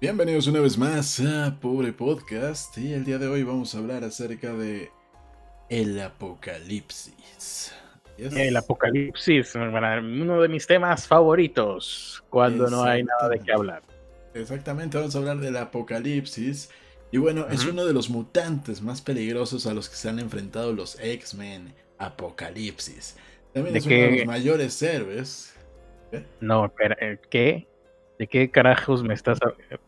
Bienvenidos 0.00 0.46
una 0.46 0.60
vez 0.60 0.78
más 0.78 1.20
a 1.20 1.58
Pobre 1.60 1.92
Podcast 1.92 2.78
y 2.78 2.94
el 2.94 3.04
día 3.04 3.18
de 3.18 3.26
hoy 3.26 3.42
vamos 3.42 3.74
a 3.74 3.78
hablar 3.80 4.02
acerca 4.02 4.54
de 4.54 4.90
el 5.68 6.00
apocalipsis. 6.00 7.74
Yes. 8.16 8.32
El 8.34 8.56
apocalipsis, 8.56 9.54
uno 9.54 10.40
de 10.40 10.48
mis 10.48 10.66
temas 10.66 11.06
favoritos 11.06 12.24
cuando 12.30 12.70
no 12.70 12.82
hay 12.82 13.04
nada 13.04 13.28
de 13.28 13.40
qué 13.40 13.52
hablar. 13.52 13.82
Exactamente, 14.32 14.96
vamos 14.96 15.14
a 15.14 15.18
hablar 15.18 15.36
del 15.36 15.58
apocalipsis. 15.58 16.70
Y 17.12 17.18
bueno, 17.18 17.42
uh 17.42 17.44
-huh. 17.44 17.52
es 17.52 17.66
uno 17.66 17.84
de 17.84 17.92
los 17.92 18.08
mutantes 18.08 18.80
más 18.80 19.02
peligrosos 19.02 19.66
a 19.66 19.74
los 19.74 19.90
que 19.90 19.96
se 19.96 20.08
han 20.08 20.18
enfrentado 20.18 20.72
los 20.72 20.98
X-Men. 20.98 21.74
Apocalipsis. 21.98 23.18
También 23.52 23.76
es 23.76 23.84
uno 23.84 23.94
de 23.94 24.16
los 24.16 24.26
mayores 24.26 24.80
héroes. 24.80 25.54
¿Qué? 26.10 26.24
No, 26.40 26.72
pero 26.74 26.96
¿qué? 27.28 27.69
¿De 28.20 28.26
qué 28.26 28.50
carajos 28.50 29.02
me 29.02 29.14
estás... 29.14 29.38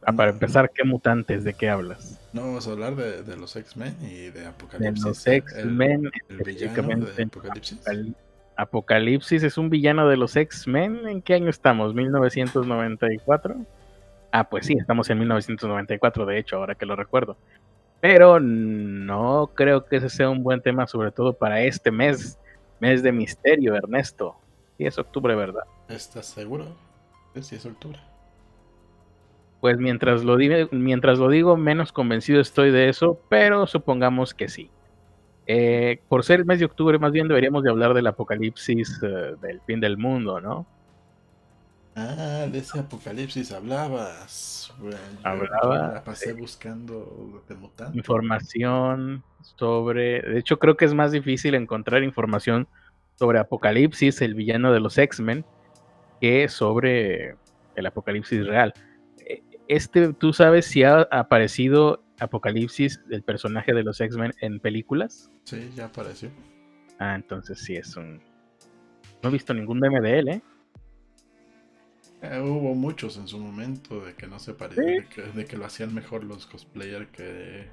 A, 0.07 0.13
para 0.15 0.31
empezar, 0.31 0.71
¿qué 0.71 0.85
mutantes? 0.85 1.45
¿De 1.45 1.53
qué 1.53 1.69
hablas? 1.69 2.19
No, 2.33 2.41
vamos 2.41 2.67
a 2.67 2.71
hablar 2.71 2.97
de, 2.97 3.23
de 3.23 3.37
los 3.37 3.55
X-Men 3.57 3.95
y 4.01 4.31
de 4.31 4.47
Apocalipsis. 4.47 5.05
De 5.05 5.11
los 5.11 5.27
X-Men. 5.27 6.11
El, 6.31 6.39
el 6.39 6.43
villano 6.43 7.05
de 7.05 7.25
Apocalipsis. 7.25 7.79
Apocalipsis 8.57 9.43
es 9.43 9.59
un 9.59 9.69
villano 9.69 10.09
de 10.09 10.17
los 10.17 10.35
X-Men. 10.35 11.07
¿En 11.09 11.21
qué 11.21 11.35
año 11.35 11.51
estamos? 11.51 11.95
¿1994? 11.95 13.67
Ah, 14.31 14.49
pues 14.49 14.65
sí, 14.65 14.79
estamos 14.81 15.11
en 15.11 15.19
1994, 15.19 16.25
de 16.25 16.39
hecho, 16.39 16.57
ahora 16.57 16.75
que 16.75 16.87
lo 16.87 16.97
recuerdo. 16.97 17.37
Pero 18.01 18.41
no 18.41 19.51
creo 19.55 19.85
que 19.85 19.97
ese 19.97 20.09
sea 20.09 20.31
un 20.31 20.43
buen 20.43 20.62
tema, 20.62 20.87
sobre 20.87 21.11
todo 21.11 21.35
para 21.35 21.61
este 21.61 21.91
mes, 21.91 22.39
mes 22.81 23.03
de 23.03 23.12
misterio, 23.12 23.77
Ernesto. 23.77 24.37
Sí, 24.79 24.87
es 24.87 24.97
octubre, 24.97 25.35
¿verdad? 25.35 25.65
¿Estás 25.91 26.25
seguro? 26.25 26.75
Sí, 27.43 27.57
es 27.57 27.67
octubre. 27.67 28.01
Pues 29.62 29.79
mientras 29.79 30.25
lo, 30.25 30.37
digo, 30.37 30.69
mientras 30.73 31.20
lo 31.20 31.28
digo, 31.28 31.56
menos 31.56 31.92
convencido 31.92 32.41
estoy 32.41 32.73
de 32.73 32.89
eso, 32.89 33.20
pero 33.28 33.69
supongamos 33.69 34.34
que 34.34 34.48
sí. 34.48 34.73
Eh, 35.47 36.00
por 36.09 36.25
ser 36.25 36.41
el 36.41 36.47
mes 36.47 36.59
de 36.59 36.64
octubre, 36.64 36.98
más 36.98 37.12
bien 37.12 37.28
deberíamos 37.28 37.62
de 37.62 37.70
hablar 37.70 37.95
del 37.95 38.09
apocalipsis 38.09 39.00
uh, 39.05 39.39
del 39.41 39.61
fin 39.61 39.78
del 39.78 39.98
mundo, 39.98 40.41
¿no? 40.41 40.67
Ah, 41.95 42.48
de 42.50 42.59
ese 42.59 42.81
apocalipsis 42.81 43.53
hablabas. 43.53 44.75
Bueno, 44.81 44.97
Hablaba. 45.22 45.92
La 45.94 46.03
pasé 46.03 46.33
buscando 46.33 47.44
de 47.48 47.55
mutantes. 47.55 47.94
Información 47.94 49.22
sobre. 49.59 50.22
De 50.22 50.41
hecho, 50.41 50.59
creo 50.59 50.77
que 50.77 50.87
es 50.87 50.94
más 50.94 51.12
difícil 51.12 51.55
encontrar 51.55 52.03
información 52.03 52.67
sobre 53.15 53.39
Apocalipsis, 53.39 54.22
el 54.22 54.34
villano 54.34 54.72
de 54.72 54.81
los 54.81 54.98
X-Men, 54.98 55.44
que 56.20 56.48
sobre 56.48 57.37
el 57.77 57.87
apocalipsis 57.87 58.44
real. 58.44 58.75
Este, 59.69 60.13
¿tú 60.13 60.33
sabes 60.33 60.67
si 60.67 60.83
ha 60.83 61.03
aparecido 61.11 62.03
Apocalipsis, 62.19 63.01
el 63.11 63.23
personaje 63.23 63.73
de 63.73 63.83
los 63.83 64.01
X-Men, 64.01 64.33
en 64.41 64.61
películas? 64.61 65.31
Sí, 65.45 65.71
ya 65.75 65.87
apareció. 65.87 66.31
Ah, 66.99 67.15
entonces 67.15 67.59
sí 67.59 67.77
es 67.77 67.97
un. 67.97 68.21
No 69.23 69.29
he 69.29 69.33
visto 69.33 69.55
ningún 69.55 69.79
meme 69.79 70.01
de 70.01 70.19
él, 70.19 70.29
¿eh? 70.29 70.43
Eh, 72.23 72.41
hubo 72.41 72.75
muchos 72.75 73.17
en 73.17 73.27
su 73.27 73.39
momento 73.39 74.01
de 74.05 74.15
que 74.15 74.29
no 74.29 74.39
se 74.39 74.55
parecía, 74.55 74.85
¿Sí? 74.85 74.91
de, 74.91 75.07
que, 75.07 75.23
de, 75.23 75.45
que, 75.45 75.57
lo 75.57 75.65
hacían 75.65 75.93
mejor 75.93 76.23
los 76.23 76.47
cosplayers 76.47 77.11
que, 77.11 77.69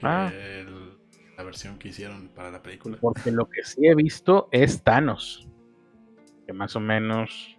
que 0.00 0.06
ah. 0.06 0.32
el, 0.34 0.98
la 1.36 1.44
versión 1.44 1.78
que 1.78 1.88
hicieron 1.88 2.28
para 2.28 2.50
la 2.50 2.62
película. 2.62 2.98
Porque 3.00 3.30
lo 3.30 3.48
que 3.48 3.62
sí 3.62 3.86
he 3.86 3.94
visto 3.94 4.48
es 4.50 4.82
Thanos, 4.82 5.46
que 6.46 6.52
más 6.52 6.74
o 6.74 6.80
menos 6.80 7.56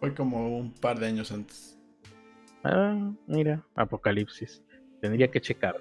fue 0.00 0.14
como 0.14 0.58
un 0.58 0.72
par 0.72 0.98
de 0.98 1.06
años 1.06 1.32
antes. 1.32 1.75
Ah, 2.66 3.12
mira, 3.26 3.62
Apocalipsis. 3.74 4.62
Tendría 5.00 5.30
que 5.30 5.40
checarlo. 5.40 5.80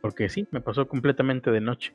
Porque 0.00 0.28
sí, 0.28 0.46
me 0.50 0.60
pasó 0.60 0.88
completamente 0.88 1.50
de 1.50 1.60
noche. 1.60 1.94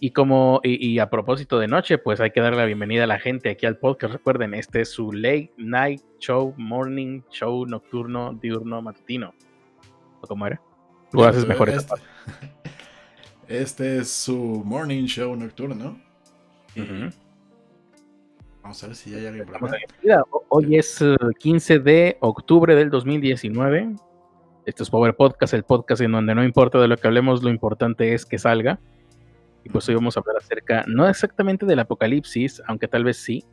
Y 0.00 0.12
como, 0.12 0.60
y, 0.64 0.84
y, 0.84 0.98
a 0.98 1.10
propósito 1.10 1.58
de 1.58 1.68
noche, 1.68 1.98
pues 1.98 2.20
hay 2.20 2.30
que 2.30 2.40
darle 2.40 2.58
la 2.58 2.64
bienvenida 2.64 3.04
a 3.04 3.06
la 3.06 3.18
gente 3.18 3.50
aquí 3.50 3.66
al 3.66 3.76
podcast. 3.76 4.14
Recuerden, 4.14 4.54
este 4.54 4.80
es 4.80 4.88
su 4.88 5.12
late 5.12 5.52
night 5.58 6.00
show, 6.18 6.54
morning 6.56 7.20
show, 7.30 7.66
nocturno, 7.66 8.32
diurno, 8.32 8.80
matutino. 8.80 9.34
¿O 10.22 10.26
cómo 10.26 10.46
era? 10.46 10.60
Tú 11.12 11.22
haces 11.22 11.46
mejor 11.46 11.68
este, 11.68 11.94
este 13.48 13.98
es 13.98 14.10
su 14.10 14.62
morning 14.64 15.04
show 15.04 15.36
nocturno. 15.36 16.00
Uh 16.76 16.80
-huh. 16.80 17.14
Vamos 18.62 18.82
a 18.82 18.86
ver 18.86 18.96
si 18.96 19.10
ya 19.10 19.18
hay 19.18 19.26
alguien 19.26 19.46
por 19.46 19.56
acá. 19.56 19.76
Hoy 20.52 20.76
es 20.76 20.98
15 21.38 21.78
de 21.78 22.16
octubre 22.18 22.74
del 22.74 22.90
2019. 22.90 23.94
Esto 24.66 24.82
es 24.82 24.90
Power 24.90 25.14
Podcast, 25.14 25.54
el 25.54 25.62
podcast 25.62 26.02
en 26.02 26.10
donde 26.10 26.34
no 26.34 26.42
importa 26.42 26.80
de 26.80 26.88
lo 26.88 26.96
que 26.96 27.06
hablemos, 27.06 27.44
lo 27.44 27.50
importante 27.50 28.14
es 28.14 28.26
que 28.26 28.36
salga. 28.36 28.80
Y 29.62 29.68
pues 29.68 29.88
hoy 29.88 29.94
vamos 29.94 30.16
a 30.16 30.20
hablar 30.20 30.38
acerca, 30.38 30.84
no 30.88 31.08
exactamente 31.08 31.66
del 31.66 31.78
apocalipsis, 31.78 32.60
aunque 32.66 32.88
tal 32.88 33.04
vez 33.04 33.18
sí, 33.18 33.44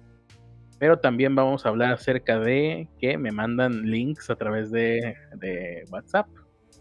pero 0.80 0.98
también 0.98 1.36
vamos 1.36 1.68
a 1.68 1.70
hablar 1.70 1.94
acerca 1.94 2.40
de 2.40 2.90
que 2.98 3.16
me 3.20 3.32
mandan 3.32 3.84
links 3.84 4.32
a 4.32 4.36
través 4.36 4.72
de, 4.72 5.16
de 5.36 5.86
WhatsApp. 5.92 6.28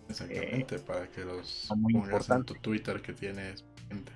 Exactamente, 0.09 0.77
eh, 0.77 0.81
para 0.87 1.07
que 1.09 1.27
los 1.27 1.69
muy 1.77 1.93
pongas 1.93 2.09
importante. 2.09 2.53
en 2.53 2.57
tu 2.57 2.63
Twitter 2.63 3.03
que 3.03 3.13
tienes 3.13 3.67
gente. 3.91 4.13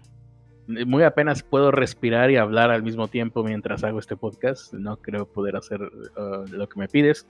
Muy 0.86 1.02
apenas 1.02 1.42
puedo 1.42 1.70
respirar 1.70 2.30
y 2.30 2.36
hablar 2.36 2.70
al 2.70 2.82
mismo 2.82 3.08
tiempo 3.08 3.42
mientras 3.42 3.84
hago 3.84 3.98
este 3.98 4.16
podcast. 4.16 4.72
No 4.72 4.96
creo 4.96 5.26
poder 5.26 5.56
hacer 5.56 5.80
uh, 5.82 6.46
lo 6.50 6.68
que 6.68 6.78
me 6.78 6.88
pides, 6.88 7.26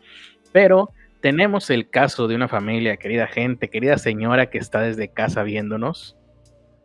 pero 0.53 0.91
tenemos 1.21 1.71
el 1.71 1.89
caso 1.89 2.29
de 2.29 2.35
una 2.35 2.49
familia, 2.49 2.97
querida 2.97 3.27
gente, 3.27 3.69
querida 3.69 3.99
señora 3.99 4.51
que 4.51 4.59
está 4.59 4.81
desde 4.81 5.09
casa 5.09 5.43
viéndonos 5.43 6.17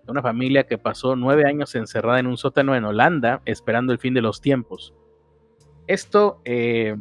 una 0.08 0.22
familia 0.22 0.66
que 0.66 0.78
pasó 0.78 1.16
nueve 1.16 1.46
años 1.48 1.76
encerrada 1.76 2.20
en 2.20 2.28
un 2.28 2.38
sótano 2.38 2.76
en 2.76 2.86
Holanda 2.86 3.42
esperando 3.46 3.94
el 3.94 4.00
fin 4.00 4.14
de 4.14 4.22
los 4.22 4.42
tiempos. 4.42 4.94
Esto 5.88 6.42
eh, 6.46 6.96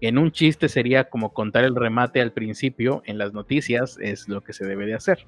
en 0.00 0.18
un 0.18 0.32
chiste 0.32 0.68
sería 0.68 1.08
como 1.08 1.32
contar 1.32 1.64
el 1.64 1.76
remate 1.76 2.20
al 2.20 2.32
principio 2.32 3.02
en 3.06 3.18
las 3.18 3.32
noticias, 3.32 3.98
es 4.00 4.28
lo 4.28 4.40
que 4.42 4.52
se 4.52 4.64
debe 4.64 4.86
de 4.86 4.94
hacer. 4.94 5.26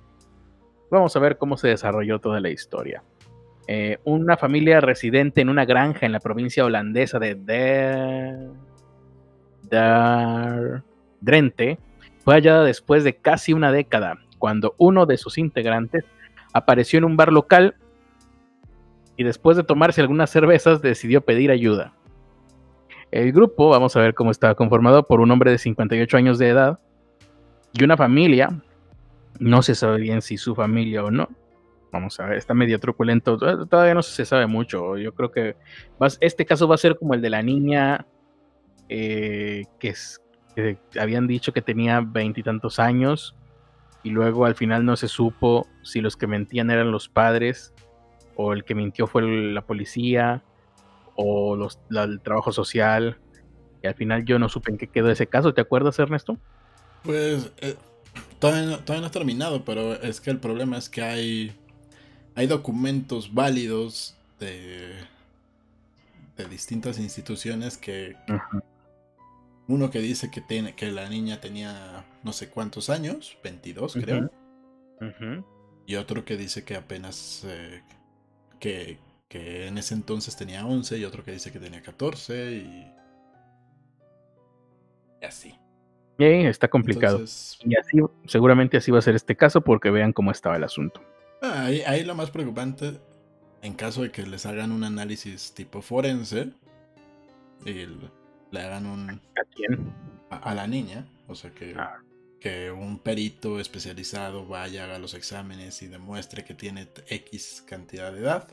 Vamos 0.91 1.17
a 1.17 1.21
ver 1.21 1.39
cómo 1.39 1.57
se 1.57 1.69
desarrolló 1.69 2.21
toda 2.21 2.41
la 2.41 2.51
historia. 2.51 3.03
Eh, 3.67 3.99
una 4.05 4.37
familia 4.37 4.81
residente 4.81 5.41
en 5.41 5.49
una 5.49 5.65
granja 5.65 6.05
en 6.05 6.13
la 6.13 6.21
provincia 6.21 6.65
holandesa 6.65 7.19
de 7.19 7.35
Der... 7.35 8.51
Der... 9.63 10.83
Drenthe 11.25 11.79
fue 12.23 12.35
hallada 12.35 12.65
después 12.65 13.03
de 13.03 13.17
casi 13.17 13.53
una 13.53 13.73
década, 13.73 14.19
cuando 14.39 14.75
uno 14.79 15.07
de 15.07 15.17
sus 15.17 15.39
integrantes 15.39 16.05
apareció 16.53 16.99
en 16.99 17.05
un 17.05 17.17
bar 17.17 17.33
local 17.33 17.77
y 19.17 19.25
después 19.25 19.57
de 19.57 19.65
tomarse 19.65 20.01
algunas 20.01 20.31
cervezas 20.31 20.83
decidió 20.83 21.23
pedir 21.23 21.51
ayuda. 21.51 21.95
El 23.11 23.33
grupo, 23.33 23.71
vamos 23.71 23.97
a 23.97 24.01
ver 24.01 24.15
cómo 24.15 24.31
estaba 24.31 24.55
conformado 24.55 25.07
por 25.07 25.21
un 25.21 25.31
hombre 25.31 25.51
de 25.51 25.59
58 25.59 26.17
años 26.17 26.39
de 26.39 26.49
edad 26.49 26.79
y 27.73 27.85
una 27.85 27.97
familia, 27.97 28.63
no 29.39 29.63
se 29.63 29.75
sabe 29.75 30.01
bien 30.01 30.21
si 30.21 30.37
su 30.37 30.55
familia 30.55 31.05
o 31.05 31.11
no. 31.11 31.29
Vamos 31.95 32.19
a 32.19 32.27
ver, 32.27 32.39
está 32.39 32.55
medio 32.55 32.81
truculento, 32.81 33.39
todavía 33.39 33.95
no 33.95 34.03
se 34.03 34.25
sabe 34.25 34.49
mucho. 34.49 34.97
Yo 34.97 35.15
creo 35.15 35.31
que 35.31 35.55
este 36.21 36.45
caso 36.45 36.67
va 36.67 36.75
a 36.75 36.79
ser 36.79 36.99
como 36.99 37.15
el 37.15 37.23
de 37.23 37.31
la 37.31 37.41
niña 37.41 38.05
eh, 38.89 39.63
que 39.79 39.95
habían 40.99 41.29
dicho 41.29 41.53
que 41.53 41.63
tenía 41.63 42.01
veintitantos 42.01 42.81
años 42.81 43.37
y 44.03 44.11
luego 44.11 44.45
al 44.45 44.57
final 44.57 44.85
no 44.85 44.97
se 44.97 45.07
supo 45.07 45.69
si 45.83 46.01
los 46.01 46.17
que 46.17 46.27
mentían 46.27 46.69
eran 46.69 46.91
los 46.91 47.09
padres 47.09 47.73
o 48.35 48.53
el 48.53 48.65
que 48.65 48.75
mintió 48.75 49.07
fue 49.07 49.23
la 49.23 49.63
policía 49.63 50.43
o 51.15 51.55
los, 51.55 51.79
la, 51.91 52.03
el 52.03 52.21
trabajo 52.21 52.51
social. 52.51 53.21
Y 53.85 53.87
al 53.87 53.95
final 53.95 54.25
yo 54.25 54.41
no 54.41 54.49
supe 54.49 54.73
en 54.73 54.79
qué 54.79 54.89
quedó 54.89 55.13
ese 55.13 55.29
caso. 55.29 55.55
¿Te 55.55 55.61
acuerdas, 55.61 55.97
Ernesto? 56.01 56.39
Pues 57.05 57.53
eh, 57.59 57.77
todavía, 58.41 58.69
no, 58.69 58.79
todavía 58.81 59.03
no 59.03 59.07
ha 59.07 59.13
terminado, 59.13 59.65
pero 59.65 59.93
es 59.93 60.21
que 60.21 60.31
el 60.31 60.39
problema 60.39 60.77
es 60.77 60.89
que 60.89 61.01
hay, 61.01 61.57
hay 62.35 62.47
documentos 62.47 63.33
válidos 63.33 64.17
de, 64.41 64.95
de 66.37 66.45
distintas 66.47 66.99
instituciones 66.99 67.79
que... 67.79 68.17
Uno 69.67 69.91
que 69.91 70.01
dice 70.01 70.31
que, 70.31 70.43
tiene, 70.43 70.75
que 70.75 70.93
la 70.93 71.09
niña 71.09 71.41
tenía 71.41 72.05
no 72.23 72.35
sé 72.35 72.51
cuántos 72.51 72.91
años, 72.91 73.39
22 73.43 73.95
creo. 73.95 74.31
Uh 75.01 75.05
-huh. 75.05 75.45
Y 75.87 75.97
otro 75.97 76.25
que 76.25 76.37
dice 76.37 76.65
que 76.65 76.77
apenas... 76.77 77.45
Eh, 77.47 77.83
que, 78.61 78.99
que 79.29 79.67
en 79.67 79.79
ese 79.79 79.95
entonces 79.95 80.37
tenía 80.37 80.67
11 80.67 80.99
y 80.99 81.05
otro 81.05 81.25
que 81.25 81.33
dice 81.33 81.51
que 81.51 81.59
tenía 81.59 81.83
14 81.83 82.53
y... 82.53 82.93
y 85.23 85.25
así. 85.25 85.55
Y 86.19 86.25
está 86.47 86.69
complicado. 86.69 87.17
Entonces, 87.17 87.59
y 87.65 87.77
así, 87.77 87.99
seguramente 88.27 88.77
así 88.77 88.91
va 88.91 88.99
a 88.99 89.03
ser 89.03 89.15
este 89.15 89.37
caso 89.37 89.63
porque 89.63 89.91
vean 89.91 90.13
cómo 90.13 90.31
estaba 90.31 90.57
el 90.57 90.65
asunto. 90.65 91.01
Ah, 91.65 91.69
ahí, 91.69 91.81
ahí 91.87 92.05
lo 92.05 92.15
más 92.15 92.31
preocupante, 92.31 93.01
en 93.63 93.73
caso 93.73 94.03
de 94.03 94.11
que 94.11 94.27
les 94.27 94.45
hagan 94.45 94.71
un 94.71 94.85
análisis 94.85 95.53
tipo 95.55 95.81
forense, 95.81 96.51
el, 97.65 98.11
le 98.51 98.61
hagan 98.61 98.87
un... 98.87 99.11
¿A 99.11 99.45
quién? 99.55 99.93
a, 100.31 100.55
la 100.55 100.67
niña, 100.67 101.07
o 101.27 101.35
sea 101.35 101.51
que, 101.53 101.75
que 102.41 102.71
un 102.71 102.99
perito 102.99 103.61
especializado 103.61 104.47
vaya, 104.47 104.85
haga 104.85 104.99
los 104.99 105.15
exámenes 105.15 105.83
y 105.83 105.87
demuestre 105.87 106.45
que 106.45 106.55
tiene 106.55 106.89
X 107.09 107.65
cantidad 107.67 108.13
de 108.13 108.21
edad, 108.21 108.49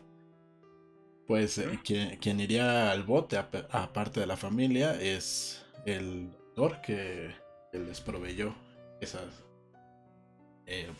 pues 1.27 1.57
eh, 1.57 1.79
quien, 1.83 2.39
iría 2.39 2.91
al 2.91 3.03
bote, 3.03 3.37
aparte 3.37 4.19
de 4.19 4.27
la 4.27 4.37
familia, 4.37 4.99
es 5.01 5.65
el 5.85 6.31
doctor 6.31 6.81
que, 6.81 7.33
les 7.73 8.01
proveyó 8.01 8.53
esas, 8.99 9.43
eh, 10.65 10.91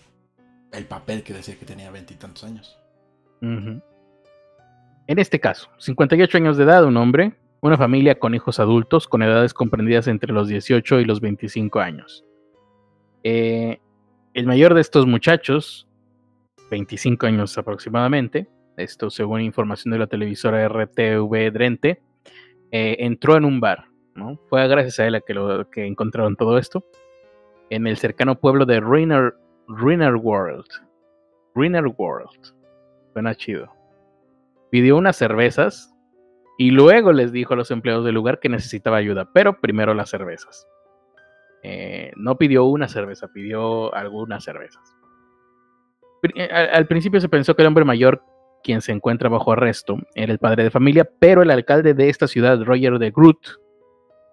el 0.71 0.85
papel 0.85 1.23
que 1.23 1.33
decía 1.33 1.57
que 1.57 1.65
tenía 1.65 1.91
veintitantos 1.91 2.43
años. 2.43 2.77
En 3.41 3.81
este 5.07 5.39
caso, 5.39 5.69
58 5.79 6.37
años 6.37 6.57
de 6.57 6.63
edad, 6.63 6.85
un 6.85 6.97
hombre, 6.97 7.33
una 7.61 7.77
familia 7.77 8.17
con 8.17 8.35
hijos 8.35 8.59
adultos 8.59 9.07
con 9.07 9.21
edades 9.21 9.53
comprendidas 9.53 10.07
entre 10.07 10.33
los 10.33 10.47
18 10.47 10.99
y 10.99 11.05
los 11.05 11.21
25 11.21 11.79
años. 11.79 12.25
Eh, 13.23 13.79
el 14.33 14.47
mayor 14.47 14.73
de 14.73 14.81
estos 14.81 15.05
muchachos, 15.05 15.87
25 16.69 17.27
años 17.27 17.57
aproximadamente, 17.57 18.47
esto 18.77 19.09
según 19.09 19.41
información 19.41 19.91
de 19.91 19.99
la 19.99 20.07
televisora 20.07 20.67
RTV 20.67 21.51
Drente, 21.51 22.01
eh, 22.71 22.97
entró 22.99 23.35
en 23.37 23.45
un 23.45 23.59
bar. 23.59 23.85
¿no? 24.15 24.39
Fue 24.49 24.67
gracias 24.67 24.99
a 24.99 25.07
él 25.07 25.15
a 25.15 25.21
que, 25.21 25.33
lo, 25.33 25.69
que 25.69 25.85
encontraron 25.85 26.35
todo 26.35 26.57
esto 26.57 26.85
en 27.69 27.87
el 27.87 27.97
cercano 27.97 28.39
pueblo 28.39 28.65
de 28.65 28.79
Ruiner, 28.79 29.35
Ruiner 29.67 30.15
World. 30.15 30.67
Ruiner 31.55 31.85
World. 31.87 32.53
Suena 33.13 33.35
chido. 33.35 33.71
Pidió 34.69 34.97
unas 34.97 35.17
cervezas 35.17 35.93
y 36.57 36.71
luego 36.71 37.11
les 37.11 37.31
dijo 37.31 37.53
a 37.53 37.57
los 37.57 37.71
empleados 37.71 38.05
del 38.05 38.15
lugar 38.15 38.39
que 38.39 38.49
necesitaba 38.49 38.97
ayuda, 38.97 39.29
pero 39.33 39.59
primero 39.59 39.93
las 39.93 40.09
cervezas. 40.09 40.67
Eh, 41.63 42.11
no 42.15 42.37
pidió 42.37 42.65
una 42.65 42.87
cerveza, 42.87 43.27
pidió 43.33 43.93
algunas 43.93 44.43
cervezas. 44.43 44.95
Eh, 46.35 46.49
al, 46.51 46.87
principio 46.87 47.19
se 47.19 47.29
pensó 47.29 47.55
que 47.55 47.63
el 47.63 47.67
hombre 47.67 47.85
mayor, 47.85 48.23
quien 48.63 48.81
se 48.81 48.91
encuentra 48.91 49.29
bajo 49.29 49.51
arresto, 49.51 49.97
era 50.15 50.31
el 50.31 50.39
padre 50.39 50.63
de 50.63 50.71
familia, 50.71 51.09
pero 51.19 51.41
el 51.41 51.51
alcalde 51.51 51.93
de 51.93 52.09
esta 52.09 52.27
ciudad, 52.27 52.61
Roger 52.63 52.99
de 52.99 53.11
Groot, 53.11 53.39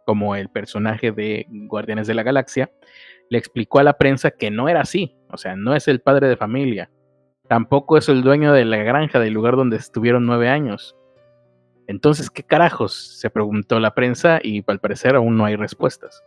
como 0.07 0.37
el 0.37 0.49
personaje 0.49 1.13
de 1.13 1.47
Guardianes 1.49 2.07
de 2.07 2.15
la 2.15 2.23
Galaxia, 2.23 2.71
le 3.31 3.39
explicó 3.39 3.79
a 3.79 3.85
la 3.85 3.99
prensa 3.99 4.31
que 4.31 4.51
no 4.51 4.69
era 4.69 4.81
así, 4.81 5.15
o 5.31 5.37
sea, 5.37 5.57
no 5.57 5.75
es 5.75 5.89
el 5.89 6.01
padre 6.01 6.29
de 6.29 6.37
familia, 6.37 6.91
tampoco 7.49 7.97
es 7.97 8.09
el 8.09 8.23
dueño 8.23 8.53
de 8.53 8.65
la 8.65 8.79
granja 8.79 9.19
del 9.19 9.35
lugar 9.35 9.57
donde 9.57 9.77
estuvieron 9.77 10.27
nueve 10.27 10.49
años. 10.49 10.97
Entonces, 11.87 12.31
¿qué 12.31 12.43
carajos? 12.43 13.19
se 13.19 13.31
preguntó 13.31 13.81
la 13.81 13.95
prensa 13.95 14.41
y 14.43 14.63
al 14.67 14.79
parecer 14.79 15.17
aún 15.17 15.39
no 15.39 15.47
hay 15.47 15.57
respuestas. 15.57 16.23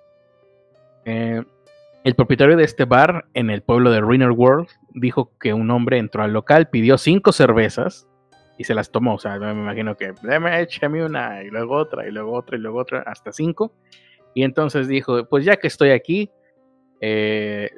Eh, 1.05 1.43
el 2.03 2.15
propietario 2.15 2.57
de 2.57 2.63
este 2.63 2.85
bar 2.85 3.25
en 3.35 3.51
el 3.51 3.61
pueblo 3.61 3.91
de 3.91 4.01
Ruiner 4.01 4.31
World 4.31 4.67
dijo 4.93 5.31
que 5.39 5.53
un 5.53 5.69
hombre 5.69 5.99
entró 5.99 6.23
al 6.23 6.33
local, 6.33 6.69
pidió 6.69 6.97
cinco 6.97 7.31
cervezas 7.31 8.07
y 8.57 8.63
se 8.63 8.73
las 8.73 8.91
tomó. 8.91 9.15
O 9.15 9.19
sea, 9.19 9.37
me 9.37 9.51
imagino 9.51 9.95
que, 9.95 10.13
déme, 10.23 10.61
échame 10.61 11.05
una, 11.05 11.43
y 11.43 11.49
luego 11.51 11.75
otra, 11.75 12.07
y 12.07 12.11
luego 12.11 12.33
otra, 12.33 12.57
y 12.57 12.59
luego 12.59 12.79
otra, 12.79 13.03
hasta 13.05 13.31
cinco. 13.31 13.71
Y 14.33 14.43
entonces 14.43 14.87
dijo, 14.87 15.25
pues 15.25 15.45
ya 15.45 15.57
que 15.57 15.67
estoy 15.67 15.91
aquí, 15.91 16.31
eh, 17.01 17.69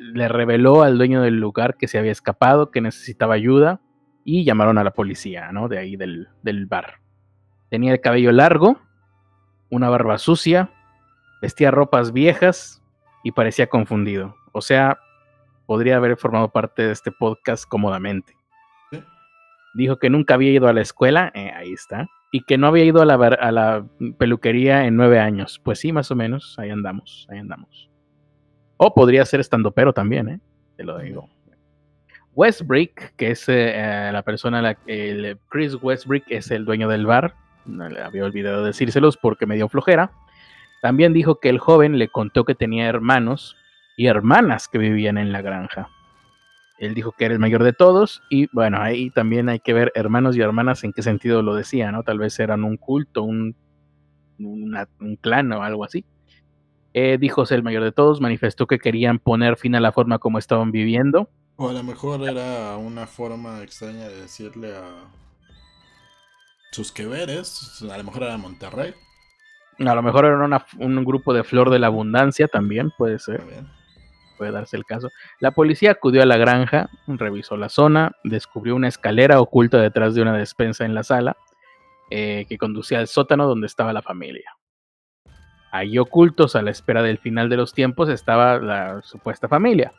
le 0.00 0.28
reveló 0.28 0.82
al 0.82 0.98
dueño 0.98 1.22
del 1.22 1.40
lugar 1.40 1.76
que 1.76 1.88
se 1.88 1.98
había 1.98 2.12
escapado, 2.12 2.70
que 2.70 2.80
necesitaba 2.80 3.34
ayuda, 3.34 3.80
y 4.24 4.44
llamaron 4.44 4.78
a 4.78 4.84
la 4.84 4.92
policía, 4.92 5.52
¿no? 5.52 5.68
De 5.68 5.78
ahí 5.78 5.96
del, 5.96 6.28
del 6.42 6.66
bar. 6.66 7.00
Tenía 7.70 7.92
el 7.92 8.00
cabello 8.00 8.32
largo, 8.32 8.80
una 9.70 9.88
barba 9.88 10.18
sucia, 10.18 10.70
Vestía 11.40 11.70
ropas 11.70 12.12
viejas 12.12 12.82
y 13.22 13.32
parecía 13.32 13.68
confundido. 13.68 14.34
O 14.52 14.60
sea, 14.60 14.98
podría 15.66 15.96
haber 15.96 16.16
formado 16.16 16.48
parte 16.50 16.82
de 16.82 16.92
este 16.92 17.12
podcast 17.12 17.64
cómodamente. 17.68 18.34
Dijo 19.74 19.98
que 19.98 20.10
nunca 20.10 20.34
había 20.34 20.50
ido 20.50 20.66
a 20.66 20.72
la 20.72 20.80
escuela, 20.80 21.30
eh, 21.34 21.52
ahí 21.54 21.72
está, 21.72 22.08
y 22.32 22.42
que 22.42 22.58
no 22.58 22.66
había 22.66 22.84
ido 22.84 23.00
a 23.00 23.04
la, 23.04 23.14
a 23.14 23.52
la 23.52 23.86
peluquería 24.18 24.86
en 24.86 24.96
nueve 24.96 25.20
años. 25.20 25.60
Pues 25.62 25.78
sí, 25.78 25.92
más 25.92 26.10
o 26.10 26.16
menos, 26.16 26.58
ahí 26.58 26.70
andamos, 26.70 27.28
ahí 27.30 27.38
andamos. 27.38 27.87
O 28.78 28.94
podría 28.94 29.24
ser 29.26 29.40
estando 29.40 29.72
pero 29.72 29.92
también, 29.92 30.28
¿eh? 30.28 30.40
Te 30.76 30.84
lo 30.84 30.98
digo. 30.98 31.28
Westbrick, 32.34 33.16
que 33.16 33.32
es 33.32 33.48
eh, 33.48 33.72
eh, 33.74 34.10
la 34.12 34.22
persona, 34.22 34.62
la, 34.62 34.78
el 34.86 35.36
Chris 35.48 35.76
Westbrick 35.82 36.24
es 36.28 36.52
el 36.52 36.64
dueño 36.64 36.88
del 36.88 37.04
bar. 37.04 37.34
No 37.66 37.88
le 37.88 38.00
había 38.00 38.24
olvidado 38.24 38.64
decírselos 38.64 39.16
porque 39.16 39.44
me 39.44 39.56
dio 39.56 39.68
flojera. 39.68 40.12
También 40.80 41.12
dijo 41.12 41.40
que 41.40 41.48
el 41.48 41.58
joven 41.58 41.98
le 41.98 42.08
contó 42.08 42.44
que 42.44 42.54
tenía 42.54 42.86
hermanos 42.86 43.56
y 43.96 44.06
hermanas 44.06 44.68
que 44.68 44.78
vivían 44.78 45.18
en 45.18 45.32
la 45.32 45.42
granja. 45.42 45.88
Él 46.78 46.94
dijo 46.94 47.10
que 47.10 47.24
era 47.24 47.34
el 47.34 47.40
mayor 47.40 47.64
de 47.64 47.72
todos 47.72 48.22
y 48.30 48.46
bueno, 48.52 48.80
ahí 48.80 49.10
también 49.10 49.48
hay 49.48 49.58
que 49.58 49.74
ver 49.74 49.90
hermanos 49.96 50.36
y 50.36 50.40
hermanas 50.40 50.84
en 50.84 50.92
qué 50.92 51.02
sentido 51.02 51.42
lo 51.42 51.56
decía, 51.56 51.90
¿no? 51.90 52.04
Tal 52.04 52.20
vez 52.20 52.38
eran 52.38 52.62
un 52.62 52.76
culto, 52.76 53.24
un, 53.24 53.56
un 54.38 55.16
clan 55.20 55.50
o 55.52 55.64
algo 55.64 55.84
así. 55.84 56.04
Eh, 57.00 57.16
dijo 57.16 57.46
ser 57.46 57.58
el 57.58 57.62
mayor 57.62 57.84
de 57.84 57.92
todos, 57.92 58.20
manifestó 58.20 58.66
que 58.66 58.80
querían 58.80 59.20
poner 59.20 59.56
fin 59.56 59.76
a 59.76 59.80
la 59.80 59.92
forma 59.92 60.18
como 60.18 60.36
estaban 60.36 60.72
viviendo. 60.72 61.30
O 61.54 61.68
a 61.68 61.72
lo 61.72 61.84
mejor 61.84 62.28
era 62.28 62.76
una 62.76 63.06
forma 63.06 63.62
extraña 63.62 64.08
de 64.08 64.22
decirle 64.22 64.74
a 64.76 65.04
sus 66.72 66.90
que 66.90 67.06
veres, 67.06 67.84
a 67.88 67.96
lo 67.96 68.02
mejor 68.02 68.24
era 68.24 68.36
Monterrey. 68.36 68.94
A 69.78 69.94
lo 69.94 70.02
mejor 70.02 70.24
era 70.24 70.66
un 70.80 71.04
grupo 71.04 71.32
de 71.32 71.44
flor 71.44 71.70
de 71.70 71.78
la 71.78 71.86
abundancia 71.86 72.48
también, 72.48 72.90
puede 72.98 73.20
ser. 73.20 73.44
Puede 74.36 74.50
darse 74.50 74.76
el 74.76 74.84
caso. 74.84 75.10
La 75.38 75.52
policía 75.52 75.92
acudió 75.92 76.20
a 76.20 76.26
la 76.26 76.36
granja, 76.36 76.90
revisó 77.06 77.56
la 77.56 77.68
zona, 77.68 78.16
descubrió 78.24 78.74
una 78.74 78.88
escalera 78.88 79.40
oculta 79.40 79.80
detrás 79.80 80.16
de 80.16 80.22
una 80.22 80.36
despensa 80.36 80.84
en 80.84 80.96
la 80.96 81.04
sala 81.04 81.36
eh, 82.10 82.44
que 82.48 82.58
conducía 82.58 82.98
al 82.98 83.06
sótano 83.06 83.46
donde 83.46 83.68
estaba 83.68 83.92
la 83.92 84.02
familia. 84.02 84.57
Allí 85.70 85.98
ocultos 85.98 86.56
a 86.56 86.62
la 86.62 86.70
espera 86.70 87.02
del 87.02 87.18
final 87.18 87.48
de 87.48 87.56
los 87.56 87.74
tiempos 87.74 88.08
estaba 88.08 88.58
la 88.58 89.02
supuesta 89.02 89.48
familia. 89.48 89.92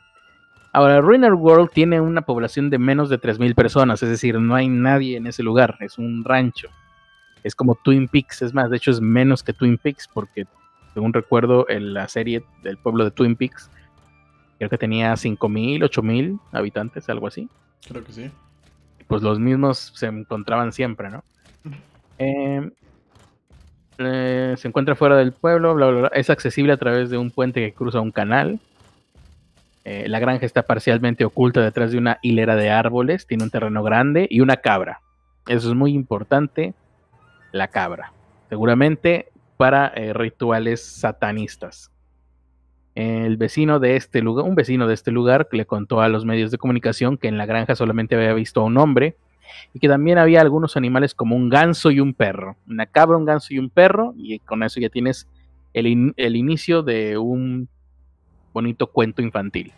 Ahora, 0.72 1.02
Ruiner 1.02 1.34
World 1.34 1.72
tiene 1.72 2.00
una 2.00 2.22
población 2.22 2.70
de 2.70 2.78
menos 2.78 3.10
de 3.10 3.20
3.000 3.20 3.56
personas, 3.56 4.04
es 4.04 4.10
decir, 4.10 4.40
no 4.40 4.56
hay 4.56 4.68
nadie 4.68 5.18
en 5.18 5.28
ese 5.28 5.44
lugar, 5.44 5.78
es 5.80 5.98
un 5.98 6.24
rancho 6.24 6.70
es 7.44 7.56
como 7.56 7.76
Twin 7.76 8.08
Peaks, 8.08 8.42
es 8.42 8.54
más, 8.54 8.70
de 8.70 8.78
hecho 8.78 8.92
es 8.92 9.02
menos 9.02 9.44
que 9.44 9.54
Twin 9.54 9.78
Peaks 9.78 10.08
porque 10.08 10.46
según 10.94 11.14
recuerdo 11.14 11.70
en 11.70 11.94
la 11.94 12.08
serie 12.08 12.44
del 12.64 12.78
pueblo 12.78 13.04
de 13.04 13.12
Twin 13.12 13.36
Peaks 13.36 13.70
creo 14.58 14.70
que 14.70 14.78
tenía 14.78 15.14
5.000, 15.14 15.84
8.000 15.84 16.40
habitantes, 16.52 17.08
algo 17.10 17.28
así. 17.28 17.48
Creo 17.88 18.04
que 18.04 18.12
sí. 18.12 18.32
Pues 19.08 19.22
los 19.22 19.40
mismos 19.40 19.94
se 19.96 20.08
encontraban 20.08 20.74
siempre, 20.74 21.10
¿no? 21.10 21.24
Em, 22.18 22.72
eh, 24.00 24.56
se 24.58 24.68
encuentra 24.68 24.96
fuera 24.96 25.18
del 25.18 25.34
pueblo, 25.34 26.10
es 26.14 26.30
accesible 26.30 26.72
a 26.72 26.78
través 26.78 27.10
de 27.10 27.18
un 27.18 27.32
puente 27.32 27.60
que 27.60 27.74
cruza 27.74 28.00
un 28.00 28.12
canal. 28.12 28.60
Eh, 29.84 30.08
la 30.08 30.20
granja 30.20 30.46
está 30.46 30.64
parcialmente 30.64 31.26
oculta 31.26 31.62
detrás 31.62 31.92
de 31.92 31.98
una 31.98 32.18
hilera 32.22 32.56
de 32.56 32.70
árboles, 32.70 33.28
tiene 33.28 33.44
un 33.44 33.50
terreno 33.50 33.84
grande 33.84 34.28
y 34.30 34.40
una 34.40 34.58
cabra. 34.58 35.02
Eso 35.48 35.70
es 35.70 35.76
muy 35.76 35.94
importante 35.94 36.74
la 37.52 37.68
cabra. 37.68 38.14
Seguramente 38.50 39.30
para 39.58 39.88
eh, 39.88 40.14
rituales 40.14 40.82
satanistas. 40.82 41.92
El 42.96 43.38
vecino 43.38 43.80
de 43.80 43.98
este 43.98 44.22
lugar, 44.22 44.46
un 44.46 44.56
vecino 44.56 44.88
de 44.88 44.94
este 44.94 45.12
lugar, 45.12 45.48
le 45.52 45.66
contó 45.66 46.02
a 46.02 46.08
los 46.08 46.24
medios 46.24 46.52
de 46.52 46.58
comunicación 46.58 47.18
que 47.18 47.28
en 47.28 47.38
la 47.38 47.46
granja 47.46 47.76
solamente 47.76 48.16
había 48.16 48.34
visto 48.34 48.62
a 48.62 48.66
un 48.66 48.78
hombre 48.78 49.18
y 49.74 49.80
que 49.80 49.88
también 49.88 50.18
había 50.18 50.42
algunos 50.42 50.78
animales 50.78 51.14
como 51.14 51.36
un 51.36 51.50
ganso 51.50 51.92
y 51.92 52.00
un 52.00 52.14
perro. 52.14 52.56
Una 52.68 52.86
cabra, 52.86 53.18
un 53.18 53.26
ganso 53.26 53.54
y 53.54 53.60
un 53.60 53.70
perro, 53.70 54.14
y 54.18 54.40
con 54.40 54.64
eso 54.64 54.80
ya 54.80 54.90
tienes 54.90 55.28
el, 55.74 55.88
inicio 56.36 56.84
de 56.84 57.18
un 57.18 57.68
bonito 58.54 58.88
cuento 58.88 59.22
infantil. 59.22 59.74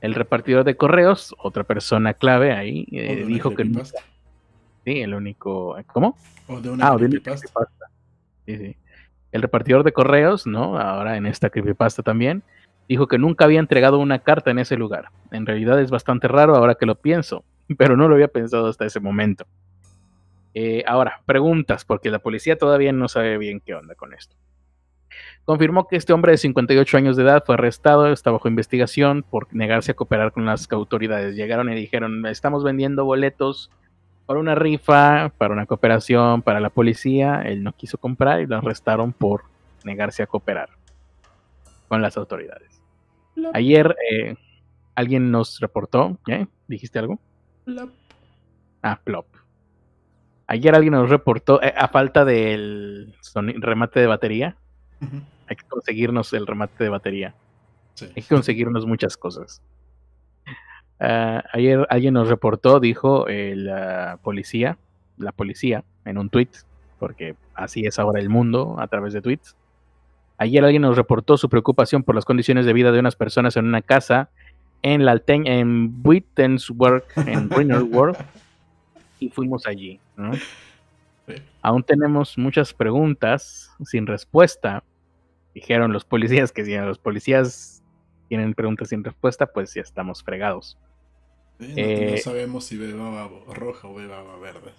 El 0.00 0.14
repartidor 0.14 0.64
de 0.64 0.76
correos, 0.76 1.34
otra 1.38 1.64
persona 1.64 2.14
clave 2.14 2.52
ahí, 2.52 2.86
eh, 2.92 3.24
dijo 3.26 3.54
que 3.54 3.64
Sí, 4.84 5.00
el 5.00 5.14
único. 5.14 5.76
¿Cómo? 5.92 6.16
O 6.46 6.60
de 6.60 6.70
una 6.70 6.88
ah, 6.88 6.96
creepypasta. 6.96 7.66
Sí, 8.46 8.56
sí. 8.56 8.76
El 9.32 9.42
repartidor 9.42 9.82
de 9.82 9.92
correos, 9.92 10.46
¿no? 10.46 10.78
Ahora 10.78 11.16
en 11.16 11.26
esta 11.26 11.50
creepypasta 11.50 12.04
también, 12.04 12.44
dijo 12.88 13.08
que 13.08 13.18
nunca 13.18 13.44
había 13.44 13.58
entregado 13.58 13.98
una 13.98 14.20
carta 14.20 14.50
en 14.50 14.60
ese 14.60 14.76
lugar. 14.76 15.08
En 15.32 15.44
realidad 15.44 15.80
es 15.80 15.90
bastante 15.90 16.28
raro 16.28 16.54
ahora 16.54 16.76
que 16.76 16.86
lo 16.86 16.94
pienso, 16.94 17.44
pero 17.78 17.96
no 17.96 18.08
lo 18.08 18.14
había 18.14 18.28
pensado 18.28 18.68
hasta 18.68 18.86
ese 18.86 19.00
momento. 19.00 19.46
Eh, 20.54 20.82
ahora, 20.86 21.20
preguntas, 21.26 21.84
porque 21.84 22.10
la 22.10 22.18
policía 22.18 22.56
todavía 22.56 22.92
no 22.92 23.08
sabe 23.08 23.36
bien 23.36 23.60
qué 23.60 23.74
onda 23.74 23.94
con 23.94 24.14
esto. 24.14 24.34
Confirmó 25.44 25.86
que 25.86 25.96
este 25.96 26.12
hombre 26.12 26.32
de 26.32 26.38
58 26.38 26.96
años 26.96 27.16
de 27.16 27.22
edad 27.22 27.44
fue 27.44 27.54
arrestado, 27.54 28.12
está 28.12 28.30
bajo 28.30 28.48
investigación 28.48 29.22
por 29.22 29.52
negarse 29.54 29.92
a 29.92 29.94
cooperar 29.94 30.32
con 30.32 30.44
las 30.44 30.70
autoridades. 30.72 31.36
Llegaron 31.36 31.70
y 31.70 31.76
dijeron, 31.76 32.26
estamos 32.26 32.64
vendiendo 32.64 33.04
boletos 33.04 33.70
para 34.26 34.40
una 34.40 34.54
rifa, 34.54 35.30
para 35.38 35.52
una 35.52 35.66
cooperación, 35.66 36.42
para 36.42 36.58
la 36.58 36.70
policía. 36.70 37.42
Él 37.42 37.62
no 37.62 37.72
quiso 37.72 37.98
comprar 37.98 38.40
y 38.40 38.46
lo 38.46 38.56
arrestaron 38.56 39.12
por 39.12 39.44
negarse 39.84 40.22
a 40.22 40.26
cooperar. 40.26 40.70
con 41.86 42.02
las 42.02 42.16
autoridades. 42.16 42.82
Ayer 43.54 43.94
eh, 44.10 44.34
alguien 44.96 45.30
nos 45.30 45.60
reportó, 45.60 46.18
¿eh? 46.26 46.46
¿Dijiste 46.66 46.98
algo? 46.98 47.20
Plop. 47.66 47.90
Ah, 48.82 49.00
plop. 49.02 49.26
Ayer 50.46 50.72
alguien 50.76 50.92
nos 50.92 51.10
reportó, 51.10 51.60
eh, 51.60 51.74
a 51.76 51.88
falta 51.88 52.24
del 52.24 53.12
remate 53.34 53.98
de 53.98 54.06
batería, 54.06 54.56
hay 55.48 55.56
que 55.56 55.66
conseguirnos 55.66 56.32
el 56.32 56.46
remate 56.46 56.84
de 56.84 56.90
batería. 56.90 57.34
Sí. 57.94 58.06
Hay 58.14 58.22
que 58.22 58.34
conseguirnos 58.34 58.86
muchas 58.86 59.16
cosas. 59.16 59.60
Ah, 61.00 61.42
ayer 61.52 61.84
alguien 61.90 62.14
nos 62.14 62.28
reportó, 62.28 62.78
dijo 62.78 63.26
eh, 63.26 63.54
la 63.56 64.20
policía, 64.22 64.78
la 65.18 65.32
policía, 65.32 65.82
en 66.04 66.18
un 66.18 66.30
tweet, 66.30 66.50
porque 67.00 67.34
así 67.54 67.84
es 67.84 67.98
ahora 67.98 68.20
el 68.20 68.28
mundo 68.28 68.76
a 68.78 68.86
través 68.86 69.12
de 69.12 69.22
tweets. 69.22 69.56
Ayer 70.38 70.62
alguien 70.64 70.82
nos 70.82 70.96
reportó 70.96 71.36
su 71.36 71.48
preocupación 71.48 72.04
por 72.04 72.14
las 72.14 72.24
condiciones 72.24 72.64
de 72.64 72.72
vida 72.72 72.92
de 72.92 73.00
unas 73.00 73.16
personas 73.16 73.56
en 73.56 73.64
una 73.64 73.82
casa 73.82 74.30
en 74.82 75.04
la 75.04 75.12
Alten- 75.12 75.46
en 75.46 76.00
Wittensburg, 76.04 77.04
en 77.16 77.48
World, 77.92 78.16
y 79.18 79.28
fuimos 79.30 79.66
allí. 79.66 80.00
¿no? 80.16 80.34
Sí. 80.34 81.34
Aún 81.62 81.82
tenemos 81.82 82.38
muchas 82.38 82.72
preguntas 82.72 83.70
sin 83.84 84.06
respuesta. 84.06 84.84
Dijeron 85.54 85.92
los 85.92 86.04
policías 86.04 86.52
que 86.52 86.64
si 86.64 86.76
los 86.76 86.98
policías 86.98 87.82
tienen 88.28 88.54
preguntas 88.54 88.88
sin 88.90 89.02
respuesta, 89.02 89.46
pues 89.46 89.74
ya 89.74 89.82
estamos 89.82 90.22
fregados. 90.22 90.78
Sí, 91.58 91.68
no, 91.68 91.74
Eh, 91.76 92.10
no 92.12 92.16
sabemos 92.18 92.64
si 92.64 92.76
ve 92.76 92.92
baba 92.92 93.28
roja 93.52 93.88
o 93.88 93.94
ve 93.94 94.06
baba 94.06 94.36
verde. 94.38 94.72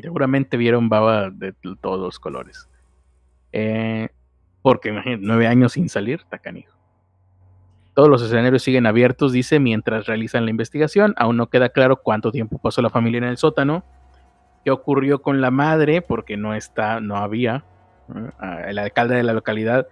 Seguramente 0.00 0.56
vieron 0.56 0.88
baba 0.88 1.30
de 1.30 1.52
todos 1.80 1.98
los 1.98 2.18
colores. 2.20 2.68
Eh, 3.52 4.08
porque 4.62 4.90
imagínate, 4.90 5.22
nueve 5.24 5.46
años 5.48 5.72
sin 5.72 5.88
salir, 5.88 6.20
está 6.20 6.38
canijo. 6.38 6.77
Todos 7.98 8.08
los 8.08 8.22
escenarios 8.22 8.62
siguen 8.62 8.86
abiertos, 8.86 9.32
dice, 9.32 9.58
mientras 9.58 10.06
realizan 10.06 10.44
la 10.44 10.52
investigación. 10.52 11.14
Aún 11.16 11.36
no 11.36 11.48
queda 11.48 11.70
claro 11.70 11.96
cuánto 12.00 12.30
tiempo 12.30 12.58
pasó 12.58 12.80
la 12.80 12.90
familia 12.90 13.18
en 13.18 13.24
el 13.24 13.38
sótano. 13.38 13.82
¿Qué 14.64 14.70
ocurrió 14.70 15.20
con 15.20 15.40
la 15.40 15.50
madre? 15.50 16.00
Porque 16.00 16.36
no 16.36 16.54
está, 16.54 17.00
no 17.00 17.16
había. 17.16 17.64
Ah, 18.38 18.60
El 18.68 18.78
alcalde 18.78 19.16
de 19.16 19.24
la 19.24 19.32
localidad 19.32 19.88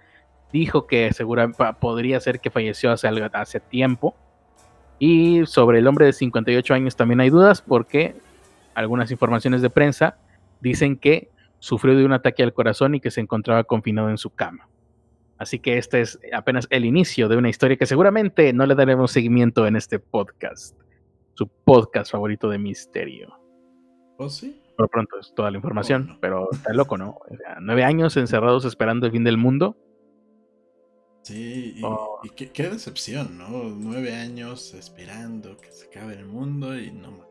dijo 0.53 0.87
que 0.87 1.11
segura, 1.11 1.49
pa- 1.49 1.73
podría 1.73 2.17
ser 2.21 2.39
que 2.39 2.49
falleció 2.49 2.93
hace, 2.93 3.09
hace 3.33 3.59
tiempo. 3.59 4.15
Y 4.99 5.45
sobre 5.45 5.79
el 5.79 5.87
hombre 5.87 6.05
de 6.05 6.13
58 6.13 6.73
años 6.75 6.95
también 6.95 7.19
hay 7.19 7.29
dudas 7.29 7.61
porque 7.61 8.15
algunas 8.73 9.11
informaciones 9.11 9.61
de 9.61 9.69
prensa 9.69 10.15
dicen 10.61 10.95
que 10.95 11.29
sufrió 11.59 11.93
de 11.97 12.05
un 12.05 12.13
ataque 12.13 12.41
al 12.41 12.53
corazón 12.53 12.95
y 12.95 13.01
que 13.01 13.11
se 13.11 13.19
encontraba 13.19 13.65
confinado 13.65 14.09
en 14.09 14.17
su 14.17 14.29
cama. 14.29 14.69
Así 15.37 15.59
que 15.59 15.77
este 15.77 16.01
es 16.01 16.19
apenas 16.33 16.67
el 16.71 16.83
inicio 16.85 17.27
de 17.29 17.37
una 17.37 17.49
historia 17.49 17.77
que 17.77 17.85
seguramente 17.85 18.51
no 18.53 18.65
le 18.65 18.75
daremos 18.75 19.11
seguimiento 19.11 19.67
en 19.67 19.75
este 19.75 19.99
podcast. 19.99 20.75
Su 21.35 21.47
podcast 21.47 22.11
favorito 22.11 22.49
de 22.49 22.57
misterio. 22.57 23.37
¿O 24.17 24.29
sí? 24.29 24.59
Por 24.75 24.85
lo 24.85 24.89
pronto 24.89 25.19
es 25.19 25.33
toda 25.35 25.51
la 25.51 25.57
información, 25.57 26.03
Oh, 26.09 26.13
no. 26.13 26.19
pero 26.19 26.51
está 26.51 26.73
loco, 26.73 26.97
¿no? 26.97 27.17
O 27.29 27.35
sea, 27.37 27.57
nueve 27.61 27.83
años 27.83 28.17
encerrados 28.17 28.65
esperando 28.65 29.05
el 29.05 29.11
fin 29.11 29.23
del 29.23 29.37
mundo. 29.37 29.77
Sí, 31.21 31.73
y, 31.77 31.81
Oh. 31.83 32.19
y 32.23 32.29
qué, 32.29 32.51
qué 32.51 32.69
decepción, 32.69 33.37
¿no? 33.37 33.49
Nueve 33.49 34.13
años 34.15 34.73
esperando 34.73 35.57
que 35.57 35.71
se 35.71 35.87
acabe 35.87 36.13
el 36.15 36.25
mundo 36.25 36.77
y 36.79 36.91
no 36.91 37.11
me. 37.11 37.27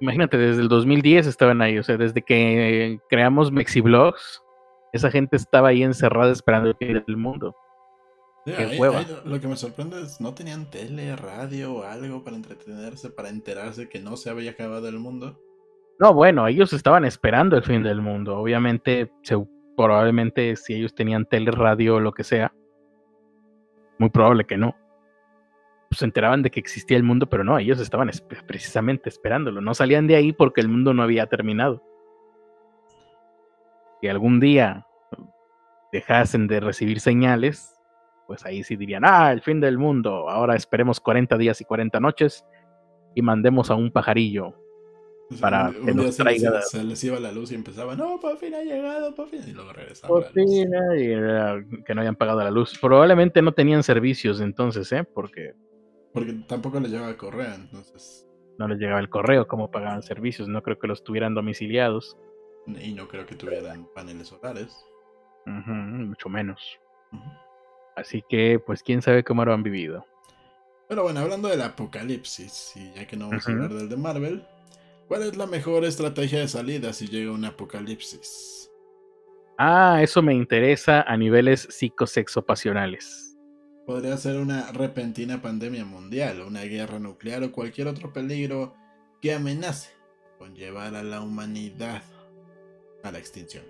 Imagínate, 0.00 0.38
desde 0.38 0.62
el 0.62 0.68
2010 0.68 1.26
estaban 1.26 1.60
ahí, 1.60 1.76
o 1.76 1.82
sea, 1.82 1.96
desde 1.96 2.22
que 2.22 3.00
creamos 3.10 3.50
Mexiblogs, 3.50 4.40
esa 4.92 5.10
gente 5.10 5.36
estaba 5.36 5.68
ahí 5.68 5.82
encerrada 5.82 6.32
esperando 6.32 6.68
el 6.70 6.76
fin 6.76 7.02
del 7.06 7.16
mundo. 7.16 7.54
Sí, 8.46 8.52
Qué 8.56 8.62
ahí- 8.62 8.78
hueva. 8.78 9.00
ahí 9.00 9.06
lo- 9.24 9.40
que 9.40 9.48
me 9.48 9.56
sorprende 9.56 10.00
es, 10.02 10.20
¿no 10.20 10.32
tenían 10.34 10.70
tele, 10.70 11.14
radio 11.16 11.74
o 11.74 11.82
algo 11.82 12.24
para 12.24 12.36
entretenerse, 12.36 13.10
para 13.10 13.28
enterarse 13.28 13.88
que 13.88 14.00
no 14.00 14.16
se 14.16 14.30
había 14.30 14.52
acabado 14.52 14.88
el 14.88 14.98
mundo? 14.98 15.38
No, 15.98 16.14
bueno, 16.14 16.46
ellos 16.46 16.72
estaban 16.72 17.04
esperando 17.04 17.56
el 17.56 17.64
fin 17.64 17.82
del 17.82 18.00
mundo. 18.00 18.38
Obviamente, 18.38 19.12
se- 19.22 19.36
probablemente 19.76 20.56
si 20.56 20.74
ellos 20.74 20.94
tenían 20.94 21.26
tele, 21.26 21.50
radio 21.50 21.96
o 21.96 22.00
lo 22.00 22.12
que 22.12 22.24
sea, 22.24 22.52
muy 23.98 24.10
probable 24.10 24.44
que 24.44 24.56
no. 24.56 24.76
Pues 25.90 25.98
se 26.00 26.04
enteraban 26.04 26.42
de 26.42 26.50
que 26.50 26.60
existía 26.60 26.96
el 26.96 27.02
mundo, 27.02 27.26
pero 27.28 27.44
no, 27.44 27.58
ellos 27.58 27.80
estaban 27.80 28.10
precisamente 28.46 29.08
esperándolo. 29.08 29.60
No 29.60 29.74
salían 29.74 30.06
de 30.06 30.16
ahí 30.16 30.32
porque 30.32 30.60
el 30.60 30.68
mundo 30.68 30.94
no 30.94 31.02
había 31.02 31.26
terminado. 31.26 31.82
Si 34.00 34.08
algún 34.08 34.40
día 34.40 34.86
dejasen 35.92 36.46
de 36.46 36.60
recibir 36.60 37.00
señales, 37.00 37.74
pues 38.26 38.44
ahí 38.44 38.62
sí 38.62 38.76
dirían, 38.76 39.04
ah, 39.04 39.32
el 39.32 39.40
fin 39.40 39.60
del 39.60 39.78
mundo. 39.78 40.28
Ahora 40.28 40.54
esperemos 40.54 41.00
40 41.00 41.36
días 41.38 41.60
y 41.60 41.64
40 41.64 41.98
noches 42.00 42.44
y 43.14 43.22
mandemos 43.22 43.70
a 43.70 43.74
un 43.74 43.90
pajarillo 43.90 44.54
sea, 45.30 45.40
Para 45.40 45.70
que 45.72 45.92
nos 45.94 46.04
día 46.04 46.12
se 46.12 46.24
les, 46.24 46.42
traiga- 46.42 46.60
se 46.62 46.84
les 46.84 47.04
iba 47.04 47.18
la 47.20 47.32
luz 47.32 47.52
y 47.52 47.54
empezaba, 47.54 47.94
no, 47.96 48.18
por 48.20 48.36
fin 48.38 48.54
ha 48.54 48.62
llegado, 48.62 49.14
por 49.14 49.28
fin. 49.28 49.40
Y 49.46 49.52
luego 49.52 49.72
regresaba 49.72 50.08
Por 50.08 50.24
fin, 50.32 50.46
y 50.48 51.04
era 51.04 51.62
que 51.86 51.94
no 51.94 52.00
habían 52.00 52.16
pagado 52.16 52.42
la 52.42 52.50
luz. 52.50 52.78
Probablemente 52.80 53.42
no 53.42 53.52
tenían 53.52 53.82
servicios 53.82 54.40
entonces, 54.40 54.90
¿eh? 54.92 55.04
Porque 55.04 55.52
Porque 56.12 56.34
tampoco 56.46 56.80
les 56.80 56.90
llevaba 56.90 57.14
correo, 57.16 57.52
entonces. 57.54 58.26
no 58.58 58.68
les 58.68 58.78
llegaba 58.78 59.00
el 59.00 59.08
correo, 59.10 59.46
cómo 59.46 59.70
pagaban 59.70 60.02
servicios. 60.02 60.48
No 60.48 60.62
creo 60.62 60.78
que 60.78 60.86
los 60.86 61.02
tuvieran 61.04 61.34
domiciliados. 61.34 62.16
Y 62.80 62.92
no 62.92 63.08
creo 63.08 63.24
que 63.24 63.34
tuvieran 63.34 63.88
paneles 63.94 64.28
solares. 64.28 64.84
Mucho 65.46 66.28
menos. 66.28 66.78
Así 67.96 68.22
que, 68.28 68.60
pues, 68.64 68.82
quién 68.82 69.00
sabe 69.02 69.24
cómo 69.24 69.44
lo 69.44 69.54
han 69.54 69.62
vivido. 69.62 70.04
Pero 70.88 71.02
bueno, 71.02 71.20
hablando 71.20 71.48
del 71.48 71.62
apocalipsis, 71.62 72.72
y 72.76 72.92
ya 72.94 73.06
que 73.06 73.16
no 73.16 73.28
vamos 73.28 73.46
a 73.46 73.52
hablar 73.52 73.74
del 73.74 73.88
de 73.88 73.96
Marvel, 73.96 74.46
¿cuál 75.06 75.22
es 75.22 75.36
la 75.36 75.46
mejor 75.46 75.84
estrategia 75.84 76.38
de 76.38 76.48
salida 76.48 76.92
si 76.92 77.08
llega 77.08 77.32
un 77.32 77.44
apocalipsis? 77.44 78.70
Ah, 79.58 80.00
eso 80.02 80.22
me 80.22 80.34
interesa 80.34 81.02
a 81.02 81.16
niveles 81.16 81.66
psicosexopasionales. 81.70 83.36
Podría 83.86 84.16
ser 84.16 84.36
una 84.36 84.70
repentina 84.72 85.42
pandemia 85.42 85.84
mundial, 85.84 86.42
una 86.42 86.62
guerra 86.62 86.98
nuclear 86.98 87.42
o 87.42 87.52
cualquier 87.52 87.88
otro 87.88 88.12
peligro 88.12 88.74
que 89.20 89.34
amenace 89.34 89.90
con 90.38 90.54
llevar 90.54 90.94
a 90.94 91.02
la 91.02 91.20
humanidad 91.20 92.02
a 93.08 93.12
la 93.12 93.18
extinción. 93.18 93.64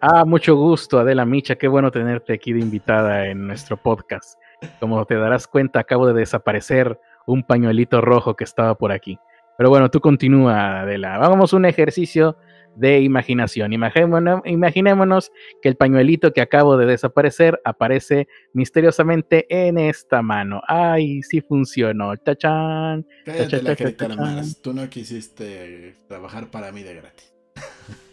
Ah, 0.00 0.24
mucho 0.24 0.56
gusto, 0.56 0.98
Adela 0.98 1.26
Micha. 1.26 1.56
Qué 1.56 1.68
bueno 1.68 1.90
tenerte 1.90 2.32
aquí 2.32 2.52
de 2.52 2.60
invitada 2.60 3.26
en 3.26 3.46
nuestro 3.46 3.76
podcast. 3.76 4.40
Como 4.78 5.04
te 5.04 5.16
darás 5.16 5.46
cuenta, 5.46 5.80
acabo 5.80 6.06
de 6.06 6.14
desaparecer 6.14 6.98
un 7.26 7.42
pañuelito 7.42 8.00
rojo 8.00 8.34
que 8.34 8.44
estaba 8.44 8.76
por 8.76 8.92
aquí. 8.92 9.18
Pero 9.58 9.68
bueno, 9.68 9.90
tú 9.90 10.00
continúa, 10.00 10.80
Adela. 10.80 11.18
Vamos 11.18 11.52
a 11.52 11.56
un 11.56 11.66
ejercicio 11.66 12.36
de 12.76 13.00
imaginación. 13.00 13.72
Imaginémonos, 13.74 14.40
imaginémonos 14.46 15.30
que 15.60 15.68
el 15.68 15.76
pañuelito 15.76 16.32
que 16.32 16.40
acabo 16.40 16.78
de 16.78 16.86
desaparecer 16.86 17.60
aparece 17.64 18.26
misteriosamente 18.54 19.46
en 19.50 19.76
esta 19.76 20.22
mano. 20.22 20.62
¡Ay, 20.66 21.22
sí 21.22 21.42
funcionó! 21.42 22.16
¡Tachán! 22.16 23.06
Cállate 23.26 23.62
la 23.62 23.76
carita 23.76 24.08
cha, 24.08 24.16
Mars, 24.16 24.62
tú 24.62 24.72
no 24.72 24.88
quisiste 24.88 25.96
trabajar 26.08 26.50
para 26.50 26.72
mí 26.72 26.82
de 26.82 26.94
gratis. 26.94 27.34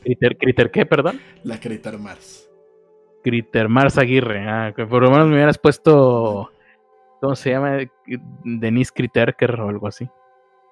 ¿Critter, 0.04 0.38
critter 0.38 0.72
qué, 0.72 0.86
perdón? 0.86 1.20
La 1.44 1.60
Critter 1.60 1.98
Mars. 1.98 2.50
Critter 3.24 3.68
Mars 3.68 3.98
Aguirre. 3.98 4.48
Ah, 4.48 4.74
que 4.76 4.86
por 4.86 5.04
lo 5.04 5.12
menos 5.12 5.28
me 5.28 5.34
hubieras 5.36 5.58
puesto. 5.58 6.52
¿Cómo 7.20 7.36
se 7.36 7.50
llama? 7.52 7.80
Denise 8.44 8.92
Criterker 8.96 9.60
o 9.60 9.70
algo 9.70 9.88
así. 9.88 10.08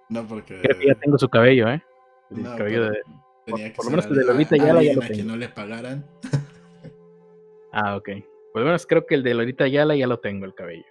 No 0.10 0.24
porque... 0.26 0.60
Creo 0.62 0.78
que 0.80 0.88
ya 0.88 0.96
tengo 0.96 1.18
su 1.18 1.28
cabello, 1.28 1.68
¿eh? 1.70 1.84
El 2.32 2.44
No, 2.44 2.56
cabello 2.56 2.92
de. 2.92 3.00
tenía 3.46 3.70
que 3.70 3.76
por 3.76 3.86
lo 3.86 3.92
menos 3.92 4.10
de 4.10 4.24
Lolita 4.24 4.56
ya 4.58 4.72
alguien 4.72 4.96
lo 4.96 5.02
tengo. 5.02 5.24
no 5.24 5.38
le 5.38 5.50
pagaran. 5.50 6.06
Ah, 7.78 7.98
ok. 7.98 8.10
Por 8.54 8.62
lo 8.62 8.68
menos 8.68 8.86
creo 8.88 9.06
que 9.06 9.16
el 9.16 9.24
de 9.24 9.34
Lolita 9.34 9.66
Ayala 9.66 9.98
ya 9.98 10.08
lo 10.08 10.20
tengo, 10.20 10.46
el 10.46 10.54
cabello. 10.56 10.86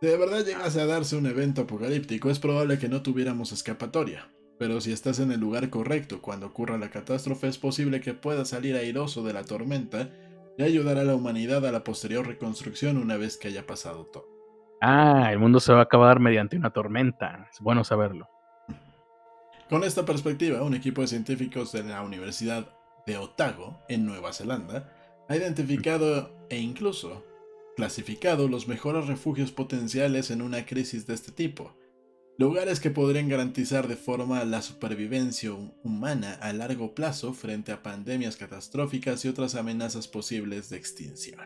Si 0.00 0.06
de 0.06 0.16
verdad 0.16 0.44
llegase 0.44 0.80
a 0.80 0.86
darse 0.86 1.16
un 1.16 1.26
evento 1.26 1.62
apocalíptico, 1.62 2.30
es 2.30 2.38
probable 2.38 2.78
que 2.78 2.88
no 2.88 3.02
tuviéramos 3.02 3.50
escapatoria. 3.50 4.30
Pero 4.58 4.80
si 4.80 4.92
estás 4.92 5.18
en 5.18 5.32
el 5.32 5.40
lugar 5.40 5.70
correcto 5.70 6.22
cuando 6.22 6.46
ocurra 6.46 6.78
la 6.78 6.90
catástrofe, 6.90 7.48
es 7.48 7.58
posible 7.58 8.00
que 8.00 8.14
puedas 8.14 8.48
salir 8.48 8.76
airoso 8.76 9.24
de 9.24 9.32
la 9.32 9.44
tormenta 9.44 10.10
y 10.56 10.62
ayudar 10.62 10.98
a 10.98 11.04
la 11.04 11.14
humanidad 11.14 11.66
a 11.66 11.72
la 11.72 11.82
posterior 11.82 12.26
reconstrucción 12.26 12.96
una 12.96 13.16
vez 13.16 13.36
que 13.36 13.48
haya 13.48 13.66
pasado 13.66 14.06
todo. 14.06 14.28
Ah, 14.80 15.30
el 15.32 15.38
mundo 15.38 15.60
se 15.60 15.72
va 15.72 15.80
a 15.80 15.84
acabar 15.84 16.20
mediante 16.20 16.56
una 16.56 16.70
tormenta. 16.70 17.48
Es 17.50 17.60
bueno 17.60 17.84
saberlo. 17.84 18.28
Con 19.68 19.82
esta 19.82 20.04
perspectiva, 20.04 20.62
un 20.62 20.74
equipo 20.74 21.00
de 21.00 21.08
científicos 21.08 21.72
de 21.72 21.82
la 21.82 22.02
Universidad 22.02 22.68
de 23.06 23.16
Otago, 23.18 23.78
en 23.88 24.04
Nueva 24.06 24.32
Zelanda, 24.32 24.92
ha 25.28 25.36
identificado 25.36 26.30
e 26.50 26.58
incluso 26.58 27.24
clasificado 27.76 28.46
los 28.46 28.68
mejores 28.68 29.06
refugios 29.06 29.52
potenciales 29.52 30.30
en 30.30 30.42
una 30.42 30.66
crisis 30.66 31.06
de 31.06 31.14
este 31.14 31.32
tipo. 31.32 31.74
Lugares 32.36 32.80
que 32.80 32.90
podrían 32.90 33.28
garantizar 33.28 33.86
de 33.86 33.94
forma 33.94 34.44
la 34.44 34.60
supervivencia 34.60 35.52
humana 35.84 36.34
a 36.40 36.52
largo 36.52 36.92
plazo 36.92 37.32
frente 37.32 37.70
a 37.70 37.82
pandemias 37.82 38.36
catastróficas 38.36 39.24
y 39.24 39.28
otras 39.28 39.54
amenazas 39.54 40.08
posibles 40.08 40.68
de 40.68 40.76
extinción. 40.76 41.40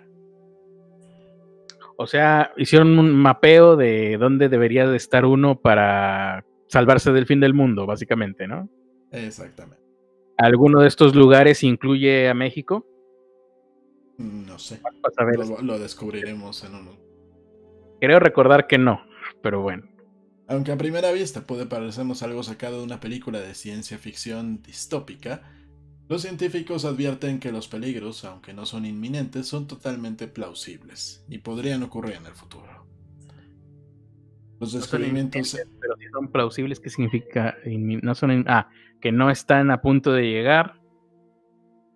O 1.98 2.06
sea, 2.06 2.52
hicieron 2.56 2.98
un 2.98 3.14
mapeo 3.14 3.76
de 3.76 4.16
dónde 4.18 4.48
debería 4.48 4.86
de 4.86 4.96
estar 4.96 5.26
uno 5.26 5.60
para 5.60 6.46
salvarse 6.68 7.12
del 7.12 7.26
fin 7.26 7.40
del 7.40 7.52
mundo, 7.52 7.84
básicamente, 7.84 8.46
¿no? 8.46 8.70
Exactamente. 9.10 9.82
¿Alguno 10.38 10.80
de 10.80 10.88
estos 10.88 11.14
lugares 11.14 11.64
incluye 11.64 12.30
a 12.30 12.34
México? 12.34 12.86
No 14.16 14.58
sé. 14.58 14.80
Lo, 15.36 15.60
lo 15.60 15.78
descubriremos 15.78 16.64
en 16.64 16.76
uno. 16.76 16.92
Creo 18.00 18.20
recordar 18.20 18.66
que 18.66 18.78
no, 18.78 19.02
pero 19.42 19.60
bueno. 19.60 19.97
Aunque 20.48 20.72
a 20.72 20.78
primera 20.78 21.12
vista 21.12 21.42
puede 21.46 21.66
parecernos 21.66 22.22
algo 22.22 22.42
sacado 22.42 22.78
de 22.78 22.84
una 22.84 23.00
película 23.00 23.38
de 23.40 23.54
ciencia 23.54 23.98
ficción 23.98 24.62
distópica, 24.62 25.42
los 26.08 26.22
científicos 26.22 26.86
advierten 26.86 27.38
que 27.38 27.52
los 27.52 27.68
peligros, 27.68 28.24
aunque 28.24 28.54
no 28.54 28.64
son 28.64 28.86
inminentes, 28.86 29.46
son 29.46 29.66
totalmente 29.68 30.26
plausibles 30.26 31.22
y 31.28 31.38
podrían 31.38 31.82
ocurrir 31.82 32.14
en 32.14 32.24
el 32.26 32.32
futuro. 32.32 32.86
Los 34.58 34.72
descubrimientos... 34.72 35.56
pero 35.80 35.96
si 35.98 36.06
son 36.08 36.32
plausibles, 36.32 36.80
¿qué 36.80 36.88
significa? 36.90 37.56
No 37.66 38.14
son 38.14 38.32
in- 38.32 38.44
ah, 38.48 38.68
que 39.00 39.12
no 39.12 39.30
están 39.30 39.70
a 39.70 39.80
punto 39.82 40.12
de 40.12 40.22
llegar, 40.22 40.80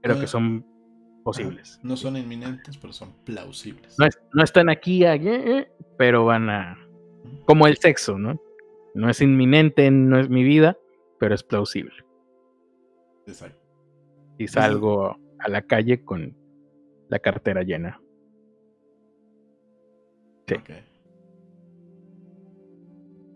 pero 0.02 0.16
que 0.18 0.24
Ah. 0.24 0.28
son 0.28 0.64
posibles. 1.24 1.80
No 1.82 1.96
son 1.96 2.16
inminentes, 2.18 2.76
pero 2.76 2.92
son 2.92 3.14
plausibles. 3.24 3.98
No, 3.98 4.04
es- 4.06 4.18
no 4.34 4.44
están 4.44 4.68
aquí, 4.68 5.04
eh, 5.04 5.14
eh, 5.24 5.72
pero 5.96 6.26
van 6.26 6.50
a... 6.50 6.78
Como 7.46 7.66
el 7.66 7.76
sexo, 7.78 8.18
¿no? 8.18 8.40
No 8.94 9.08
es 9.08 9.20
inminente, 9.20 9.90
no 9.90 10.18
es 10.18 10.28
mi 10.28 10.42
vida, 10.44 10.76
pero 11.18 11.34
es 11.34 11.42
plausible. 11.42 11.94
Exacto. 13.26 13.58
Si 14.38 14.48
salgo 14.48 15.16
a 15.38 15.48
la 15.48 15.62
calle 15.62 16.04
con 16.04 16.36
la 17.08 17.18
cartera 17.18 17.62
llena. 17.62 18.00
Sí. 20.46 20.56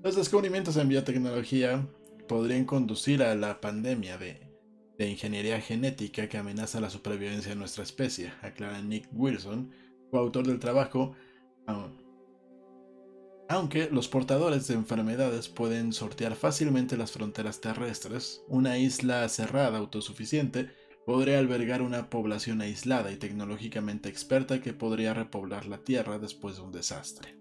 Los 0.02 0.16
descubrimientos 0.16 0.76
en 0.76 0.88
biotecnología 0.88 1.86
podrían 2.28 2.64
conducir 2.64 3.22
a 3.22 3.34
la 3.34 3.60
pandemia 3.60 4.18
de, 4.18 4.40
de 4.98 5.08
ingeniería 5.10 5.60
genética 5.60 6.28
que 6.28 6.38
amenaza 6.38 6.80
la 6.80 6.90
supervivencia 6.90 7.50
de 7.52 7.56
nuestra 7.58 7.82
especie, 7.82 8.32
aclara 8.42 8.80
Nick 8.82 9.08
Wilson, 9.12 9.70
coautor 10.10 10.46
del 10.46 10.58
trabajo. 10.58 11.14
Au- 11.66 12.05
Aunque 13.48 13.88
los 13.92 14.08
portadores 14.08 14.66
de 14.66 14.74
enfermedades 14.74 15.48
pueden 15.48 15.92
sortear 15.92 16.34
fácilmente 16.34 16.96
las 16.96 17.12
fronteras 17.12 17.60
terrestres, 17.60 18.44
una 18.48 18.76
isla 18.76 19.28
cerrada 19.28 19.78
autosuficiente 19.78 20.68
podría 21.04 21.38
albergar 21.38 21.80
una 21.80 22.10
población 22.10 22.60
aislada 22.60 23.12
y 23.12 23.16
tecnológicamente 23.16 24.08
experta 24.08 24.60
que 24.60 24.72
podría 24.72 25.14
repoblar 25.14 25.66
la 25.66 25.78
Tierra 25.78 26.18
después 26.18 26.56
de 26.56 26.62
un 26.62 26.72
desastre. 26.72 27.36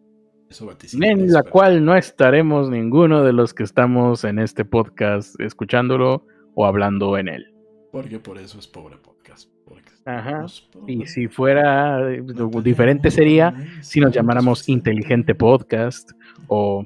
Eso 0.48 0.68
vaticina 0.68 1.08
En 1.08 1.32
la 1.32 1.42
cual 1.42 1.84
no 1.84 1.98
estaremos 1.98 2.70
ninguno 2.70 3.24
de 3.24 3.34
los 3.34 3.56
que 3.56 3.64
estamos 3.64 4.24
en 4.24 4.38
este 4.38 4.64
podcast 4.64 5.40
escuchándolo 5.42 6.28
o 6.54 6.68
hablando 6.68 7.18
en 7.18 7.30
él. 7.30 7.52
Porque 7.92 8.20
por 8.20 8.38
eso 8.38 8.60
es 8.60 8.68
pobre 8.68 8.98
podcast. 8.98 9.50
porque 9.66 9.95
Ajá. 10.06 10.48
somos 10.48 10.70
Y 10.88 10.96
pobres. 10.98 11.14
si 11.14 11.28
fuera 11.28 12.12
eh, 12.14 12.22
lo 12.26 12.48
diferente 12.62 13.10
sería 13.12 13.54
si 13.82 14.00
nos 14.00 14.12
llamáramos. 14.14 14.68
Inteligente 14.70 15.34
Podcast 15.36 16.12
o, 16.48 16.86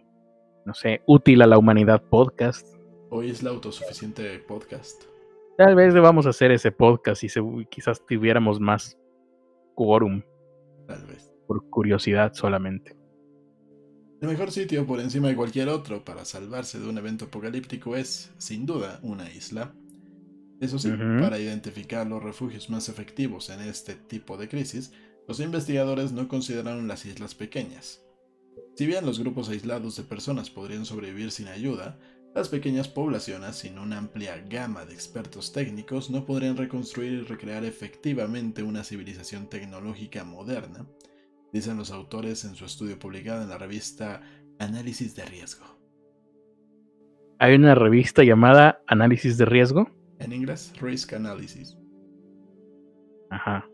no 0.65 0.73
sé, 0.73 1.01
Útil 1.05 1.41
a 1.41 1.47
la 1.47 1.57
Humanidad 1.57 2.01
Podcast. 2.09 2.67
Hoy 3.09 3.29
es 3.29 3.43
la 3.43 3.49
autosuficiente 3.49 4.39
podcast. 4.39 5.03
Tal 5.57 5.75
vez 5.75 5.93
debamos 5.93 6.25
hacer 6.25 6.51
ese 6.51 6.71
podcast 6.71 7.23
y 7.23 7.29
se- 7.29 7.41
quizás 7.69 8.05
tuviéramos 8.05 8.59
más 8.59 8.97
quórum 9.75 10.21
Tal 10.87 11.03
vez. 11.05 11.31
por 11.47 11.69
curiosidad 11.69 12.33
solamente. 12.33 12.95
El 14.21 14.27
mejor 14.29 14.51
sitio 14.51 14.85
por 14.85 14.99
encima 14.99 15.29
de 15.29 15.35
cualquier 15.35 15.69
otro 15.69 16.03
para 16.03 16.23
salvarse 16.25 16.79
de 16.79 16.87
un 16.87 16.97
evento 16.97 17.25
apocalíptico 17.25 17.95
es, 17.95 18.33
sin 18.37 18.65
duda, 18.65 18.99
una 19.01 19.29
isla. 19.31 19.73
Eso 20.61 20.77
sí, 20.77 20.89
para 21.19 21.39
identificar 21.39 22.05
los 22.05 22.21
refugios 22.21 22.69
más 22.69 22.89
efectivos 22.89 23.49
en 23.49 23.61
este 23.61 23.95
tipo 23.95 24.37
de 24.37 24.49
crisis, 24.49 24.91
los 25.27 25.39
investigadores 25.39 26.11
no 26.11 26.27
consideraron 26.27 26.87
las 26.87 27.05
islas 27.05 27.35
pequeñas. 27.35 28.01
Si 28.75 28.85
bien 28.85 29.05
los 29.05 29.19
grupos 29.19 29.49
aislados 29.49 29.95
de 29.95 30.03
personas 30.03 30.49
podrían 30.49 30.85
sobrevivir 30.85 31.31
sin 31.31 31.47
ayuda, 31.47 31.97
las 32.35 32.49
pequeñas 32.49 32.87
poblaciones 32.87 33.55
sin 33.55 33.79
una 33.79 33.97
amplia 33.97 34.43
gama 34.49 34.85
de 34.85 34.93
expertos 34.93 35.51
técnicos 35.51 36.09
no 36.09 36.25
podrían 36.25 36.57
reconstruir 36.57 37.13
y 37.13 37.21
recrear 37.21 37.65
efectivamente 37.65 38.61
una 38.61 38.83
civilización 38.83 39.49
tecnológica 39.49 40.23
moderna, 40.23 40.85
dicen 41.51 41.77
los 41.77 41.91
autores 41.91 42.45
en 42.45 42.55
su 42.55 42.65
estudio 42.65 42.99
publicado 42.99 43.41
en 43.43 43.49
la 43.49 43.57
revista 43.57 44.21
Análisis 44.59 45.15
de 45.15 45.25
Riesgo. 45.25 45.65
Hay 47.39 47.55
una 47.55 47.73
revista 47.73 48.23
llamada 48.23 48.81
Análisis 48.87 49.37
de 49.37 49.45
Riesgo. 49.45 49.89
En 50.19 50.33
inglés, 50.33 50.73
Risk 50.79 51.13
Analysis. 51.13 51.77
Ajá. 53.29 53.67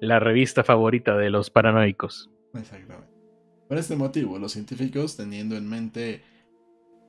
La 0.00 0.18
revista 0.18 0.64
favorita 0.64 1.16
de 1.16 1.30
los 1.30 1.50
paranoicos. 1.50 2.30
Exactamente. 2.54 3.12
Por 3.68 3.78
este 3.78 3.96
motivo, 3.96 4.38
los 4.38 4.52
científicos, 4.52 5.16
teniendo 5.16 5.56
en 5.56 5.68
mente 5.68 6.22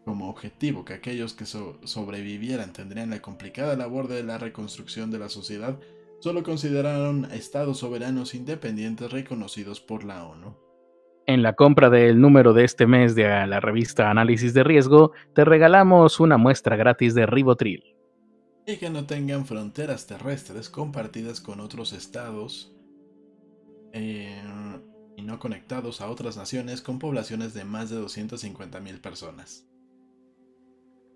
como 0.06 0.30
objetivo 0.30 0.86
que 0.86 0.94
aquellos 0.94 1.34
que 1.34 1.46
so- 1.46 1.80
sobrevivieran 1.84 2.74
tendrían 2.74 3.10
la 3.10 3.22
complicada 3.22 3.76
labor 3.76 4.08
de 4.08 4.24
la 4.24 4.38
reconstrucción 4.38 5.12
de 5.12 5.20
la 5.20 5.30
sociedad, 5.30 5.80
solo 6.20 6.44
consideraron 6.44 7.26
estados 7.32 7.80
soberanos 7.80 8.36
independientes 8.36 9.12
reconocidos 9.12 9.82
por 9.82 10.04
la 10.04 10.26
ONU. 10.26 10.56
En 11.28 11.42
la 11.42 11.54
compra 11.54 11.90
del 11.90 12.22
número 12.22 12.54
de 12.54 12.64
este 12.64 12.86
mes 12.86 13.16
de 13.16 13.24
la 13.48 13.60
revista 13.60 14.12
Análisis 14.12 14.54
de 14.54 14.64
Riesgo, 14.64 15.12
te 15.34 15.44
regalamos 15.44 16.20
una 16.20 16.38
muestra 16.38 16.76
gratis 16.76 17.16
de 17.16 17.26
Ribotril. 17.26 17.95
Y 18.68 18.78
que 18.78 18.90
no 18.90 19.06
tengan 19.06 19.46
fronteras 19.46 20.08
terrestres 20.08 20.70
compartidas 20.70 21.40
con 21.40 21.60
otros 21.60 21.94
estados 21.94 22.74
eh, 23.94 24.42
y 25.16 25.22
no 25.22 25.40
conectados 25.40 26.02
a 26.02 26.10
otras 26.10 26.36
naciones 26.36 26.82
con 26.82 27.00
poblaciones 27.00 27.54
de 27.54 27.64
más 27.64 27.90
de 27.90 27.98
250.000 27.98 29.02
personas. 29.02 29.68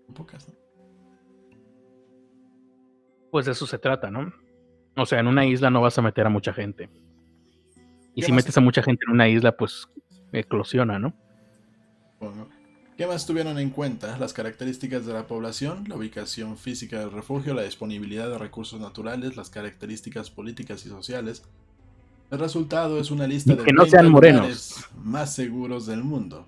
Un 0.08 0.14
pocas, 0.14 0.48
¿no? 0.48 0.54
Pues 3.30 3.46
de 3.46 3.52
eso 3.52 3.66
se 3.66 3.78
trata, 3.78 4.10
¿no? 4.10 4.32
O 4.96 5.06
sea, 5.06 5.20
en 5.20 5.26
una 5.26 5.46
isla 5.46 5.70
no 5.70 5.80
vas 5.80 5.98
a 5.98 6.02
meter 6.02 6.26
a 6.26 6.30
mucha 6.30 6.52
gente. 6.52 6.90
Y 8.14 8.20
¿Qué 8.20 8.26
si 8.26 8.32
metes 8.32 8.56
a 8.56 8.60
mucha 8.60 8.82
gente 8.82 9.04
en 9.06 9.12
una 9.12 9.28
isla, 9.28 9.56
pues 9.56 9.88
eclosiona, 10.32 10.98
¿no? 10.98 11.14
Bueno, 12.18 12.48
¿Qué 13.00 13.06
más 13.06 13.24
tuvieron 13.24 13.58
en 13.58 13.70
cuenta? 13.70 14.18
Las 14.18 14.34
características 14.34 15.06
de 15.06 15.14
la 15.14 15.26
población, 15.26 15.84
la 15.88 15.96
ubicación 15.96 16.58
física 16.58 16.98
del 16.98 17.10
refugio, 17.10 17.54
la 17.54 17.62
disponibilidad 17.62 18.28
de 18.28 18.36
recursos 18.36 18.78
naturales, 18.78 19.38
las 19.38 19.48
características 19.48 20.28
políticas 20.28 20.84
y 20.84 20.90
sociales. 20.90 21.42
El 22.30 22.38
resultado 22.38 23.00
es 23.00 23.10
una 23.10 23.26
lista 23.26 23.54
de 23.54 23.64
que 23.64 23.72
no 23.72 23.84
20 23.84 23.90
sean 23.90 24.10
morenos. 24.10 24.86
más 25.02 25.34
seguros 25.34 25.86
del 25.86 26.04
mundo. 26.04 26.44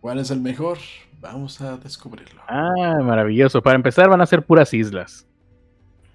¿Cuál 0.00 0.20
es 0.20 0.30
el 0.30 0.38
mejor? 0.38 0.78
Vamos 1.20 1.60
a 1.60 1.76
descubrirlo. 1.76 2.40
Ah, 2.46 3.00
maravilloso. 3.02 3.60
Para 3.60 3.74
empezar, 3.74 4.08
van 4.08 4.20
a 4.20 4.26
ser 4.26 4.44
puras 4.44 4.72
islas. 4.72 5.26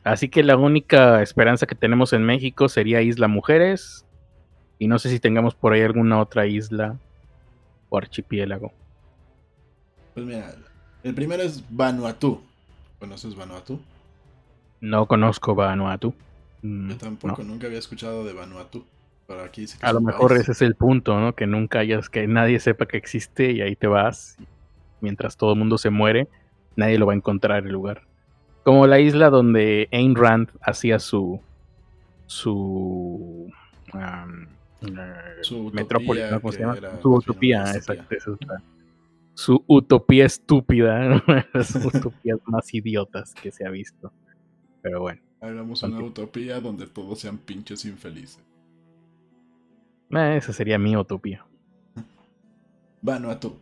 Así 0.06 0.30
que 0.30 0.42
la 0.42 0.56
única 0.56 1.22
esperanza 1.22 1.66
que 1.66 1.76
tenemos 1.76 2.14
en 2.14 2.24
México 2.24 2.70
sería 2.70 3.02
Isla 3.02 3.28
Mujeres. 3.28 4.06
Y 4.80 4.88
no 4.88 5.00
sé 5.00 5.10
si 5.10 5.20
tengamos 5.20 5.54
por 5.54 5.74
ahí 5.74 5.82
alguna 5.82 6.22
otra 6.22 6.48
isla 6.48 6.98
o 7.90 7.98
archipiélago. 7.98 8.72
Pues 10.16 10.26
mira, 10.26 10.56
el 11.04 11.14
primero 11.14 11.44
es 11.44 11.64
Vanuatu. 11.70 12.42
¿Conoces 13.00 13.36
Vanuatu? 13.36 13.80
No 14.82 15.06
conozco 15.06 15.54
Vanuatu. 15.54 16.14
Mm, 16.64 16.90
Yo 16.90 16.98
tampoco, 16.98 17.44
no. 17.44 17.50
nunca 17.50 17.68
había 17.68 17.78
escuchado 17.80 18.26
de 18.26 18.34
Vanuatu. 18.34 18.84
Pero 19.28 19.44
aquí 19.44 19.62
dice 19.62 19.78
que 19.80 19.86
A 19.86 19.94
lo 19.94 20.02
mejor 20.02 20.30
país. 20.30 20.42
ese 20.42 20.52
es 20.54 20.62
el 20.62 20.76
punto, 20.76 21.20
¿no? 21.20 21.34
Que 21.36 21.46
nunca 21.48 21.80
hayas, 21.80 22.10
que 22.10 22.28
nadie 22.28 22.60
sepa 22.60 22.86
que 22.88 22.98
existe 22.98 23.52
y 23.52 23.62
ahí 23.62 23.76
te 23.76 23.88
vas. 23.88 24.38
Mientras 25.02 25.36
todo 25.38 25.54
el 25.54 25.60
mundo 25.60 25.78
se 25.78 25.90
muere, 25.92 26.28
nadie 26.76 26.98
lo 26.98 27.06
va 27.08 27.14
a 27.14 27.16
encontrar 27.16 27.66
el 27.66 27.72
lugar. 27.74 28.02
Como 28.64 28.88
la 28.88 29.00
isla 29.00 29.30
donde 29.30 29.90
Ayn 29.92 30.16
Rand 30.16 30.50
hacía 30.62 31.00
su. 31.00 31.40
su. 32.28 33.52
eh, 33.94 35.38
Su 35.42 35.72
metrópolis, 35.74 36.24
¿no? 36.32 36.42
¿Cómo 36.42 36.52
se 36.52 36.60
llama? 36.60 36.78
Su 37.02 37.14
utopía, 37.14 37.64
exacto. 37.76 38.16
esa 38.16 38.32
es 38.32 38.48
la- 38.48 38.62
su 39.36 39.64
utopía 39.68 40.26
estúpida, 40.26 41.00
¿no? 41.08 41.22
las 41.54 41.76
utopías 41.76 42.40
más 42.46 42.74
idiotas 42.74 43.34
que 43.36 43.52
se 43.52 43.66
ha 43.66 43.70
visto. 43.70 44.12
Pero 44.82 45.02
bueno, 45.02 45.22
Hagamos 45.42 45.84
una 45.84 46.02
utopía 46.02 46.60
donde 46.60 46.88
todos 46.88 47.20
sean 47.20 47.38
pinches 47.38 47.86
infelices. 47.86 48.40
eh, 50.12 50.38
esa 50.38 50.54
sería 50.54 50.80
mi 50.80 50.96
utopía. 50.98 51.46
Vanuatu. 53.02 53.56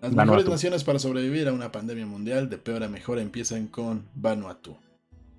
Las 0.00 0.14
Vanuatu. 0.14 0.38
mejores 0.38 0.48
naciones 0.48 0.84
para 0.84 0.98
sobrevivir 0.98 1.48
a 1.48 1.52
una 1.52 1.70
pandemia 1.70 2.06
mundial, 2.06 2.48
de 2.48 2.56
peor 2.56 2.82
a 2.82 2.88
mejor, 2.88 3.18
empiezan 3.18 3.66
con 3.66 4.04
Vanuatu. 4.14 4.76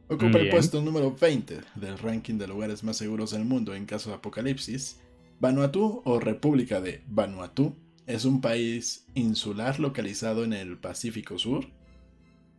Ocupa 0.10 0.38
el 0.38 0.50
puesto 0.50 0.82
número 0.82 1.16
20 1.20 1.62
del 1.76 1.98
ranking 1.98 2.38
de 2.38 2.48
lugares 2.48 2.84
más 2.84 2.98
seguros 2.98 3.32
del 3.32 3.46
mundo 3.46 3.74
en 3.74 3.86
caso 3.86 4.10
de 4.12 4.18
apocalipsis. 4.18 5.00
Vanuatu 5.40 6.02
o 6.06 6.20
República 6.20 6.82
de 6.82 7.02
Vanuatu 7.08 7.74
es 8.08 8.26
un 8.26 8.42
país 8.42 9.06
insular 9.14 9.80
localizado 9.80 10.44
en 10.44 10.54
el 10.54 10.78
Pacífico 10.78 11.38
Sur. 11.40 11.68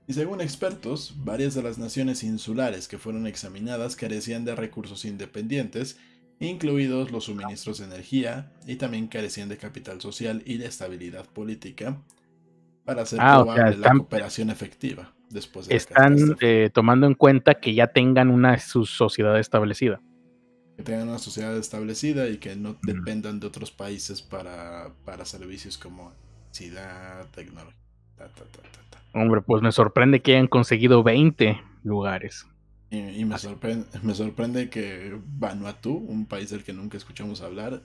Y 0.07 0.13
según 0.13 0.41
expertos, 0.41 1.15
varias 1.19 1.55
de 1.55 1.63
las 1.63 1.79
naciones 1.79 2.23
insulares 2.23 2.89
que 2.89 2.99
fueron 2.99 3.27
examinadas 3.27 3.97
carecían 3.97 4.45
de 4.45 4.55
recursos 4.55 5.05
independientes, 5.05 5.99
incluidos 6.41 7.11
los 7.11 7.25
suministros 7.25 7.79
de 7.79 7.87
energía, 7.87 8.53
y 8.67 8.77
también 8.77 9.07
carecían 9.07 9.49
de 9.49 9.57
capital 9.57 10.01
social 10.01 10.43
y 10.45 10.59
de 10.59 10.67
estabilidad 10.67 11.27
política 11.27 12.03
para 12.85 13.03
hacer 13.03 13.19
Ah, 13.23 13.41
o 13.41 13.45
probable 13.45 13.79
la 13.79 13.93
cooperación 13.93 14.51
efectiva 14.51 15.15
después 15.31 15.69
de 15.69 15.77
Están 15.77 16.37
eh, 16.41 16.71
tomando 16.73 17.07
en 17.07 17.15
cuenta 17.15 17.55
que 17.55 17.75
ya 17.75 17.87
tengan 17.89 18.29
una 18.31 18.59
su 18.59 18.85
sociedad 18.85 19.39
establecida. 19.39 20.01
Que 20.77 20.83
tengan 20.83 21.09
una 21.09 21.19
sociedad 21.19 21.57
establecida 21.57 22.29
y 22.29 22.39
que 22.39 22.57
no 22.57 22.77
dependan 22.83 23.41
de 23.41 23.47
otros 23.47 23.71
países 23.71 24.23
para, 24.23 24.93
para 25.05 25.25
servicios 25.25 25.79
como 25.79 26.13
electricidad, 26.55 27.27
tecnología. 27.31 27.79
ta, 28.17 28.29
ta, 28.29 28.45
ta, 28.45 28.63
ta, 28.63 28.81
ta. 28.91 29.03
Hombre, 29.13 29.41
pues 29.43 29.63
me 29.63 29.73
sorprende 29.73 30.21
que 30.21 30.33
hayan 30.33 30.49
conseguido 30.49 31.03
20 31.03 31.61
lugares. 31.85 32.47
Y, 32.91 32.99
y 32.99 33.25
me, 33.25 33.39
sorprende, 33.39 33.87
me 34.03 34.15
sorprende 34.15 34.71
que 34.71 35.19
Vanuatu, 35.25 35.95
un 35.95 36.27
país 36.27 36.51
del 36.51 36.65
que 36.65 36.73
nunca 36.73 36.97
escuchamos 36.97 37.41
hablar, 37.41 37.83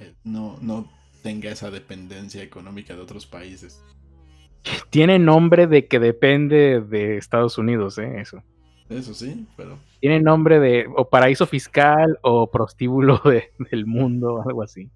eh, 0.00 0.14
no, 0.24 0.58
no 0.60 0.90
tenga 1.22 1.50
esa 1.50 1.70
dependencia 1.70 2.42
económica 2.42 2.94
de 2.94 3.00
otros 3.00 3.26
países. 3.26 3.82
Tiene 4.90 5.18
nombre 5.18 5.66
de 5.66 5.86
que 5.86 5.98
depende 5.98 6.80
de 6.80 7.16
Estados 7.16 7.56
Unidos, 7.56 7.98
¿eh? 7.98 8.20
Eso. 8.20 8.42
Eso 8.90 9.14
sí, 9.14 9.46
pero 9.56 9.78
Tiene 10.00 10.20
nombre 10.20 10.58
de 10.60 10.86
o 10.96 11.08
paraíso 11.08 11.46
fiscal 11.46 12.18
o 12.22 12.50
prostíbulo 12.50 13.18
de- 13.24 13.52
del 13.70 13.86
mundo, 13.86 14.42
algo 14.46 14.62
así. 14.62 14.90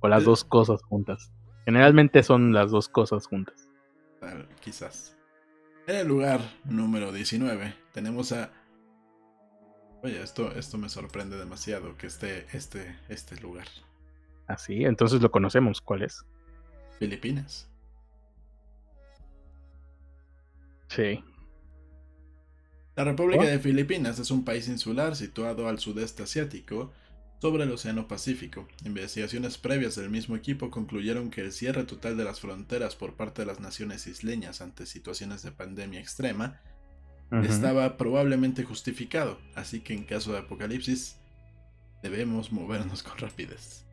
O 0.00 0.08
las 0.08 0.22
Eh. 0.22 0.26
dos 0.26 0.44
cosas 0.44 0.82
juntas. 0.82 1.32
Generalmente 1.64 2.22
son 2.22 2.52
las 2.52 2.70
dos 2.70 2.88
cosas 2.88 3.26
juntas. 3.26 3.70
tal, 4.20 4.48
quizás. 4.60 5.16
En 5.86 5.96
el 5.96 6.08
lugar 6.08 6.40
número 6.64 7.12
19 7.12 7.74
tenemos 7.92 8.32
a... 8.32 8.50
Oye, 10.02 10.20
esto, 10.22 10.50
esto 10.56 10.78
me 10.78 10.88
sorprende 10.88 11.36
demasiado 11.38 11.96
que 11.96 12.06
esté 12.08 12.46
este, 12.52 12.96
este 13.08 13.36
lugar. 13.40 13.66
Así, 14.48 14.84
entonces 14.84 15.20
lo 15.22 15.30
conocemos. 15.30 15.80
¿Cuál 15.80 16.02
es? 16.02 16.24
Filipinas. 16.98 17.68
Sí. 20.88 21.22
La 22.96 23.04
República 23.04 23.44
de 23.44 23.58
Filipinas 23.58 24.18
es 24.18 24.30
un 24.30 24.44
país 24.44 24.68
insular 24.68 25.16
situado 25.16 25.68
al 25.68 25.78
sudeste 25.78 26.22
asiático, 26.22 26.92
sobre 27.40 27.64
el 27.64 27.70
Océano 27.70 28.08
Pacífico. 28.08 28.66
Investigaciones 28.84 29.58
previas 29.58 29.96
del 29.96 30.08
mismo 30.08 30.36
equipo 30.36 30.70
concluyeron 30.70 31.30
que 31.30 31.42
el 31.42 31.52
cierre 31.52 31.84
total 31.84 32.16
de 32.16 32.24
las 32.24 32.40
fronteras 32.40 32.96
por 32.96 33.14
parte 33.14 33.42
de 33.42 33.46
las 33.46 33.60
naciones 33.60 34.06
isleñas 34.06 34.60
ante 34.60 34.86
situaciones 34.86 35.42
de 35.42 35.52
pandemia 35.52 36.00
extrema 36.00 36.60
estaba 37.42 37.96
probablemente 37.96 38.62
justificado, 38.62 39.38
así 39.56 39.80
que 39.80 39.92
en 39.92 40.04
caso 40.04 40.32
de 40.32 40.38
apocalipsis 40.38 41.18
debemos 42.02 42.52
movernos 42.52 43.02
con 43.02 43.18
rapidez. 43.18 43.84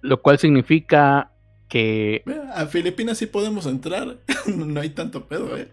Lo 0.00 0.22
cual 0.22 0.38
significa 0.38 1.32
que 1.68 2.22
A 2.54 2.66
Filipinas 2.66 3.18
sí 3.18 3.26
podemos 3.26 3.66
entrar, 3.66 4.18
no 4.46 4.80
hay 4.80 4.90
tanto 4.90 5.26
pedo, 5.26 5.56
¿eh? 5.58 5.72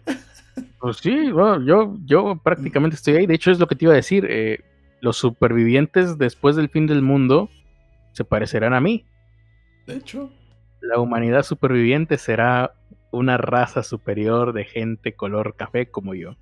Pues 0.80 0.98
sí, 0.98 1.30
bueno, 1.30 1.64
yo, 1.64 1.96
yo 2.04 2.40
prácticamente 2.42 2.96
estoy 2.96 3.16
ahí. 3.16 3.26
De 3.26 3.34
hecho, 3.34 3.50
es 3.50 3.58
lo 3.58 3.66
que 3.66 3.76
te 3.76 3.84
iba 3.84 3.92
a 3.92 3.96
decir. 3.96 4.26
eh, 4.28 4.60
los 5.02 5.16
supervivientes 5.16 6.16
después 6.16 6.54
del 6.54 6.68
fin 6.68 6.86
del 6.86 7.02
mundo 7.02 7.50
se 8.12 8.24
parecerán 8.24 8.72
a 8.72 8.80
mí. 8.80 9.04
De 9.86 9.96
hecho, 9.96 10.30
La 10.80 11.00
humanidad 11.00 11.42
superviviente 11.42 12.18
será 12.18 12.74
una 13.10 13.36
raza 13.36 13.82
superior 13.82 14.52
de 14.52 14.64
gente 14.64 15.14
color 15.14 15.56
café 15.56 15.90
como 15.90 16.14
yo. 16.14 16.36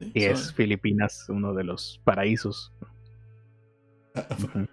Y 0.00 0.24
es 0.24 0.52
Filipinas 0.52 1.26
uno 1.28 1.54
de 1.54 1.64
los 1.64 2.00
paraísos. 2.04 2.72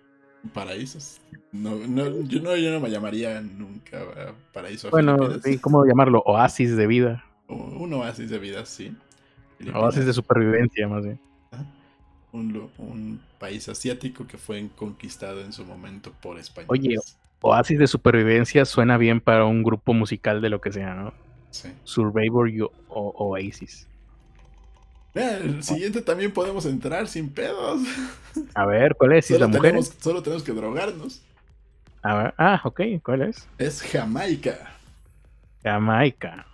Paraísos. 0.54 1.22
No, 1.52 1.76
no, 1.76 2.22
yo, 2.24 2.42
no, 2.42 2.56
yo 2.56 2.72
no 2.72 2.80
me 2.80 2.90
llamaría 2.90 3.42
nunca 3.42 4.02
eh, 4.02 4.34
paraíso 4.54 4.90
Bueno, 4.90 5.40
sí, 5.42 5.58
¿cómo 5.58 5.86
llamarlo? 5.86 6.22
Oasis 6.26 6.76
de 6.78 6.88
vida. 6.88 7.26
Un 7.50 7.92
oasis 7.94 8.30
de 8.30 8.38
vida, 8.38 8.66
sí. 8.66 8.96
Filipinas, 9.58 9.84
Oasis 9.84 10.06
de 10.06 10.14
supervivencia, 10.14 10.88
más 10.88 11.04
bien. 11.04 11.20
un, 12.32 13.20
país 13.40 13.68
asiático 13.70 14.28
que 14.28 14.38
fue 14.38 14.68
conquistado 14.76 15.42
en 15.42 15.52
su 15.52 15.66
momento 15.66 16.12
por 16.22 16.38
españoles. 16.38 16.70
Oye, 16.70 16.98
Oasis 17.42 17.80
de 17.80 17.88
supervivencia 17.88 18.66
suena 18.66 18.98
bien 18.98 19.20
para 19.22 19.46
un 19.46 19.64
grupo 19.64 19.94
musical 19.94 20.42
de 20.42 20.50
lo 20.50 20.62
que 20.62 20.72
sea, 20.72 20.94
¿no? 20.94 21.14
Sí. 21.52 21.70
Survivor 21.86 22.50
o- 22.62 22.72
o- 22.90 23.30
Oasis. 23.30 23.88
Vea, 25.16 25.38
el 25.38 25.64
siguiente 25.64 26.02
también 26.02 26.32
podemos 26.32 26.66
entrar 26.66 27.08
sin 27.08 27.30
pedos. 27.30 27.82
A 28.54 28.66
ver, 28.66 28.96
¿cuál 28.96 29.14
es? 29.14 29.32
¿Isla 29.32 29.46
Solo 29.46 29.58
Mujeres? 29.58 29.90
tenemos, 29.90 30.04
solo 30.04 30.22
tenemos 30.22 30.44
que 30.44 30.52
drogarnos. 30.52 31.22
A 32.04 32.16
ver, 32.16 32.34
ah, 32.38 32.62
ok, 32.64 32.82
¿cuál 33.04 33.24
es? 33.24 33.48
Es 33.58 33.82
Jamaica. 33.82 34.76
Jamaica. 35.64 36.46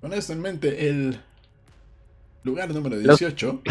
Con 0.00 0.12
esto 0.12 0.32
en 0.32 0.40
mente, 0.40 0.88
el 0.88 1.20
lugar 2.44 2.72
número 2.72 2.96
Los- 2.96 3.18
18. 3.18 3.62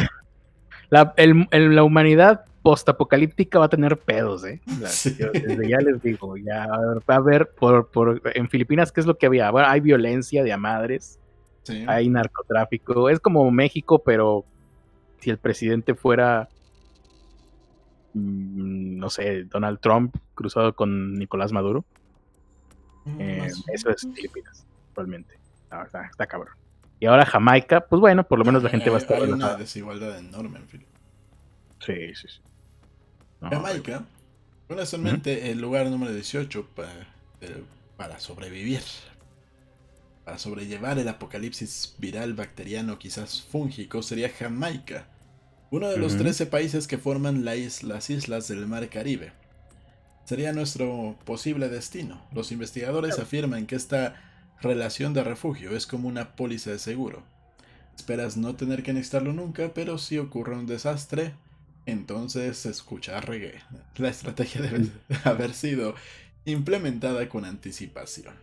La, 0.90 1.14
el- 1.18 1.48
el- 1.52 1.76
la 1.76 1.84
humanidad 1.84 2.46
postapocalíptica 2.62 3.60
va 3.60 3.66
a 3.66 3.70
tener 3.70 3.98
pedos, 3.98 4.44
¿eh? 4.46 4.62
La- 4.80 4.90
Sí. 4.90 5.16
yo 5.18 5.32
desde 5.32 5.70
ya 5.70 5.78
les 5.78 6.02
digo, 6.02 6.36
ya 6.38 6.68
va 7.10 7.14
a 7.16 7.18
haber 7.18 7.50
por, 7.52 7.90
por 7.90 8.22
en 8.36 8.50
Filipinas, 8.50 8.92
¿qué 8.92 9.00
es 9.02 9.08
lo 9.08 9.18
que 9.18 9.26
había? 9.28 9.50
Bueno, 9.52 9.68
hay 9.70 9.80
violencia 9.80 10.44
de 10.44 10.52
a 10.52 10.58
madres, 10.58 11.20
Sí. 11.64 11.84
hay 11.88 12.10
narcotráfico, 12.10 13.10
es 13.10 13.20
como 13.20 13.50
México, 13.52 14.00
pero 14.04 14.46
si 15.20 15.30
el 15.30 15.38
presidente 15.38 15.94
fuera, 15.96 16.50
mm, 18.14 18.98
no 18.98 19.10
sé, 19.10 19.44
Donald 19.46 19.80
Trump 19.80 20.16
cruzado 20.36 20.74
con 20.76 21.14
Nicolás 21.18 21.52
Maduro, 21.52 21.86
eh, 23.20 23.40
Más- 23.42 23.64
eso 23.74 23.90
es 23.90 24.08
Filipinas, 24.14 24.66
actualmente. 24.90 25.36
No, 25.72 25.84
está, 25.84 26.06
está 26.06 26.26
cabrón. 26.28 26.54
Y 27.00 27.06
ahora 27.06 27.26
Jamaica, 27.26 27.82
pues 27.82 28.00
bueno, 28.00 28.24
por 28.28 28.40
lo 28.40 28.46
menos 28.46 28.62
la 28.64 28.70
gente 28.70 28.90
va 28.90 28.98
a 28.98 29.00
estar 29.00 29.18
Hay 29.22 29.32
una 29.32 29.56
desigualdad 29.56 30.18
enorme 30.18 30.60
en 30.60 30.68
Filipinas. 30.68 31.02
Sí, 31.80 32.14
sí, 32.16 32.28
sí. 32.28 32.40
No, 33.40 33.50
Jamaica, 33.50 34.04
con 34.68 34.80
eso 34.80 34.98
en 34.98 35.04
Ujú. 35.04 35.12
mente, 35.12 35.52
el 35.52 35.62
lugar 35.62 35.88
número 35.88 36.12
18 36.14 36.66
para, 36.76 36.92
eh, 37.42 37.64
para 37.96 38.20
sobrevivir, 38.20 38.82
para 40.26 40.38
sobrellevar 40.38 41.00
el 41.00 41.08
apocalipsis 41.08 41.96
viral, 41.98 42.34
bacteriano, 42.34 43.00
quizás 43.00 43.42
fúngico, 43.42 44.02
sería 44.04 44.30
Jamaica, 44.30 45.06
uno 45.72 45.88
de 45.88 45.98
los 45.98 46.14
Ujú. 46.16 46.24
13 46.24 46.48
países 46.48 46.86
que 46.88 46.98
forman 46.98 47.46
la 47.46 47.56
is- 47.56 47.84
las 47.84 48.10
islas 48.10 48.48
del 48.50 48.68
Mar 48.68 48.90
Caribe. 48.90 49.32
Sería 50.26 50.52
nuestro 50.52 51.16
posible 51.26 51.70
destino. 51.70 52.22
Los 52.34 52.52
investigadores 52.52 53.18
afirman 53.20 53.66
que 53.66 53.76
esta 53.76 54.16
relación 54.62 55.14
de 55.14 55.24
refugio 55.24 55.76
es 55.76 55.88
como 55.88 56.08
una 56.08 56.36
póliza 56.36 56.72
de 56.72 56.80
seguro. 56.80 57.24
Esperas 57.96 58.38
no 58.38 58.56
tener 58.56 58.84
que 58.84 58.94
necesitarlo 58.94 59.34
nunca, 59.34 59.72
pero 59.74 59.98
si 59.98 60.18
ocurre 60.18 60.56
un 60.58 60.66
desastre, 60.68 61.34
entonces 61.86 62.66
escucha 62.66 63.20
reggae. 63.22 63.62
La 63.98 64.10
estrategia 64.10 64.62
debe 64.62 64.88
haber 65.26 65.54
sido 65.54 65.96
implementada 66.46 67.28
con 67.30 67.46
anticipación. 67.46 68.34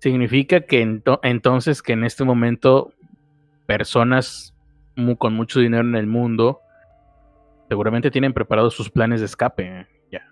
Significa 0.00 0.60
que 0.62 0.82
ento- 0.84 1.20
entonces 1.22 1.80
que 1.80 1.92
en 1.92 2.04
este 2.04 2.24
momento 2.24 2.92
personas 3.66 4.52
mu- 4.96 5.16
con 5.16 5.34
mucho 5.34 5.60
dinero 5.60 5.82
en 5.82 5.94
el 5.96 6.06
mundo 6.06 6.60
seguramente 7.68 8.10
tienen 8.10 8.34
preparados 8.34 8.74
sus 8.74 8.90
planes 8.90 9.20
de 9.20 9.26
escape. 9.26 9.62
¿eh? 9.80 9.86
Ya, 10.12 10.26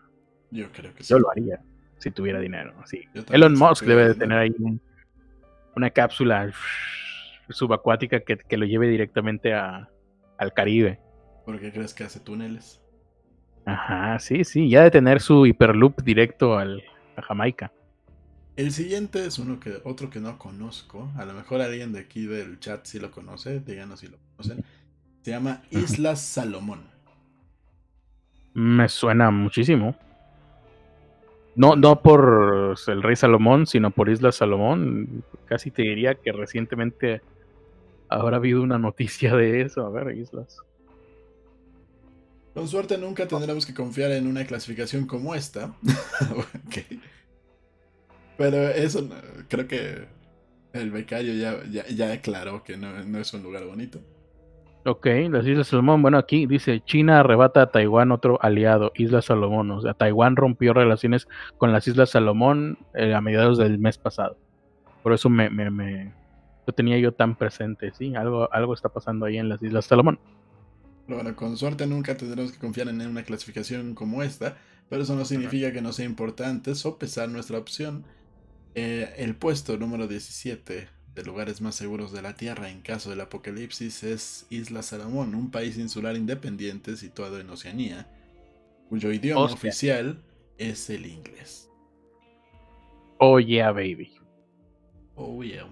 Yo 0.50 0.70
creo 0.72 0.94
que 0.94 1.02
sí. 1.02 1.10
yo 1.10 1.18
lo 1.18 1.30
haría 1.30 1.60
si 2.02 2.10
tuviera 2.10 2.40
dinero. 2.40 2.74
Sí. 2.86 3.02
Elon 3.30 3.54
Musk 3.58 3.84
debe 3.84 4.08
de 4.08 4.14
tener 4.14 4.38
ahí 4.38 4.54
un- 4.58 4.80
una 5.74 5.90
cápsula 5.90 6.50
subacuática 7.48 8.20
que, 8.20 8.36
que 8.36 8.56
lo 8.56 8.66
lleve 8.66 8.88
directamente 8.88 9.54
a, 9.54 9.88
al 10.38 10.52
Caribe. 10.52 11.00
¿Por 11.44 11.58
qué 11.60 11.72
crees 11.72 11.94
que 11.94 12.04
hace 12.04 12.20
túneles? 12.20 12.80
Ajá, 13.64 14.18
sí, 14.18 14.44
sí, 14.44 14.68
ya 14.68 14.82
de 14.82 14.90
tener 14.90 15.20
su 15.20 15.46
hiperloop 15.46 16.02
directo 16.02 16.58
al, 16.58 16.82
a 17.16 17.22
Jamaica. 17.22 17.72
El 18.56 18.72
siguiente 18.72 19.24
es 19.24 19.38
uno 19.38 19.60
que 19.60 19.80
otro 19.84 20.10
que 20.10 20.20
no 20.20 20.38
conozco. 20.38 21.10
A 21.16 21.24
lo 21.24 21.32
mejor 21.32 21.62
alguien 21.62 21.92
de 21.92 22.00
aquí 22.00 22.26
del 22.26 22.60
chat 22.60 22.84
sí 22.84 22.98
lo 22.98 23.10
conoce. 23.10 23.60
Díganos 23.60 24.00
si 24.00 24.08
lo 24.08 24.18
conocen. 24.36 24.62
Se 25.22 25.30
llama 25.30 25.62
Islas 25.70 26.20
Salomón. 26.20 26.82
Me 28.54 28.88
suena 28.88 29.30
muchísimo. 29.30 29.96
No, 31.54 31.76
no 31.76 32.00
por 32.00 32.76
el 32.86 33.02
rey 33.02 33.16
Salomón, 33.16 33.66
sino 33.66 33.90
por 33.90 34.08
Isla 34.08 34.32
Salomón. 34.32 35.22
Casi 35.44 35.70
te 35.70 35.82
diría 35.82 36.14
que 36.14 36.32
recientemente 36.32 37.20
habrá 38.08 38.38
habido 38.38 38.62
una 38.62 38.78
noticia 38.78 39.36
de 39.36 39.62
eso. 39.62 39.86
A 39.86 39.90
ver, 39.90 40.16
Islas. 40.16 40.58
Con 42.54 42.68
suerte 42.68 42.98
nunca 42.98 43.26
tendremos 43.26 43.64
que 43.64 43.74
confiar 43.74 44.12
en 44.12 44.26
una 44.26 44.46
clasificación 44.46 45.06
como 45.06 45.34
esta. 45.34 45.74
Pero 48.38 48.68
eso 48.68 49.08
creo 49.48 49.68
que 49.68 50.06
el 50.72 50.90
becario 50.90 51.34
ya, 51.34 51.62
ya, 51.70 51.86
ya 51.88 52.12
aclaró 52.12 52.64
que 52.64 52.76
no, 52.76 53.02
no 53.04 53.18
es 53.18 53.32
un 53.32 53.42
lugar 53.42 53.64
bonito. 53.64 54.00
Ok, 54.84 55.06
las 55.30 55.46
Islas 55.46 55.68
Salomón. 55.68 56.02
Bueno, 56.02 56.18
aquí 56.18 56.46
dice 56.46 56.80
China 56.84 57.20
arrebata 57.20 57.62
a 57.62 57.70
Taiwán 57.70 58.10
otro 58.10 58.38
aliado, 58.42 58.90
Islas 58.96 59.26
Salomón. 59.26 59.70
O 59.70 59.80
sea, 59.80 59.94
Taiwán 59.94 60.34
rompió 60.34 60.74
relaciones 60.74 61.28
con 61.56 61.70
las 61.72 61.86
Islas 61.86 62.10
Salomón 62.10 62.78
eh, 62.94 63.14
a 63.14 63.20
mediados 63.20 63.58
del 63.58 63.78
mes 63.78 63.96
pasado. 63.98 64.36
Por 65.02 65.12
eso 65.12 65.28
me, 65.30 65.50
me, 65.50 65.70
me- 65.70 66.14
lo 66.66 66.72
tenía 66.74 66.98
yo 66.98 67.12
tan 67.12 67.36
presente. 67.36 67.92
Sí, 67.92 68.14
algo, 68.16 68.52
algo 68.52 68.74
está 68.74 68.88
pasando 68.88 69.26
ahí 69.26 69.36
en 69.38 69.48
las 69.48 69.62
Islas 69.62 69.84
Salomón. 69.86 70.18
Pero 71.06 71.18
bueno, 71.22 71.36
con 71.36 71.56
suerte 71.56 71.86
nunca 71.86 72.16
tendremos 72.16 72.52
que 72.52 72.58
confiar 72.58 72.88
en 72.88 73.00
una 73.06 73.24
clasificación 73.24 73.94
como 73.94 74.22
esta, 74.22 74.56
pero 74.88 75.02
eso 75.02 75.14
no 75.16 75.24
significa 75.24 75.72
que 75.72 75.82
no 75.82 75.92
sea 75.92 76.06
importante 76.06 76.74
sopesar 76.74 77.28
nuestra 77.28 77.58
opción. 77.58 78.04
Eh, 78.74 79.12
el 79.18 79.36
puesto 79.36 79.76
número 79.76 80.08
17 80.08 80.88
de 81.14 81.24
lugares 81.24 81.60
más 81.60 81.74
seguros 81.74 82.12
de 82.12 82.22
la 82.22 82.34
Tierra 82.34 82.70
en 82.70 82.80
caso 82.80 83.10
del 83.10 83.20
apocalipsis 83.20 84.02
es 84.02 84.46
Isla 84.50 84.82
Salomón, 84.82 85.34
un 85.34 85.50
país 85.50 85.76
insular 85.76 86.16
independiente 86.16 86.96
situado 86.96 87.38
en 87.38 87.50
Oceanía, 87.50 88.06
cuyo 88.88 89.12
idioma 89.12 89.42
Hostia. 89.42 89.56
oficial 89.56 90.22
es 90.58 90.88
el 90.90 91.06
inglés. 91.06 91.70
Oh 93.18 93.38
yeah, 93.38 93.70
baby. 93.72 94.12
Oh 95.14 95.42
yeah. 95.42 95.66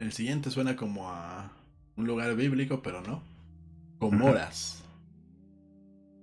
El 0.00 0.12
siguiente 0.12 0.50
suena 0.50 0.76
como 0.76 1.08
a 1.08 1.52
un 1.96 2.06
lugar 2.06 2.34
bíblico, 2.34 2.82
pero 2.82 3.00
no. 3.00 3.22
Comoras. 3.98 4.84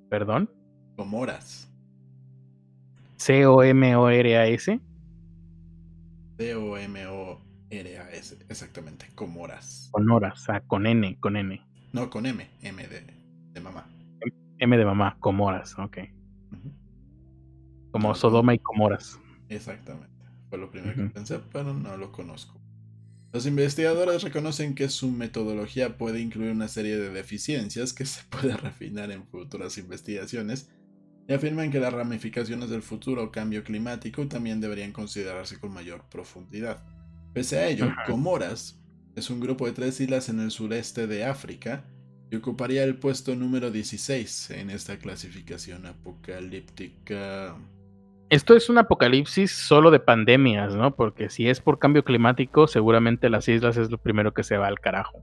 Perdón. 0.10 0.50
Comoras. 0.98 1.72
C-O-M-O-R-A-S. 3.16 4.80
C-O-M-O-R-A-S. 6.38 8.38
Exactamente. 8.50 9.08
Comoras. 9.16 9.90
Con 9.92 10.10
horas, 10.10 10.44
ah, 10.50 10.62
con 10.62 10.88
N, 10.88 11.18
con 11.20 11.38
N. 11.38 11.62
No, 11.94 12.10
con 12.10 12.26
M. 12.26 12.50
M 12.62 12.88
de, 12.88 13.02
de 13.54 13.62
mamá. 13.62 13.88
M 14.60 14.78
de 14.78 14.86
mamá, 14.86 15.18
Comoras, 15.20 15.78
ok. 15.78 15.98
Como 17.92 18.16
Sodoma 18.16 18.54
y 18.54 18.60
Comoras. 18.60 19.20
Exactamente. 19.50 20.10
Fue 20.50 20.58
lo 20.58 20.70
primero 20.70 20.96
que 20.96 21.10
pensé, 21.10 21.40
pero 21.52 21.74
no 21.74 21.98
lo 21.98 22.12
conozco. 22.12 22.60
Los 23.34 23.46
investigadores 23.46 24.24
reconocen 24.24 24.76
que 24.76 24.90
su 24.90 25.10
metodología 25.10 25.98
puede 25.98 26.20
incluir 26.20 26.52
una 26.52 26.68
serie 26.68 26.98
de 26.98 27.10
deficiencias 27.10 27.94
que 27.94 28.06
se 28.06 28.24
puede 28.30 28.56
refinar 28.58 29.12
en 29.12 29.26
futuras 29.26 29.78
investigaciones 29.78 30.70
y 31.28 31.34
afirman 31.34 31.72
que 31.72 31.80
las 31.80 31.94
ramificaciones 31.94 32.70
del 32.70 32.82
futuro 32.82 33.32
cambio 33.32 33.64
climático 33.64 34.28
también 34.28 34.60
deberían 34.60 34.92
considerarse 34.92 35.60
con 35.60 35.74
mayor 35.74 36.04
profundidad. 36.10 36.84
Pese 37.34 37.60
a 37.60 37.68
ello. 37.68 37.92
Comoras 38.06 38.80
es 39.16 39.30
un 39.30 39.40
grupo 39.40 39.66
de 39.66 39.74
tres 39.74 40.00
islas 40.02 40.30
en 40.30 40.40
el 40.40 40.52
sureste 40.52 41.08
de 41.08 41.26
África 41.26 41.86
y 42.30 42.36
ocuparía 42.38 42.84
el 42.84 42.96
puesto 42.96 43.36
número 43.36 43.72
16 43.72 44.52
en 44.52 44.70
esta 44.70 44.98
clasificación 44.98 45.86
apocalíptica. 45.86 47.56
Esto 48.30 48.56
es 48.56 48.70
un 48.70 48.78
apocalipsis 48.78 49.52
solo 49.52 49.92
de 49.92 50.00
pandemias, 50.00 50.74
¿no? 50.74 50.96
Porque 50.96 51.30
si 51.30 51.50
es 51.50 51.60
por 51.60 51.80
cambio 51.80 52.06
climático, 52.06 52.68
seguramente 52.68 53.30
las 53.30 53.50
islas 53.50 53.76
es 53.76 53.92
lo 53.92 53.98
primero 53.98 54.34
que 54.34 54.44
se 54.44 54.58
va 54.58 54.68
al 54.68 54.80
carajo. 54.80 55.22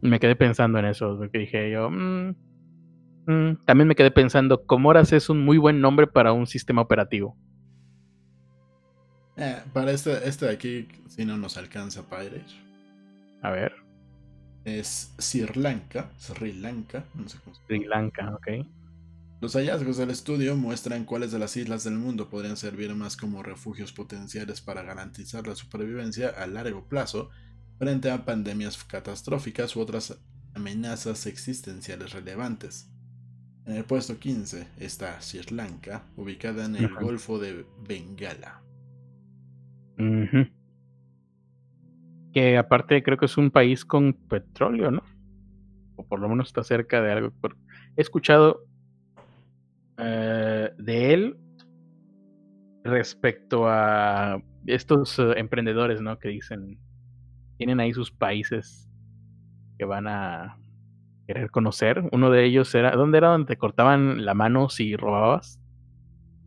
Me 0.00 0.20
quedé 0.20 0.36
pensando 0.36 0.78
en 0.78 0.86
eso, 0.86 1.16
porque 1.18 1.38
dije 1.38 1.70
yo. 1.70 1.90
mm, 1.90 2.34
mm. 3.26 3.64
También 3.64 3.88
me 3.88 3.94
quedé 3.94 4.10
pensando, 4.10 4.64
Comoras 4.64 5.12
es 5.12 5.28
un 5.28 5.44
muy 5.44 5.58
buen 5.58 5.80
nombre 5.80 6.06
para 6.06 6.32
un 6.32 6.46
sistema 6.46 6.82
operativo. 6.82 7.36
Eh, 9.36 9.62
para 9.72 9.92
este, 9.92 10.28
este 10.28 10.46
de 10.46 10.52
aquí, 10.52 10.88
si 11.08 11.24
no 11.24 11.36
nos 11.36 11.56
alcanza 11.56 12.02
Pirate, 12.08 12.44
A 13.42 13.50
ver, 13.50 13.72
es 14.64 15.14
Sri 15.18 15.46
Lanka, 15.54 16.10
Sri 16.18 16.52
Lanka, 16.52 17.04
no 17.14 17.28
sé 17.28 17.38
cómo 17.44 17.54
se 17.54 17.62
Sri 17.66 17.84
Lanka, 17.84 18.34
ok. 18.34 18.66
Los 19.40 19.54
hallazgos 19.54 19.96
del 19.96 20.10
estudio 20.10 20.56
muestran 20.56 21.04
cuáles 21.04 21.30
de 21.30 21.38
las 21.38 21.56
islas 21.56 21.84
del 21.84 21.94
mundo 21.94 22.28
podrían 22.28 22.56
servir 22.56 22.92
más 22.96 23.16
como 23.16 23.44
refugios 23.44 23.92
potenciales 23.92 24.60
para 24.60 24.82
garantizar 24.82 25.46
la 25.46 25.54
supervivencia 25.54 26.30
a 26.30 26.46
largo 26.48 26.84
plazo 26.88 27.30
frente 27.78 28.10
a 28.10 28.24
pandemias 28.24 28.82
catastróficas 28.84 29.76
u 29.76 29.80
otras 29.80 30.18
amenazas 30.54 31.26
existenciales 31.26 32.12
relevantes. 32.12 32.90
En 33.66 33.76
el 33.76 33.84
puesto 33.84 34.18
15 34.18 34.66
está 34.78 35.20
Sri 35.20 35.54
Lanka, 35.54 36.02
ubicada 36.16 36.64
en 36.64 36.76
el 36.76 36.86
Ajá. 36.86 37.00
Golfo 37.00 37.38
de 37.38 37.64
Bengala. 37.86 38.62
Que 42.32 42.56
aparte 42.56 43.02
creo 43.02 43.18
que 43.18 43.26
es 43.26 43.36
un 43.36 43.50
país 43.50 43.84
con 43.84 44.12
petróleo, 44.12 44.90
¿no? 44.90 45.02
O 45.96 46.06
por 46.06 46.20
lo 46.20 46.28
menos 46.28 46.48
está 46.48 46.64
cerca 46.64 47.02
de 47.02 47.12
algo. 47.12 47.32
He 47.96 48.00
escuchado 48.00 48.64
eh, 49.98 50.70
de 50.78 51.14
él 51.14 51.36
respecto 52.84 53.68
a 53.68 54.40
estos 54.66 55.18
eh, 55.18 55.34
emprendedores, 55.36 56.00
¿no? 56.00 56.18
Que 56.18 56.28
dicen, 56.28 56.78
tienen 57.58 57.80
ahí 57.80 57.92
sus 57.92 58.10
países 58.10 58.88
que 59.78 59.84
van 59.84 60.06
a 60.08 60.56
querer 61.26 61.50
conocer. 61.50 62.02
Uno 62.12 62.30
de 62.30 62.44
ellos 62.44 62.74
era, 62.74 62.92
¿dónde 62.92 63.18
era 63.18 63.28
donde 63.28 63.46
te 63.48 63.58
cortaban 63.58 64.24
la 64.24 64.32
mano 64.34 64.70
si 64.70 64.96
robabas? 64.96 65.60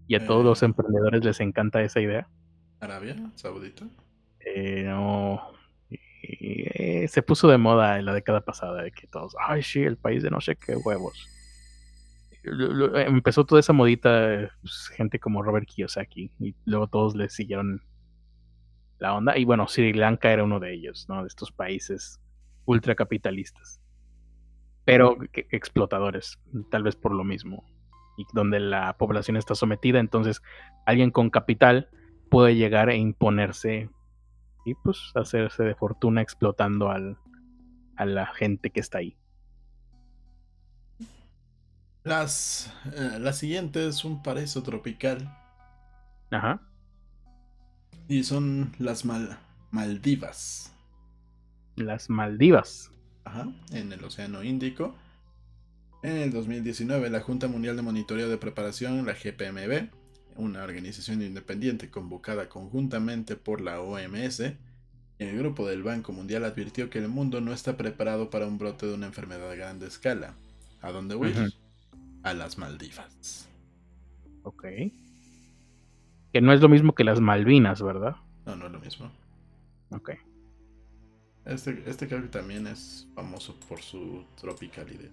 Y 0.07 0.15
a 0.15 0.25
todos 0.25 0.41
Eh. 0.41 0.45
los 0.45 0.63
emprendedores 0.63 1.23
les 1.23 1.39
encanta 1.39 1.81
esa 1.81 2.01
idea. 2.01 2.27
Arabia 2.79 3.15
Saudita. 3.35 3.85
Eh, 4.39 4.83
no. 4.87 5.39
Eh, 6.23 7.07
se 7.07 7.21
puso 7.21 7.47
de 7.47 7.57
moda 7.57 7.99
en 7.99 8.05
la 8.05 8.13
década 8.13 8.41
pasada 8.41 8.81
de 8.83 8.91
que 8.91 9.07
todos, 9.07 9.35
ay, 9.47 9.61
sí, 9.63 9.81
el 9.83 9.97
país 9.97 10.23
de 10.23 10.29
no 10.31 10.41
sé 10.41 10.55
qué 10.55 10.75
huevos. 10.75 11.27
Empezó 12.43 13.45
toda 13.45 13.59
esa 13.59 13.73
modita, 13.73 14.33
eh, 14.33 14.49
pues, 14.61 14.87
gente 14.95 15.19
como 15.19 15.43
Robert 15.43 15.67
Kiyosaki, 15.67 16.31
y 16.39 16.55
luego 16.65 16.87
todos 16.87 17.15
le 17.15 17.29
siguieron 17.29 17.81
la 19.01 19.15
onda. 19.15 19.37
Y 19.37 19.45
bueno, 19.45 19.67
Sri 19.67 19.93
Lanka 19.93 20.31
era 20.31 20.43
uno 20.43 20.59
de 20.59 20.73
ellos, 20.73 21.07
¿no? 21.09 21.23
De 21.23 21.27
estos 21.27 21.51
países 21.51 22.21
ultracapitalistas. 22.65 23.81
Pero 24.85 25.17
que- 25.31 25.47
explotadores, 25.51 26.39
tal 26.69 26.83
vez 26.83 26.95
por 26.95 27.13
lo 27.13 27.23
mismo. 27.23 27.65
Y 28.17 28.25
donde 28.33 28.59
la 28.59 28.95
población 28.97 29.37
está 29.37 29.55
sometida, 29.55 29.99
entonces 29.99 30.41
alguien 30.85 31.09
con 31.11 31.31
capital 31.31 31.89
puede 32.29 32.55
llegar 32.55 32.89
e 32.89 32.97
imponerse 32.97 33.89
y 34.65 34.75
pues 34.75 35.11
hacerse 35.15 35.63
de 35.63 35.75
fortuna 35.75 36.21
explotando 36.21 36.91
al, 36.91 37.17
a 37.97 38.05
la 38.05 38.27
gente 38.27 38.69
que 38.69 38.81
está 38.81 38.99
ahí. 38.99 39.17
Las, 42.03 42.71
eh, 42.95 43.17
la 43.19 43.33
siguiente 43.33 43.87
es 43.87 44.05
un 44.05 44.21
paraíso 44.23 44.61
tropical 44.63 45.29
Ajá. 46.31 46.59
Y 48.11 48.25
son 48.25 48.73
las 48.77 49.05
Mal- 49.05 49.39
Maldivas. 49.71 50.73
Las 51.77 52.09
Maldivas. 52.09 52.91
Ajá, 53.23 53.49
en 53.71 53.93
el 53.93 54.03
Océano 54.03 54.43
Índico. 54.43 54.93
En 56.03 56.17
el 56.17 56.31
2019, 56.31 57.09
la 57.09 57.21
Junta 57.21 57.47
Mundial 57.47 57.77
de 57.77 57.83
Monitoreo 57.83 58.27
de 58.27 58.37
Preparación, 58.37 59.05
la 59.05 59.13
GPMB, 59.13 59.89
una 60.35 60.63
organización 60.63 61.21
independiente 61.21 61.89
convocada 61.89 62.49
conjuntamente 62.49 63.37
por 63.37 63.61
la 63.61 63.79
OMS, 63.79 64.41
y 64.41 65.23
el 65.23 65.37
grupo 65.37 65.65
del 65.65 65.83
Banco 65.83 66.11
Mundial 66.11 66.43
advirtió 66.43 66.89
que 66.89 66.99
el 66.99 67.07
mundo 67.07 67.39
no 67.39 67.53
está 67.53 67.77
preparado 67.77 68.29
para 68.29 68.45
un 68.45 68.57
brote 68.57 68.87
de 68.87 68.93
una 68.95 69.05
enfermedad 69.05 69.49
a 69.51 69.55
grande 69.55 69.87
escala. 69.87 70.33
¿A 70.81 70.91
dónde 70.91 71.15
huir? 71.15 71.37
Ujú. 71.37 71.49
A 72.23 72.33
las 72.33 72.57
Maldivas. 72.57 73.47
Ok. 74.43 74.65
Que 76.33 76.41
no 76.41 76.53
es 76.53 76.61
lo 76.61 76.69
mismo 76.69 76.93
que 76.93 77.03
las 77.03 77.19
Malvinas, 77.19 77.81
¿verdad? 77.81 78.15
No, 78.45 78.55
no 78.55 78.65
es 78.67 78.71
lo 78.71 78.79
mismo. 78.79 79.11
Ok. 79.91 80.11
Este, 81.45 81.83
este 81.89 82.07
creo 82.07 82.21
que 82.21 82.27
también 82.29 82.67
es 82.67 83.07
famoso 83.15 83.55
por 83.67 83.81
su 83.81 84.23
tropicalidad. 84.39 85.09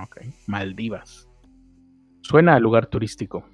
Ok. 0.00 0.18
Maldivas. 0.46 1.28
Suena 2.22 2.54
a 2.54 2.60
lugar 2.60 2.86
turístico. 2.86 3.44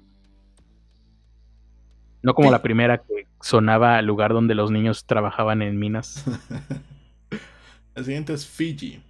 No 2.21 2.33
como 2.33 2.49
Sí. 2.49 2.51
la 2.51 2.61
primera 2.61 2.97
que 2.99 3.27
sonaba 3.41 3.97
a 3.97 4.01
lugar 4.01 4.33
donde 4.33 4.53
los 4.53 4.69
niños 4.71 5.05
trabajaban 5.05 5.61
en 5.61 5.79
minas. 5.79 6.25
El 7.95 8.05
siguiente 8.05 8.33
es 8.33 8.45
Fiji. 8.45 9.01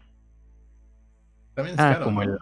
También 1.55 1.73
es 1.75 1.79
Ah, 1.83 1.93
caro, 1.93 2.05
como 2.05 2.23
¿no? 2.23 2.31
el 2.31 2.37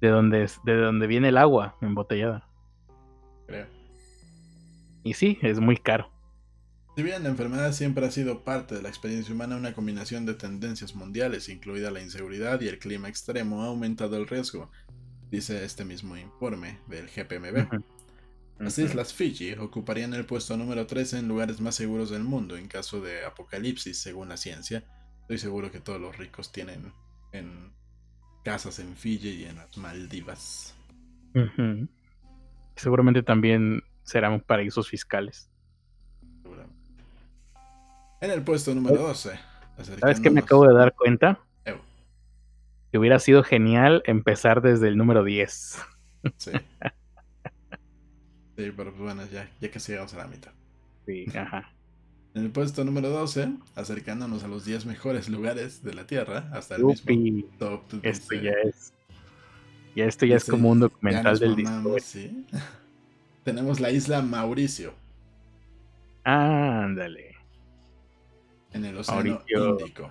de 0.00 0.08
donde 0.08 0.42
es- 0.42 0.60
de 0.64 0.76
donde 0.76 1.06
viene 1.06 1.28
el 1.28 1.38
agua 1.38 1.76
embotellada. 1.80 2.46
Creo. 3.46 3.66
Y 5.04 5.14
sí, 5.14 5.38
es 5.42 5.60
muy 5.60 5.76
caro. 5.76 6.10
Si 6.96 7.02
bien 7.02 7.24
la 7.24 7.28
enfermedad 7.28 7.72
siempre 7.72 8.06
ha 8.06 8.10
sido 8.10 8.42
parte 8.42 8.76
de 8.76 8.82
la 8.82 8.88
experiencia 8.88 9.34
humana, 9.34 9.56
una 9.56 9.74
combinación 9.74 10.26
de 10.26 10.34
tendencias 10.34 10.94
mundiales, 10.94 11.48
incluida 11.48 11.90
la 11.90 12.00
inseguridad 12.00 12.60
y 12.60 12.68
el 12.68 12.78
clima 12.78 13.08
extremo, 13.08 13.62
ha 13.62 13.66
aumentado 13.66 14.16
el 14.16 14.26
riesgo, 14.26 14.70
dice 15.30 15.64
este 15.64 15.84
mismo 15.84 16.16
informe 16.16 16.78
del 16.86 17.08
GPMB. 17.08 17.82
Las 18.58 18.78
islas 18.78 19.12
Fiji 19.12 19.52
ocuparían 19.54 20.14
el 20.14 20.24
puesto 20.24 20.56
número 20.56 20.86
13 20.86 21.18
en 21.18 21.28
lugares 21.28 21.60
más 21.60 21.74
seguros 21.74 22.10
del 22.10 22.22
mundo 22.22 22.56
en 22.56 22.68
caso 22.68 23.00
de 23.00 23.24
apocalipsis, 23.24 23.98
según 23.98 24.28
la 24.28 24.36
ciencia. 24.36 24.84
Estoy 25.22 25.38
seguro 25.38 25.72
que 25.72 25.80
todos 25.80 26.00
los 26.00 26.16
ricos 26.16 26.52
tienen 26.52 26.92
en 27.32 27.72
casas 28.44 28.78
en 28.78 28.94
Fiji 28.94 29.30
y 29.30 29.44
en 29.46 29.56
las 29.56 29.76
Maldivas. 29.76 30.76
Seguramente 32.76 33.24
también 33.24 33.82
serán 34.04 34.40
paraísos 34.40 34.88
fiscales. 34.88 35.50
En 38.20 38.30
el 38.30 38.42
puesto 38.42 38.74
número 38.74 38.96
12. 39.02 39.38
¿Sabes 40.00 40.20
qué 40.20 40.30
me 40.30 40.40
acabo 40.40 40.66
de 40.66 40.74
dar 40.74 40.94
cuenta? 40.94 41.40
Que 42.90 42.98
hubiera 42.98 43.18
sido 43.18 43.42
genial 43.42 44.02
empezar 44.06 44.62
desde 44.62 44.86
el 44.88 44.96
número 44.96 45.24
10. 45.24 45.78
Sí. 46.36 46.52
sí, 46.52 46.56
pero 48.56 48.74
pues 48.74 48.98
bueno, 48.98 49.26
ya, 49.30 49.50
ya 49.60 49.70
casi 49.70 49.92
llegamos 49.92 50.14
a 50.14 50.18
la 50.18 50.26
mitad. 50.26 50.52
Sí, 51.04 51.26
ajá. 51.36 51.74
En 52.34 52.44
el 52.44 52.50
puesto 52.50 52.82
número 52.84 53.10
12, 53.10 53.48
acercándonos 53.74 54.42
a 54.42 54.48
los 54.48 54.64
10 54.64 54.86
mejores 54.86 55.28
lugares 55.28 55.82
de 55.82 55.92
la 55.92 56.06
Tierra, 56.06 56.48
hasta 56.52 56.76
el 56.76 56.84
mismo 56.84 57.46
top. 57.58 57.82
Esto 58.02 58.34
ya 58.36 58.52
es. 58.64 58.94
Ya 59.94 60.06
esto 60.06 60.24
ya 60.24 60.36
es 60.36 60.44
como 60.44 60.70
un 60.70 60.80
documental 60.80 61.38
del 61.38 61.56
disco. 61.56 61.96
¿sí? 62.00 62.46
Tenemos 63.44 63.80
la 63.80 63.90
isla 63.90 64.22
Mauricio. 64.22 64.94
Ándale 66.24 67.34
en 68.74 68.84
el 68.84 68.98
Océano 68.98 69.30
Mauricio, 69.30 69.78
Índico. 69.78 70.10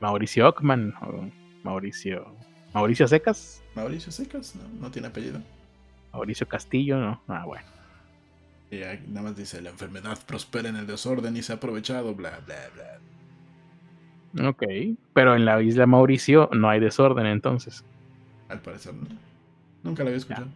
Mauricio 0.00 0.48
Ockman 0.48 0.92
o 1.00 1.30
Mauricio. 1.62 2.26
Mauricio 2.74 3.08
Secas. 3.08 3.62
Mauricio 3.74 4.12
Secas, 4.12 4.54
no, 4.56 4.62
no 4.80 4.90
tiene 4.90 5.08
apellido. 5.08 5.40
Mauricio 6.12 6.46
Castillo, 6.46 6.98
no. 6.98 7.22
Ah, 7.28 7.44
bueno. 7.46 7.64
Y 8.70 8.78
nada 9.08 9.22
más 9.22 9.36
dice, 9.36 9.62
la 9.62 9.70
enfermedad 9.70 10.18
prospera 10.26 10.68
en 10.68 10.76
el 10.76 10.86
desorden 10.86 11.36
y 11.36 11.42
se 11.42 11.52
ha 11.52 11.56
aprovechado, 11.56 12.14
bla, 12.14 12.40
bla, 12.44 12.56
bla. 12.74 14.48
Ok, 14.48 14.64
pero 15.12 15.36
en 15.36 15.44
la 15.44 15.62
isla 15.62 15.86
Mauricio 15.86 16.50
no 16.52 16.68
hay 16.68 16.80
desorden 16.80 17.26
entonces. 17.26 17.84
Al 18.48 18.60
parecer 18.60 18.92
no. 18.94 19.06
Nunca 19.84 20.02
la 20.02 20.10
había 20.10 20.18
escuchado. 20.18 20.48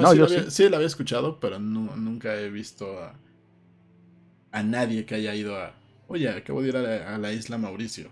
No, 0.00 0.10
sí, 0.10 0.18
yo 0.18 0.26
la 0.26 0.34
había, 0.34 0.50
sí. 0.50 0.68
la 0.68 0.76
había 0.76 0.86
escuchado, 0.86 1.38
pero 1.38 1.58
nunca 1.58 2.34
he 2.36 2.50
visto 2.50 2.98
a, 2.98 3.14
a 4.52 4.62
nadie 4.62 5.04
que 5.04 5.16
haya 5.16 5.34
ido 5.34 5.56
a, 5.56 5.74
Oye, 6.12 6.28
acabo 6.28 6.60
de 6.60 6.68
ir 6.68 6.76
a 6.76 7.16
la, 7.16 7.32
isla 7.32 7.56
Mauricio. 7.56 8.10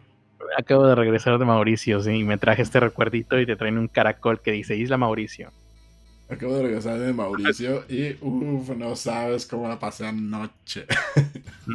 Acabo 0.57 0.87
de 0.87 0.95
regresar 0.95 1.39
de 1.39 1.45
Mauricio, 1.45 2.01
sí, 2.01 2.13
y 2.13 2.25
me 2.25 2.39
traje 2.39 2.63
este 2.63 2.81
recuerdito 2.81 3.39
y 3.39 3.45
te 3.45 3.57
traen 3.57 3.77
un 3.77 3.89
caracol 3.89 4.41
que 4.41 4.53
dice 4.53 4.75
Isla 4.75 4.97
Mauricio. 4.97 5.53
Acabo 6.31 6.57
de 6.57 6.63
regresar 6.63 6.99
de 6.99 7.13
Mauricio 7.13 7.85
y 7.91 8.17
uff, 8.23 8.71
no 8.71 8.97
sabes 8.97 9.45
cómo 9.45 9.69
la 9.69 9.79
pasé 9.79 10.07
anoche. 10.07 10.87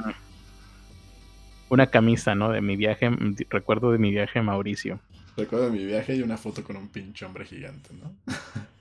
una 1.69 1.91
camisa, 1.91 2.33
¿no? 2.33 2.49
De 2.49 2.61
mi 2.61 2.75
viaje, 2.75 3.11
recuerdo 3.51 3.91
de 3.91 3.99
mi 3.99 4.09
viaje 4.09 4.39
a 4.39 4.41
Mauricio. 4.41 4.99
Recuerdo 5.37 5.65
de 5.65 5.77
mi 5.77 5.85
viaje 5.85 6.15
y 6.15 6.23
una 6.23 6.37
foto 6.37 6.63
con 6.63 6.75
un 6.75 6.87
pinche 6.87 7.23
hombre 7.23 7.45
gigante, 7.45 7.91
¿no? 7.93 8.15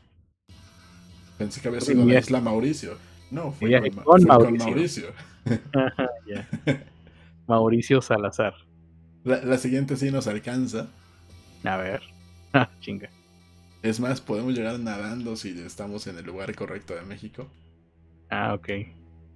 Pensé 1.38 1.60
que 1.60 1.68
había 1.68 1.80
sido 1.80 2.04
la 2.04 2.18
isla 2.18 2.40
Mauricio. 2.40 2.96
No, 3.30 3.52
fue 3.52 3.90
con, 4.04 4.24
Mauricio. 4.24 5.08
Mauricio 7.46 8.00
Salazar. 8.02 8.54
La, 9.24 9.56
siguiente 9.58 9.96
sí 9.96 10.10
nos 10.10 10.26
alcanza. 10.26 10.88
A 11.64 11.76
ver. 11.78 12.02
Chinga. 12.80 13.08
Es 13.82 14.00
más, 14.00 14.20
podemos 14.20 14.54
llegar 14.54 14.78
nadando 14.78 15.36
si 15.36 15.58
estamos 15.60 16.06
en 16.06 16.18
el 16.18 16.24
lugar 16.24 16.54
correcto 16.54 16.94
de 16.94 17.02
México. 17.02 17.48
Ah, 18.30 18.54
ok. 18.54 18.68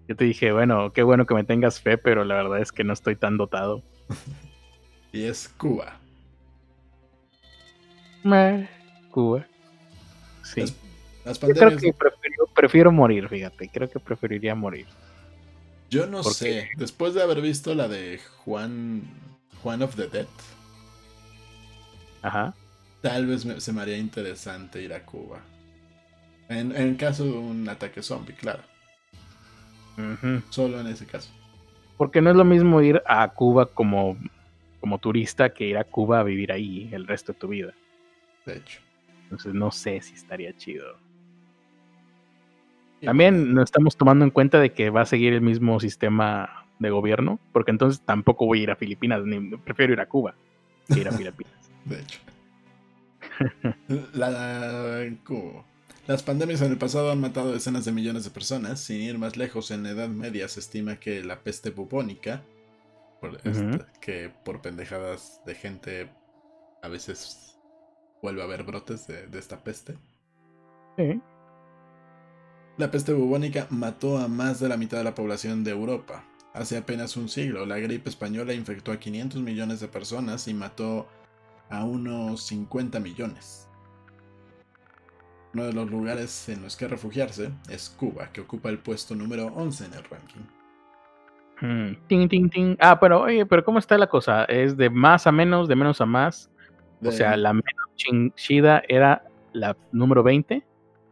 Yo 0.08 0.16
te 0.16 0.24
dije, 0.24 0.52
bueno, 0.52 0.92
qué 0.92 1.02
bueno 1.02 1.26
que 1.26 1.34
me 1.34 1.44
tengas 1.44 1.80
fe, 1.80 1.98
pero 1.98 2.24
la 2.24 2.36
verdad 2.36 2.60
es 2.60 2.72
que 2.72 2.84
no 2.84 2.92
estoy 2.92 3.16
tan 3.16 3.36
dotado. 3.36 3.82
y 5.12 5.24
es 5.24 5.48
Cuba. 5.48 5.98
Cuba. 9.10 9.46
Sí. 10.42 10.64
Yo 11.32 11.54
creo 11.54 11.76
que 11.76 11.94
prefiero 12.54 12.92
morir, 12.92 13.28
fíjate. 13.28 13.68
Creo 13.68 13.90
que 13.90 14.00
preferiría 14.00 14.54
morir. 14.54 14.86
Yo 15.90 16.06
no 16.06 16.22
sé. 16.22 16.70
Después 16.76 17.14
de 17.14 17.22
haber 17.22 17.40
visto 17.40 17.74
la 17.74 17.88
de 17.88 18.20
Juan. 18.44 19.02
Juan 19.62 19.82
of 19.82 19.96
the 19.96 20.06
Dead. 20.06 20.26
Ajá. 22.22 22.54
Tal 23.00 23.26
vez 23.26 23.46
se 23.58 23.72
me 23.72 23.82
haría 23.82 23.96
interesante 23.96 24.82
ir 24.82 24.92
a 24.92 25.04
Cuba. 25.04 25.40
En, 26.48 26.74
en 26.74 26.96
caso 26.96 27.24
de 27.24 27.30
un 27.30 27.68
ataque 27.68 28.02
zombie, 28.02 28.34
claro. 28.34 28.62
Solo 30.50 30.80
en 30.80 30.86
ese 30.86 31.06
caso. 31.06 31.30
Porque 31.96 32.20
no 32.20 32.30
es 32.30 32.36
lo 32.36 32.44
mismo 32.44 32.80
ir 32.80 33.02
a 33.06 33.28
Cuba 33.28 33.66
como, 33.66 34.16
como 34.80 34.98
turista 34.98 35.50
que 35.50 35.66
ir 35.66 35.76
a 35.76 35.84
Cuba 35.84 36.20
a 36.20 36.22
vivir 36.22 36.52
ahí 36.52 36.88
el 36.92 37.06
resto 37.06 37.32
de 37.32 37.38
tu 37.38 37.48
vida. 37.48 37.74
De 38.46 38.58
hecho. 38.58 38.80
Entonces 39.24 39.52
no 39.52 39.70
sé 39.70 40.00
si 40.00 40.14
estaría 40.14 40.56
chido. 40.56 40.96
También 43.02 43.54
no 43.54 43.62
estamos 43.62 43.96
tomando 43.96 44.24
en 44.24 44.30
cuenta 44.30 44.58
de 44.58 44.72
que 44.72 44.90
va 44.90 45.02
a 45.02 45.06
seguir 45.06 45.32
el 45.32 45.40
mismo 45.40 45.78
sistema 45.80 46.66
de 46.78 46.90
gobierno, 46.90 47.38
porque 47.52 47.70
entonces 47.70 48.00
tampoco 48.04 48.46
voy 48.46 48.60
a 48.60 48.62
ir 48.64 48.70
a 48.70 48.76
Filipinas, 48.76 49.24
ni 49.24 49.56
prefiero 49.58 49.92
ir 49.92 50.00
a 50.00 50.06
Cuba 50.06 50.34
que 50.92 51.00
ir 51.00 51.08
a 51.08 51.12
Filipinas. 51.16 51.70
de 51.84 52.00
hecho. 52.00 52.20
Las 56.06 56.22
pandemias 56.22 56.62
en 56.62 56.72
el 56.72 56.78
pasado 56.78 57.12
han 57.12 57.20
matado 57.20 57.52
decenas 57.52 57.84
de 57.84 57.92
millones 57.92 58.24
de 58.24 58.30
personas. 58.30 58.80
Sin 58.80 59.00
ir 59.00 59.18
más 59.18 59.36
lejos, 59.36 59.70
en 59.70 59.82
la 59.82 59.90
Edad 59.90 60.08
Media 60.08 60.48
se 60.48 60.60
estima 60.60 60.96
que 60.96 61.22
la 61.22 61.40
peste 61.40 61.70
bubónica, 61.70 62.42
este, 63.44 63.84
que 64.00 64.32
por 64.44 64.62
pendejadas 64.62 65.42
de 65.44 65.54
gente 65.54 66.10
a 66.82 66.88
veces 66.88 67.58
vuelve 68.22 68.40
a 68.40 68.44
haber 68.44 68.62
brotes 68.62 69.06
de, 69.06 69.26
de 69.26 69.38
esta 69.38 69.62
peste. 69.62 69.96
Sí. 70.96 71.20
La 72.78 72.92
peste 72.92 73.12
bubónica 73.12 73.66
mató 73.70 74.18
a 74.18 74.28
más 74.28 74.60
de 74.60 74.68
la 74.68 74.76
mitad 74.76 74.98
de 74.98 75.04
la 75.04 75.16
población 75.16 75.64
de 75.64 75.72
Europa. 75.72 76.24
Hace 76.54 76.76
apenas 76.76 77.16
un 77.16 77.28
siglo, 77.28 77.66
la 77.66 77.78
gripe 77.78 78.08
española 78.08 78.54
infectó 78.54 78.92
a 78.92 79.00
500 79.00 79.42
millones 79.42 79.80
de 79.80 79.88
personas 79.88 80.46
y 80.46 80.54
mató 80.54 81.08
a 81.70 81.82
unos 81.82 82.40
50 82.44 83.00
millones. 83.00 83.68
Uno 85.54 85.64
de 85.64 85.72
los 85.72 85.90
lugares 85.90 86.48
en 86.50 86.62
los 86.62 86.76
que 86.76 86.86
refugiarse 86.86 87.50
es 87.68 87.90
Cuba, 87.90 88.30
que 88.32 88.42
ocupa 88.42 88.68
el 88.68 88.78
puesto 88.78 89.16
número 89.16 89.46
11 89.46 89.84
en 89.86 89.94
el 89.94 90.04
ranking. 90.04 90.40
Hmm, 91.60 92.76
ah, 92.78 93.00
pero 93.00 93.22
oye, 93.22 93.44
pero 93.44 93.64
¿cómo 93.64 93.80
está 93.80 93.98
la 93.98 94.06
cosa? 94.06 94.44
¿Es 94.44 94.76
de 94.76 94.88
más 94.88 95.26
a 95.26 95.32
menos, 95.32 95.66
de 95.66 95.74
menos 95.74 96.00
a 96.00 96.06
más? 96.06 96.48
O 97.04 97.10
sea, 97.10 97.36
la 97.36 97.52
menos 97.52 98.34
chida 98.36 98.84
era 98.88 99.24
la 99.52 99.76
número 99.90 100.22
20 100.22 100.64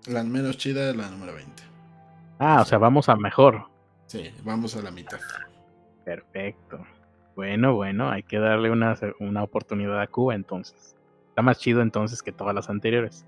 la 0.08 0.22
menos 0.22 0.56
chida 0.56 0.90
es 0.90 0.96
la 0.96 1.08
número 1.08 1.34
20. 1.34 1.62
Ah, 2.38 2.60
o 2.62 2.64
sea, 2.64 2.78
vamos 2.78 3.08
a 3.08 3.16
mejor. 3.16 3.66
Sí, 4.06 4.30
vamos 4.44 4.76
a 4.76 4.82
la 4.82 4.90
mitad. 4.90 5.18
Perfecto. 6.04 6.86
Bueno, 7.34 7.74
bueno, 7.74 8.10
hay 8.10 8.22
que 8.22 8.38
darle 8.38 8.70
una, 8.70 8.96
una 9.20 9.42
oportunidad 9.42 10.00
a 10.00 10.06
Cuba 10.06 10.34
entonces. 10.34 10.94
Está 11.28 11.42
más 11.42 11.58
chido 11.58 11.82
entonces 11.82 12.22
que 12.22 12.32
todas 12.32 12.54
las 12.54 12.70
anteriores. 12.70 13.26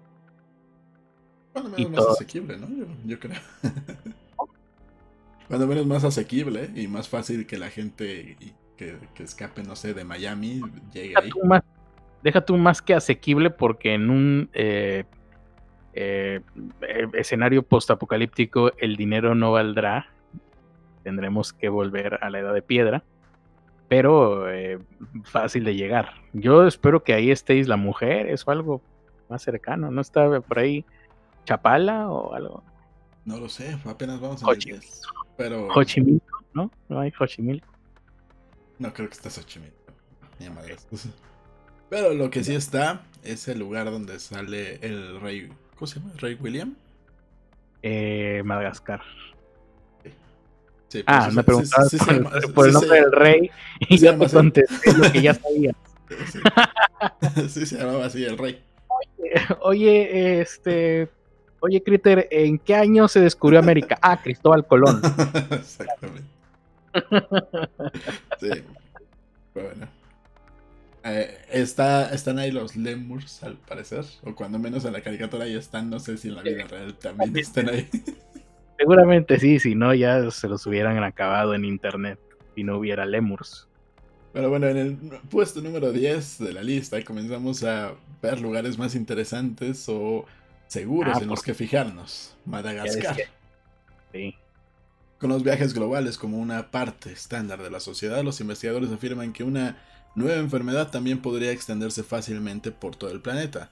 Cuando 1.53 1.71
menos 1.77 1.91
más 1.91 2.07
asequible, 2.15 2.57
¿no? 2.57 2.69
Yo, 3.05 3.19
creo. 3.19 3.39
Cuando 5.49 5.67
menos 5.67 5.87
más 5.87 6.05
asequible 6.05 6.71
y 6.75 6.89
más 6.89 7.09
fácil 7.09 7.47
que 7.47 7.59
la 7.59 7.71
gente 7.71 8.37
que, 8.77 8.97
escape, 9.19 9.63
no 9.63 9.77
sé, 9.77 9.93
de 9.93 10.05
Miami 10.05 10.63
llegue 10.93 11.15
ahí. 11.19 11.31
deja 12.23 12.45
tú 12.45 12.57
más 12.57 12.81
que 12.81 12.95
asequible 12.95 13.51
porque 13.51 13.95
en 13.95 14.11
un 14.11 14.51
eh, 14.53 15.05
eh, 16.01 16.41
eh, 16.83 17.09
escenario 17.15 17.65
postapocalíptico 17.65 18.71
el 18.79 18.95
dinero 18.95 19.35
no 19.35 19.51
valdrá, 19.51 20.07
tendremos 21.03 21.53
que 21.53 21.69
volver 21.69 22.21
a 22.23 22.31
la 22.31 22.39
edad 22.39 22.55
de 22.55 22.63
piedra, 22.63 23.03
pero 23.89 24.49
eh, 24.49 24.79
fácil 25.25 25.65
de 25.65 25.75
llegar. 25.75 26.13
Yo 26.33 26.69
espero 26.69 27.03
que 27.03 27.15
ahí 27.15 27.33
estéis 27.33 27.67
la 27.67 27.77
mujer, 27.77 28.29
es 28.29 28.47
algo 28.47 28.81
más 29.29 29.43
cercano, 29.43 29.91
¿no 29.91 30.01
está 30.01 30.41
por 30.41 30.61
ahí 30.61 30.85
Chapala 31.45 32.09
o 32.09 32.33
algo? 32.33 32.63
No 33.25 33.39
lo 33.39 33.49
sé, 33.49 33.77
apenas 33.85 34.21
vamos 34.21 34.45
a 34.45 34.51
ver. 34.51 34.59
Pero... 35.37 35.69
Xochimilco, 35.75 36.45
¿no? 36.53 36.71
No 36.89 37.01
hay 37.01 37.11
Xochimilco. 37.11 37.67
No 38.79 38.93
creo 38.93 39.09
que 39.09 39.15
esté 39.15 39.31
Xochimilco. 39.31 39.77
Pero 41.91 42.15
lo 42.15 42.31
que 42.31 42.45
sí 42.45 42.55
está 42.55 43.03
es 43.25 43.49
el 43.49 43.59
lugar 43.59 43.91
donde 43.91 44.21
sale 44.21 44.77
el 44.87 45.21
rey 45.21 45.51
¿Cómo 45.79 45.87
se 45.87 46.01
llama? 46.01 46.13
¿Rey 46.19 46.37
William? 46.41 46.75
Eh, 47.83 48.43
Madagascar. 48.45 49.01
Sí, 50.89 51.03
Ah, 51.07 51.29
me 51.31 51.43
preguntabas 51.45 51.91
sí, 51.91 51.99
por, 51.99 52.15
llama- 52.15 52.31
el- 52.43 52.53
por 52.55 52.67
el 52.67 52.73
sí 52.73 52.81
nombre 52.81 53.01
del 53.03 53.13
rey 53.13 53.51
y 53.81 53.99
yo 53.99 54.19
te 54.19 54.29
contesté 54.31 54.93
lo 54.97 55.13
que 55.13 55.21
ya 55.23 55.35
sabía. 55.35 55.75
sí, 57.49 57.67
se 57.67 57.77
llamaba 57.79 58.07
así 58.07 58.25
el 58.25 58.39
rey. 58.39 58.63
Oye, 59.61 60.41
este. 60.41 61.09
Oye, 61.61 61.83
Critter, 61.83 62.27
¿en 62.31 62.59
qué 62.59 62.75
año 62.75 63.07
se 63.09 63.21
descubrió 63.21 63.59
América? 63.59 63.99
Ah, 64.01 64.21
Cristóbal 64.23 64.67
Colón. 64.67 65.03
Exactamente. 65.51 66.29
Sí. 68.41 68.51
Bueno. 69.55 69.89
Eh, 71.15 71.39
está, 71.51 72.13
están 72.13 72.39
ahí 72.39 72.51
los 72.51 72.77
lemurs, 72.77 73.43
al 73.43 73.57
parecer. 73.57 74.05
O 74.25 74.35
cuando 74.35 74.59
menos 74.59 74.85
en 74.85 74.93
la 74.93 75.01
caricatura 75.01 75.45
ahí 75.45 75.55
están. 75.55 75.91
No 75.91 76.01
sé 76.01 76.17
si 76.17 76.29
en 76.29 76.37
la 76.37 76.43
vida 76.43 76.65
real 76.67 76.95
también 76.95 77.37
están 77.37 77.69
ahí. 77.69 77.89
Seguramente 78.79 79.39
sí, 79.41 79.59
si 79.59 79.75
no, 79.75 79.93
ya 79.93 80.31
se 80.31 80.49
los 80.49 80.65
hubieran 80.67 81.03
acabado 81.03 81.55
en 81.55 81.65
internet 81.65 82.19
si 82.55 82.63
no 82.63 82.79
hubiera 82.79 83.05
lemurs. 83.05 83.67
Pero 84.33 84.51
bueno, 84.51 84.69
en 84.69 84.77
el 84.77 84.97
puesto 85.31 85.61
número 85.61 85.91
10 85.91 86.39
de 86.39 86.53
la 86.53 86.63
lista 86.63 87.03
comenzamos 87.03 87.65
a 87.65 87.95
ver 88.23 88.41
lugares 88.41 88.79
más 88.79 88.95
interesantes 88.95 89.89
o 89.89 90.27
seguros 90.69 91.17
Ah, 91.17 91.23
en 91.23 91.29
los 91.29 91.43
que 91.43 91.55
fijarnos. 91.55 92.37
Madagascar. 92.45 93.17
Ya 93.17 93.25
Sí. 94.13 94.35
Con 95.19 95.31
los 95.31 95.43
viajes 95.43 95.75
globales 95.75 96.17
como 96.17 96.39
una 96.39 96.71
parte 96.71 97.11
estándar 97.11 97.63
de 97.63 97.71
la 97.71 97.81
sociedad, 97.81 98.23
los 98.23 98.41
investigadores 98.41 98.93
afirman 98.93 99.33
que 99.33 99.43
una 99.43 99.77
nueva 100.15 100.39
enfermedad 100.39 100.91
también 100.91 101.21
podría 101.21 101.53
extenderse 101.53 102.03
fácilmente 102.03 102.73
por 102.73 102.97
todo 102.97 103.11
el 103.11 103.21
planeta. 103.21 103.71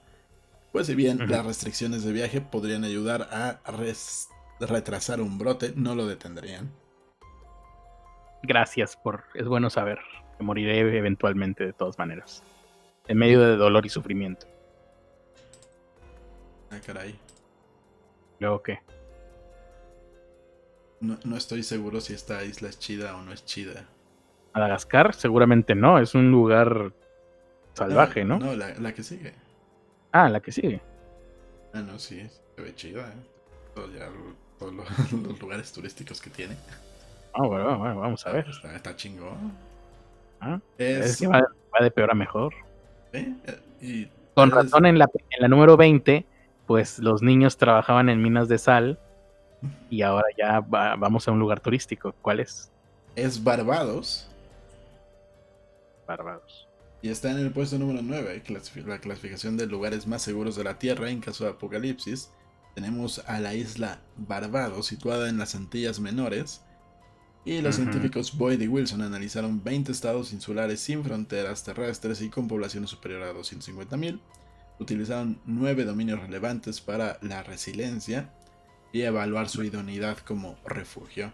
Pues 0.71 0.87
si 0.87 0.95
bien 0.95 1.29
las 1.29 1.45
restricciones 1.45 2.03
de 2.03 2.13
viaje 2.13 2.41
podrían 2.41 2.83
ayudar 2.83 3.29
a 3.31 3.59
retrasar 4.59 5.21
un 5.21 5.37
brote, 5.37 5.73
no 5.75 5.95
lo 5.95 6.05
detendrían. 6.05 6.71
Gracias 8.43 8.95
por. 8.95 9.23
Es 9.33 9.47
bueno 9.47 9.69
saber 9.69 9.99
que 10.37 10.43
moriré 10.43 10.79
eventualmente 10.97 11.65
de 11.65 11.73
todas 11.73 11.97
maneras. 11.97 12.43
En 13.07 13.17
medio 13.17 13.41
de 13.41 13.55
dolor 13.55 13.85
y 13.85 13.89
sufrimiento. 13.89 14.47
Ah, 16.69 16.79
caray. 16.85 17.17
Luego 18.39 18.61
que. 18.61 18.79
No, 20.99 21.17
no 21.23 21.37
estoy 21.37 21.63
seguro 21.63 22.01
si 22.01 22.13
esta 22.13 22.43
isla 22.43 22.69
es 22.69 22.79
chida 22.79 23.15
o 23.15 23.21
no 23.21 23.31
es 23.31 23.45
chida. 23.45 23.87
Madagascar, 24.57 25.13
seguramente 25.13 25.75
no. 25.75 25.99
Es 25.99 26.15
un 26.15 26.31
lugar 26.31 26.91
salvaje, 27.73 28.23
¿no? 28.25 28.39
No, 28.39 28.55
la, 28.55 28.73
la 28.79 28.93
que 28.93 29.03
sigue. 29.03 29.33
Ah, 30.11 30.29
la 30.29 30.39
que 30.39 30.51
sigue. 30.51 30.81
Ah, 31.73 31.81
no, 31.81 31.99
sí, 31.99 32.27
se 32.55 32.61
ve 32.61 32.73
chida, 32.75 33.07
¿eh? 33.09 33.27
Todo 33.75 33.87
ya- 33.93 34.09
todos 34.57 34.73
los, 34.73 34.87
los 35.27 35.39
lugares 35.39 35.71
turísticos 35.71 36.21
que 36.21 36.29
tiene. 36.31 36.55
Ah, 37.33 37.45
bueno, 37.45 37.77
bueno, 37.77 37.99
vamos 37.99 38.25
a 38.25 38.31
ver. 38.31 38.47
Está, 38.49 38.75
está 38.75 38.95
chingón. 38.95 39.51
Ah, 40.41 40.59
Es, 40.77 41.05
Es 41.11 41.17
que 41.19 41.27
va, 41.27 41.39
va 41.41 41.83
de 41.83 41.91
peor 41.91 42.09
a 42.11 42.15
mejor. 42.15 42.53
¿eh? 43.13 43.31
Y 43.81 44.07
Con 44.33 44.49
razón, 44.49 44.85
en 44.87 44.97
la, 44.97 45.05
en 45.29 45.41
la 45.41 45.47
número 45.47 45.77
20, 45.77 46.25
pues 46.65 46.97
los 46.99 47.21
niños 47.21 47.57
trabajaban 47.57 48.09
en 48.09 48.21
minas 48.21 48.47
de 48.47 48.57
sal 48.57 48.99
y 49.89 50.01
ahora 50.01 50.25
ya 50.37 50.59
va- 50.61 50.95
vamos 50.95 51.27
a 51.27 51.31
un 51.31 51.39
lugar 51.39 51.59
turístico. 51.59 52.13
¿Cuál 52.23 52.39
es? 52.39 52.71
es 53.15 53.43
Barbados 53.43 54.27
Barbados. 56.07 56.67
y 57.01 57.09
está 57.09 57.29
en 57.31 57.37
el 57.37 57.51
puesto 57.51 57.77
número 57.77 58.01
9, 58.01 58.43
clasifi- 58.45 58.83
la 58.85 58.99
clasificación 58.99 59.55
de 59.57 59.67
lugares 59.67 60.07
más 60.07 60.21
seguros 60.23 60.55
de 60.55 60.63
la 60.63 60.79
Tierra 60.79 61.09
en 61.11 61.19
caso 61.21 61.43
de 61.43 61.51
apocalipsis. 61.51 62.31
Tenemos 62.73 63.19
a 63.27 63.39
la 63.39 63.53
isla 63.53 64.01
Barbados, 64.17 64.87
situada 64.87 65.29
en 65.29 65.37
las 65.37 65.53
Antillas 65.55 65.99
Menores. 65.99 66.61
Y 67.45 67.61
los 67.61 67.75
científicos 67.75 68.35
Boyd 68.37 68.59
y 68.61 68.67
Wilson 68.67 69.01
analizaron 69.01 69.63
20 69.63 69.91
estados 69.91 70.33
insulares 70.33 70.79
sin 70.81 71.03
fronteras 71.03 71.63
terrestres 71.63 72.21
y 72.21 72.29
con 72.29 72.47
poblaciones 72.47 72.89
superiores 72.89 73.29
a 73.29 73.33
250.000. 73.33 74.19
Utilizaron 74.79 75.39
9 75.45 75.85
dominios 75.85 76.19
relevantes 76.19 76.81
para 76.81 77.19
la 77.21 77.43
resiliencia 77.43 78.33
y 78.91 79.01
evaluar 79.03 79.49
su 79.49 79.63
idoneidad 79.63 80.17
como 80.19 80.57
refugio. 80.65 81.31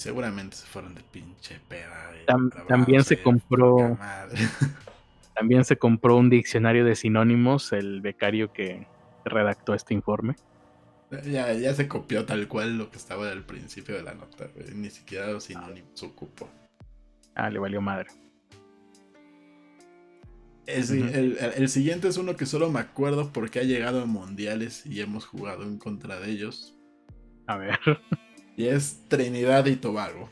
Seguramente 0.00 0.56
se 0.56 0.66
fueron 0.66 0.94
de 0.94 1.02
pinche 1.02 1.60
peda. 1.68 2.10
de 2.12 2.24
Tam- 2.24 2.48
Barbados, 2.48 2.68
también 2.68 3.04
se 3.04 3.22
compró-. 3.22 3.98
También 5.34 5.64
se 5.66 5.76
compró 5.76 6.16
un 6.16 6.30
diccionario 6.30 6.84
de 6.86 6.96
sinónimos, 6.96 7.72
el 7.72 8.00
becario 8.00 8.50
que 8.52 8.86
redactó 9.26 9.74
este 9.74 9.92
informe. 9.94 10.36
Ya, 11.26 11.52
ya 11.52 11.74
se 11.74 11.86
copió 11.86 12.24
tal 12.24 12.46
cual 12.48 12.78
lo 12.78 12.90
que 12.90 12.96
estaba 12.96 13.30
al 13.30 13.44
principio 13.44 13.94
de 13.94 14.02
la 14.02 14.14
nota, 14.14 14.48
güey. 14.54 14.70
Ni 14.74 14.88
siquiera 14.90 15.26
los 15.28 15.44
sinónimos 15.44 16.02
ocupó. 16.02 16.48
Ah, 17.34 17.50
le 17.50 17.58
valió 17.58 17.80
madre. 17.82 18.08
El- 20.66 21.36
el 21.56 21.68
siguiente 21.68 22.08
es 22.08 22.16
uno 22.16 22.36
que 22.36 22.46
solo 22.46 22.70
me 22.70 22.80
acuerdo 22.80 23.32
porque 23.32 23.60
ha 23.60 23.64
llegado 23.64 24.02
a 24.02 24.06
mundiales 24.06 24.86
y 24.86 25.00
hemos 25.02 25.26
jugado 25.26 25.62
en 25.64 25.76
contra 25.78 26.18
de 26.20 26.30
ellos. 26.30 26.74
A 27.46 27.56
ver. 27.58 27.78
Y 28.60 28.68
es 28.68 29.02
Trinidad 29.08 29.64
y 29.64 29.76
Tobago. 29.76 30.28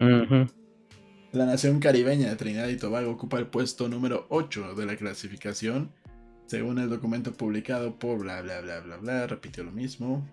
La 0.00 1.44
nación 1.44 1.78
caribeña 1.78 2.30
de 2.30 2.36
Trinidad 2.36 2.68
y 2.68 2.78
Tobago 2.78 3.10
ocupa 3.10 3.38
el 3.38 3.48
puesto 3.48 3.86
número 3.86 4.24
8 4.30 4.74
de 4.74 4.86
la 4.86 4.96
clasificación. 4.96 5.92
Según 6.46 6.78
el 6.78 6.88
documento 6.88 7.34
publicado 7.34 7.98
por 7.98 8.20
bla 8.20 8.40
bla 8.40 8.62
bla 8.62 8.80
bla 8.80 8.96
bla, 8.96 9.26
repitió 9.26 9.62
lo 9.62 9.72
mismo. 9.72 10.26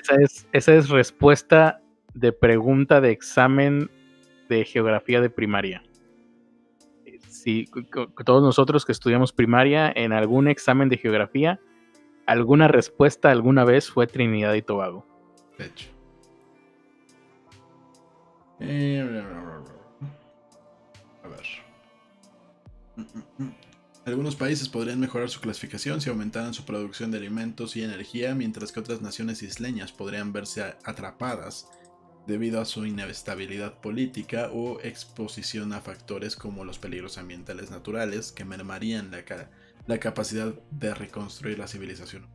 Esa 0.00 0.14
es, 0.22 0.46
esa 0.52 0.76
es 0.76 0.88
respuesta 0.88 1.80
de 2.14 2.30
pregunta 2.30 3.00
de 3.00 3.10
examen 3.10 3.90
de 4.48 4.64
geografía 4.64 5.20
de 5.20 5.30
primaria. 5.30 5.82
Si 7.26 7.64
todos 8.24 8.44
nosotros 8.44 8.84
que 8.84 8.92
estudiamos 8.92 9.32
primaria, 9.32 9.92
en 9.92 10.12
algún 10.12 10.46
examen 10.46 10.90
de 10.90 10.96
geografía, 10.96 11.58
alguna 12.24 12.68
respuesta 12.68 13.32
alguna 13.32 13.64
vez 13.64 13.90
fue 13.90 14.06
Trinidad 14.06 14.54
y 14.54 14.62
Tobago. 14.62 15.04
De 15.58 15.66
hecho. 15.66 15.95
Eh. 18.60 19.22
A 21.22 21.28
ver. 21.28 21.46
Algunos 24.04 24.36
países 24.36 24.68
podrían 24.68 25.00
mejorar 25.00 25.28
su 25.28 25.40
clasificación 25.40 26.00
si 26.00 26.08
aumentaran 26.08 26.54
su 26.54 26.64
producción 26.64 27.10
de 27.10 27.18
alimentos 27.18 27.74
y 27.76 27.82
energía, 27.82 28.34
mientras 28.34 28.70
que 28.70 28.80
otras 28.80 29.02
naciones 29.02 29.42
isleñas 29.42 29.92
podrían 29.92 30.32
verse 30.32 30.76
atrapadas 30.84 31.68
debido 32.26 32.60
a 32.60 32.64
su 32.64 32.86
inestabilidad 32.86 33.80
política 33.80 34.50
o 34.52 34.80
exposición 34.80 35.72
a 35.72 35.80
factores 35.80 36.36
como 36.36 36.64
los 36.64 36.78
peligros 36.78 37.18
ambientales 37.18 37.70
naturales 37.70 38.32
que 38.32 38.44
mermarían 38.44 39.10
la, 39.10 39.24
ca- 39.24 39.50
la 39.86 39.98
capacidad 39.98 40.54
de 40.70 40.94
reconstruir 40.94 41.58
la 41.58 41.68
civilización. 41.68 42.26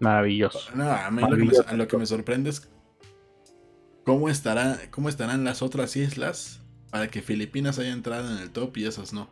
Maravilloso. 0.00 0.58
No, 0.74 0.90
a 0.90 1.10
mí 1.10 1.22
lo 1.22 1.36
que, 1.36 1.44
me, 1.44 1.76
lo 1.76 1.88
que 1.88 1.96
me 1.96 2.06
sorprende 2.06 2.50
es 2.50 2.68
cómo, 4.04 4.28
estará, 4.28 4.78
cómo 4.90 5.08
estarán 5.08 5.44
las 5.44 5.62
otras 5.62 5.96
islas 5.96 6.60
para 6.90 7.08
que 7.08 7.22
Filipinas 7.22 7.78
haya 7.78 7.92
entrado 7.92 8.30
en 8.30 8.38
el 8.38 8.50
top 8.50 8.76
y 8.76 8.86
esas 8.86 9.12
no. 9.12 9.28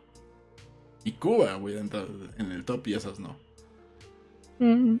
Y 1.03 1.13
Cuba 1.13 1.57
hubiera 1.57 1.81
entrado 1.81 2.07
en 2.37 2.51
el 2.51 2.63
top 2.63 2.87
y 2.87 2.93
esas 2.93 3.19
no. 3.19 3.35
Mm. 4.59 4.97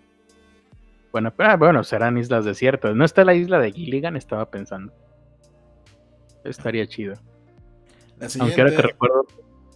Bueno, 1.11 1.33
pero, 1.35 1.49
ah, 1.49 1.57
bueno, 1.57 1.83
serán 1.83 2.17
islas 2.17 2.45
desiertas. 2.45 2.95
¿No 2.95 3.03
está 3.03 3.25
la 3.25 3.33
isla 3.33 3.59
de 3.59 3.71
Gilligan? 3.71 4.15
Estaba 4.15 4.49
pensando. 4.49 4.93
Estaría 6.43 6.87
chido. 6.87 7.15
La 8.17 8.27
Aunque 8.39 8.61
ahora 8.61 8.75
que 8.75 8.81
recuerdo, 8.81 9.25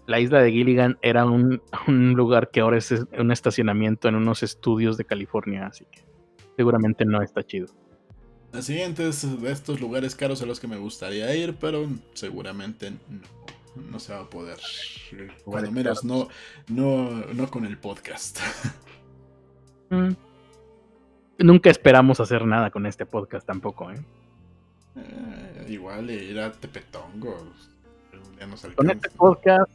la 0.08 0.20
isla 0.20 0.42
de 0.42 0.52
Gilligan 0.52 0.98
era 1.02 1.26
un, 1.26 1.62
un 1.88 2.14
lugar 2.14 2.52
que 2.52 2.62
ahora 2.62 2.78
es 2.78 2.92
un 3.18 3.32
estacionamiento 3.32 4.08
en 4.08 4.16
unos 4.16 4.44
estudios 4.44 4.98
de 4.98 5.06
California, 5.06 5.68
así 5.68 5.86
que 5.92 6.06
seguramente 6.56 7.06
no 7.06 7.22
está 7.22 7.44
chido. 7.44 7.68
La 8.56 8.62
siguiente 8.62 9.08
es 9.08 9.42
de 9.42 9.52
estos 9.52 9.82
lugares 9.82 10.16
caros 10.16 10.42
a 10.42 10.46
los 10.46 10.62
que 10.62 10.68
me 10.68 10.78
gustaría 10.78 11.36
ir, 11.36 11.56
pero 11.60 11.88
seguramente 12.14 12.92
no. 12.92 13.46
No 13.92 14.00
se 14.00 14.14
va 14.14 14.22
a 14.22 14.30
poder. 14.30 14.58
Cuando 15.44 15.70
menos 15.70 16.06
no, 16.06 16.30
no, 16.70 17.10
no 17.34 17.52
con 17.52 17.66
el 17.66 17.78
podcast. 17.78 18.40
Mm. 19.90 20.14
Nunca 21.40 21.70
esperamos 21.70 22.20
hacer 22.22 22.46
nada 22.46 22.72
con 22.72 22.86
este 22.86 23.06
podcast 23.06 23.46
tampoco, 23.46 23.92
¿eh? 23.92 24.00
Eh, 24.96 25.66
igual 25.68 26.10
ir 26.10 26.40
a 26.40 26.52
Tepetongo. 26.54 27.38
Ya 28.40 28.48
nos 28.48 28.62
Con 28.62 28.90
este 28.90 29.10
podcast, 29.10 29.70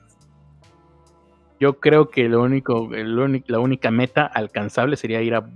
yo 1.61 1.79
creo 1.79 2.09
que 2.09 2.29
lo 2.29 2.43
único, 2.43 2.95
el 2.95 3.19
único- 3.19 3.47
la 3.53 3.59
única 3.59 3.91
meta 3.91 4.25
alcanzable 4.25 4.97
sería 4.97 5.21
ir 5.21 5.35
a 5.35 5.49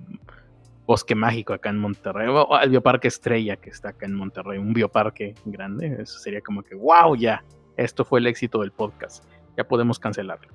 Bosque 0.87 1.15
Mágico 1.15 1.53
acá 1.55 1.71
en 1.71 1.79
Monterrey, 1.79 2.29
o 2.29 2.55
al 2.55 2.69
Bioparque 2.71 3.09
Estrella 3.09 3.57
que 3.57 3.71
está 3.71 3.91
acá 3.91 4.07
en 4.07 4.15
Monterrey, 4.15 4.59
un 4.59 4.73
bioparque 4.73 5.35
grande. 5.45 5.97
Eso 6.01 6.19
sería 6.19 6.41
como 6.43 6.63
que, 6.63 6.75
wow, 6.75 7.17
ya, 7.17 7.43
esto 7.77 8.05
fue 8.05 8.21
el 8.21 8.27
éxito 8.27 8.61
del 8.61 8.71
podcast. 8.73 9.25
Ya 9.57 9.65
podemos 9.65 9.99
cancelarlo. 9.99 10.49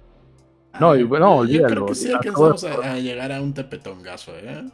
No, 0.80 0.95
y 0.95 1.03
bueno, 1.03 1.25
yo- 1.27 1.32
Yo 1.36 1.39
olvídalo, 1.65 1.67
creo 1.75 1.86
que 1.88 1.95
sí 1.95 2.09
ya 2.09 2.17
alcanzamos 2.17 2.63
a, 2.63 2.93
a 2.93 2.99
llegar 2.99 3.32
a 3.32 3.41
un 3.41 3.53
tepetongazo, 3.53 4.38
¿eh? 4.38 4.69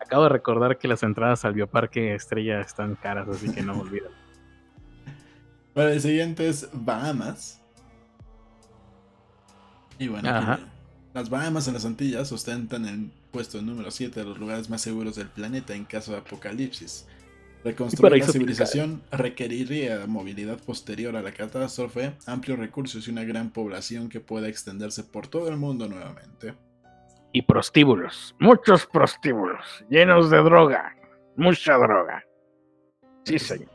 acabo 0.00 0.24
de 0.24 0.30
recordar 0.30 0.78
que 0.78 0.88
las 0.88 1.02
entradas 1.04 1.44
al 1.44 1.54
Bioparque 1.54 2.14
Estrella 2.16 2.60
están 2.60 2.96
caras, 2.96 3.28
así 3.28 3.52
que 3.52 3.62
no 3.62 3.74
me 3.76 3.82
olvido. 3.82 4.10
Bueno, 5.74 5.90
el 5.90 6.00
siguiente 6.00 6.48
es 6.48 6.68
Bahamas. 6.72 7.62
Y 9.98 10.08
bueno, 10.08 10.58
las 11.14 11.30
Bahamas 11.30 11.68
en 11.68 11.74
las 11.74 11.84
Antillas 11.84 12.32
ostentan 12.32 12.84
el 12.86 13.10
puesto 13.32 13.60
número 13.62 13.90
7 13.90 14.20
de 14.20 14.26
los 14.26 14.38
lugares 14.38 14.68
más 14.70 14.80
seguros 14.82 15.16
del 15.16 15.28
planeta 15.28 15.74
en 15.74 15.84
caso 15.84 16.12
de 16.12 16.18
apocalipsis. 16.18 17.08
Reconstruir 17.64 18.18
la 18.18 18.26
civilización 18.32 19.02
requeriría 19.12 20.06
movilidad 20.06 20.58
posterior 20.58 21.16
a 21.16 21.22
la 21.22 21.32
catástrofe, 21.32 22.12
amplios 22.26 22.58
recursos 22.58 23.06
y 23.06 23.10
una 23.10 23.24
gran 23.24 23.50
población 23.50 24.08
que 24.08 24.20
pueda 24.20 24.48
extenderse 24.48 25.04
por 25.04 25.28
todo 25.28 25.48
el 25.48 25.56
mundo 25.56 25.88
nuevamente. 25.88 26.54
Y 27.32 27.42
prostíbulos, 27.42 28.34
muchos 28.40 28.86
prostíbulos, 28.86 29.84
llenos 29.88 30.28
de 30.28 30.38
droga, 30.38 30.94
mucha 31.36 31.74
droga. 31.78 32.24
Sí, 33.24 33.38
señor. 33.38 33.70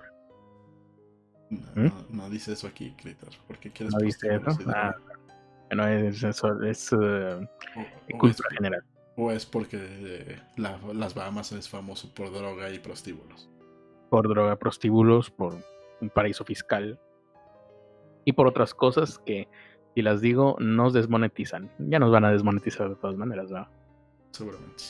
No, 1.49 1.59
¿Mm? 1.75 1.85
no- 1.85 2.05
no 2.11 2.29
dice 2.29 2.51
eso 2.53 2.67
aquí, 2.67 2.93
Critter. 3.01 3.29
¿Por 3.47 3.57
qué 3.57 3.71
quieres 3.71 3.95
¿No 3.95 4.01
viste 4.01 4.27
eso? 4.35 4.57
Ah, 4.67 4.93
bueno, 5.69 5.87
es, 5.87 6.21
eso, 6.21 6.61
es 6.61 6.91
eh, 6.91 6.95
O- 6.97 8.15
o 8.15 8.17
cultura 8.19 8.49
es- 8.51 8.55
general. 8.57 8.83
¿O 9.19 9.31
es 9.31 9.45
porque 9.45 9.77
eh, 9.81 10.39
la- 10.57 10.79
las 10.93 11.15
Bahamas 11.15 11.51
es 11.51 11.67
famoso 11.67 12.13
por 12.13 12.31
droga 12.31 12.69
y 12.69 12.77
prostíbulos? 12.79 13.49
Por 14.09 14.29
droga, 14.29 14.55
prostíbulos, 14.57 15.31
por 15.31 15.55
un 15.99 16.09
paraíso 16.09 16.45
fiscal. 16.45 16.99
Y 18.25 18.33
por 18.33 18.45
otras 18.47 18.73
cosas 18.75 19.17
que, 19.19 19.47
si 19.95 20.01
las 20.03 20.21
digo, 20.21 20.55
nos 20.59 20.93
desmonetizan. 20.93 21.71
Ya 21.79 21.97
nos 21.97 22.11
van 22.11 22.25
a 22.25 22.31
desmonetizar 22.31 22.89
de 22.89 22.95
todas 22.95 23.17
maneras, 23.17 23.49
¿no? 23.49 23.67
Seguramente. 24.31 24.83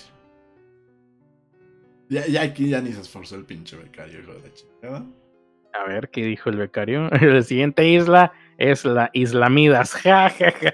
Ya, 2.10 2.26
ya 2.28 2.42
aquí 2.42 2.70
ya 2.70 2.82
ni 2.82 2.92
se 2.92 3.02
esforzó 3.02 3.36
el 3.36 3.46
pinche 3.46 3.78
becario, 3.78 4.20
hijo 4.20 4.34
de 4.34 4.42
la 4.42 4.54
chingada. 4.54 5.06
A 5.74 5.88
ver, 5.88 6.10
¿qué 6.10 6.26
dijo 6.26 6.50
el 6.50 6.58
becario? 6.58 7.10
La 7.22 7.42
siguiente 7.44 7.88
isla 7.88 8.34
es 8.58 8.86
la 8.86 9.10
Islamidas. 9.14 9.94
Ja, 9.94 10.30
ja, 10.38 10.52
ja, 10.52 10.74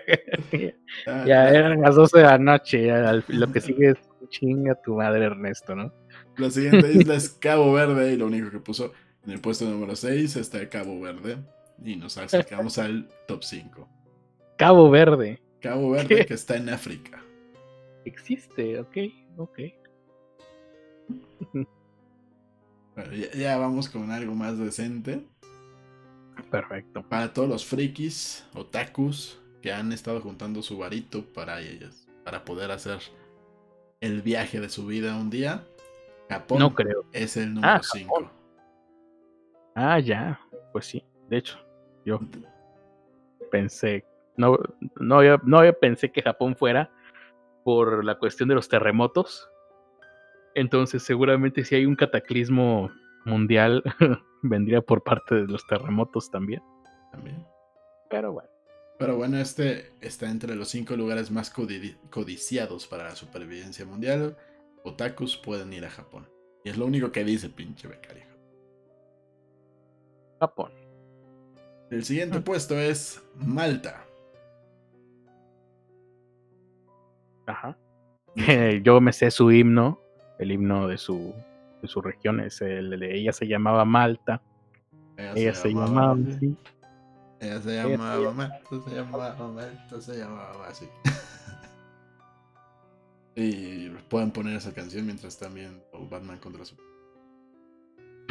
ja. 0.52 0.70
Ah, 1.08 1.24
Ya 1.28 1.50
eran 1.50 1.82
las 1.82 1.96
12 1.96 2.18
de 2.20 2.24
la 2.24 2.38
noche. 2.38 2.86
ya 2.86 3.22
lo 3.28 3.52
que 3.52 3.62
sigue 3.62 3.90
es 3.92 3.98
chinga 4.30 4.76
tu 4.82 4.96
madre, 4.96 5.26
Ernesto, 5.26 5.76
¿no? 5.76 5.94
la 6.38 6.50
siguiente 6.50 6.92
isla 6.92 7.14
es 7.16 7.30
Cabo 7.30 7.72
Verde 7.74 8.14
y 8.14 8.18
lo 8.18 8.26
único 8.26 8.50
que 8.50 8.60
puso 8.60 8.92
en 9.26 9.32
el 9.34 9.40
puesto 9.40 9.66
número 9.66 9.96
6 9.96 10.36
está 10.38 10.68
Cabo 10.70 11.00
Verde. 11.00 11.38
Y 11.84 11.96
nos 11.96 12.18
acercamos 12.18 12.78
al 12.78 13.08
top 13.28 13.44
5. 13.44 13.88
Cabo 14.58 14.90
Verde. 14.90 15.42
Cabo 15.62 15.92
Verde 15.92 16.16
¿Qué? 16.18 16.26
que 16.26 16.34
está 16.34 16.56
en 16.56 16.70
África. 16.70 17.22
Existe, 18.06 18.80
ok, 18.80 18.98
ok. 19.38 19.60
Bueno, 22.96 23.14
ya, 23.14 23.32
ya 23.32 23.58
vamos 23.58 23.90
con 23.90 24.12
algo 24.12 24.34
más 24.36 24.58
decente. 24.58 25.26
Perfecto. 26.50 27.04
Para 27.10 27.34
todos 27.34 27.50
los 27.50 27.66
frikis, 27.66 28.48
otakus, 28.56 29.40
que 29.62 29.72
han 29.72 29.92
estado 29.92 30.20
juntando 30.22 30.62
su 30.62 30.78
varito 30.78 31.24
para 31.34 31.62
ellos, 31.62 32.08
para 32.24 32.44
poder 32.46 32.72
hacer 32.72 33.00
el 34.02 34.22
viaje 34.22 34.60
de 34.60 34.70
su 34.70 34.86
vida 34.86 35.16
un 35.16 35.30
día, 35.30 35.64
Japón 36.30 36.60
No 36.60 36.74
creo. 36.74 37.06
es 37.14 37.38
el 37.38 37.54
número 37.54 37.74
Ah, 37.74 37.82
5. 37.82 38.14
Japón. 38.16 38.32
Ah, 39.76 40.00
ya. 40.00 40.40
Pues 40.72 40.86
sí. 40.86 41.04
De 41.30 41.38
hecho, 41.38 41.58
yo 42.06 42.20
pensé. 43.52 44.06
No, 44.36 44.58
no, 45.00 45.20
había- 45.20 45.40
no 45.46 45.60
había 45.60 45.74
pensé 45.74 46.12
que 46.12 46.22
Japón 46.22 46.56
fuera 46.56 46.92
por 47.64 48.04
la 48.04 48.18
cuestión 48.18 48.50
de 48.50 48.56
los 48.56 48.68
terremotos. 48.68 49.50
Entonces, 50.56 51.04
seguramente 51.04 51.64
si 51.64 51.76
hay 51.76 51.86
un 51.86 51.96
cataclismo 51.96 52.92
mundial, 53.26 53.84
vendría 54.44 54.82
por 54.82 55.04
parte 55.04 55.36
de 55.36 55.48
los 55.48 55.66
terremotos 55.68 56.30
también. 56.32 56.62
También. 57.12 57.46
Pero 58.10 58.34
bueno. 58.34 58.50
Pero 59.00 59.18
bueno, 59.18 59.38
este 59.38 59.92
está 60.02 60.30
entre 60.30 60.56
los 60.56 60.70
cinco 60.70 60.96
lugares 60.96 61.32
más 61.32 61.54
codi- 61.54 61.98
codiciados 62.10 62.88
para 62.88 63.06
la 63.06 63.16
supervivencia 63.16 63.86
mundial. 63.86 64.38
Otakus 64.84 65.38
pueden 65.38 65.74
ir 65.74 65.86
a 65.86 65.90
Japón. 65.90 66.28
Y 66.64 66.70
es 66.70 66.78
lo 66.78 66.86
único 66.86 67.12
que 67.12 67.24
dice 67.24 67.50
pinche 67.50 67.88
becario. 67.88 68.24
Japón. 70.40 70.72
El 71.90 72.04
siguiente 72.04 72.38
Ah. 72.40 72.44
puesto 72.44 72.78
es 72.80 73.22
Malta. 73.36 74.06
Ajá. 77.48 77.78
Yo 78.84 79.02
me 79.02 79.14
sé 79.14 79.32
su 79.32 79.52
himno, 79.52 80.00
el 80.40 80.52
himno 80.52 80.88
de 80.88 80.98
su, 80.98 81.34
de 81.84 81.90
su 81.90 82.02
región, 82.02 82.40
es 82.40 82.60
el 82.62 83.04
ella 83.04 83.32
se 83.34 83.46
llamaba 83.46 83.86
Malta. 83.86 84.42
Ella 85.18 85.54
se 85.54 85.70
llamaba 85.70 86.14
así. 86.14 86.58
Ella 87.40 87.62
se 87.62 87.80
Ella 87.80 87.84
se 87.84 87.90
llamaba 87.90 88.32
Malta, 88.32 88.70
se 88.70 88.96
llamaba 88.96 89.48
Malta, 89.48 90.02
se 90.02 90.18
llamaba 90.18 90.68
así. 90.68 90.90
y 93.36 93.90
pueden 94.10 94.32
poner 94.32 94.56
esa 94.56 94.74
canción 94.74 95.06
mientras 95.06 95.34
están 95.34 95.54
viendo 95.54 95.84
Batman 96.10 96.40
contra 96.40 96.66
su. 96.66 96.76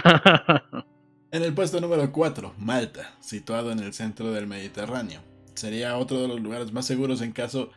En 1.32 1.42
el 1.42 1.54
puesto 1.54 1.80
número 1.80 2.12
4, 2.12 2.56
Malta, 2.58 3.14
situado 3.20 3.72
en 3.72 3.78
el 3.78 3.94
centro 3.94 4.32
del 4.32 4.46
Mediterráneo. 4.46 5.22
Sería 5.54 5.96
otro 5.96 6.20
de 6.20 6.28
los 6.28 6.42
lugares 6.42 6.74
más 6.74 6.84
seguros 6.84 7.22
en 7.22 7.32
caso 7.32 7.70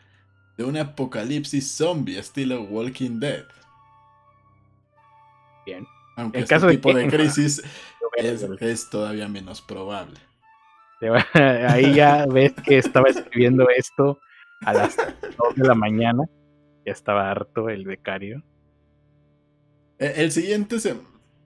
de 0.58 0.64
un 0.64 0.76
apocalipsis 0.76 1.74
zombie 1.74 2.18
estilo 2.18 2.64
Walking 2.64 3.18
Dead. 3.18 3.46
Bien. 5.66 5.86
Aunque 6.16 6.38
¿En 6.38 6.44
este 6.44 6.54
caso 6.54 6.66
de 6.68 6.74
tipo 6.76 6.90
qué? 6.90 6.98
de 7.00 7.08
crisis 7.08 7.62
es, 8.16 8.42
es 8.42 8.90
todavía 8.90 9.28
menos 9.28 9.60
probable. 9.60 10.18
Ahí 11.34 11.92
ya 11.94 12.24
ves 12.26 12.54
que 12.64 12.78
estaba 12.78 13.08
escribiendo 13.08 13.68
esto 13.68 14.18
a 14.62 14.72
las 14.72 14.96
2 15.38 15.54
de 15.56 15.66
la 15.66 15.74
mañana. 15.74 16.22
Ya 16.86 16.92
estaba 16.92 17.30
harto 17.30 17.68
el 17.68 17.84
becario. 17.84 18.42
Eh, 19.98 20.14
El 20.16 20.32
siguiente 20.32 20.78
se, 20.78 20.96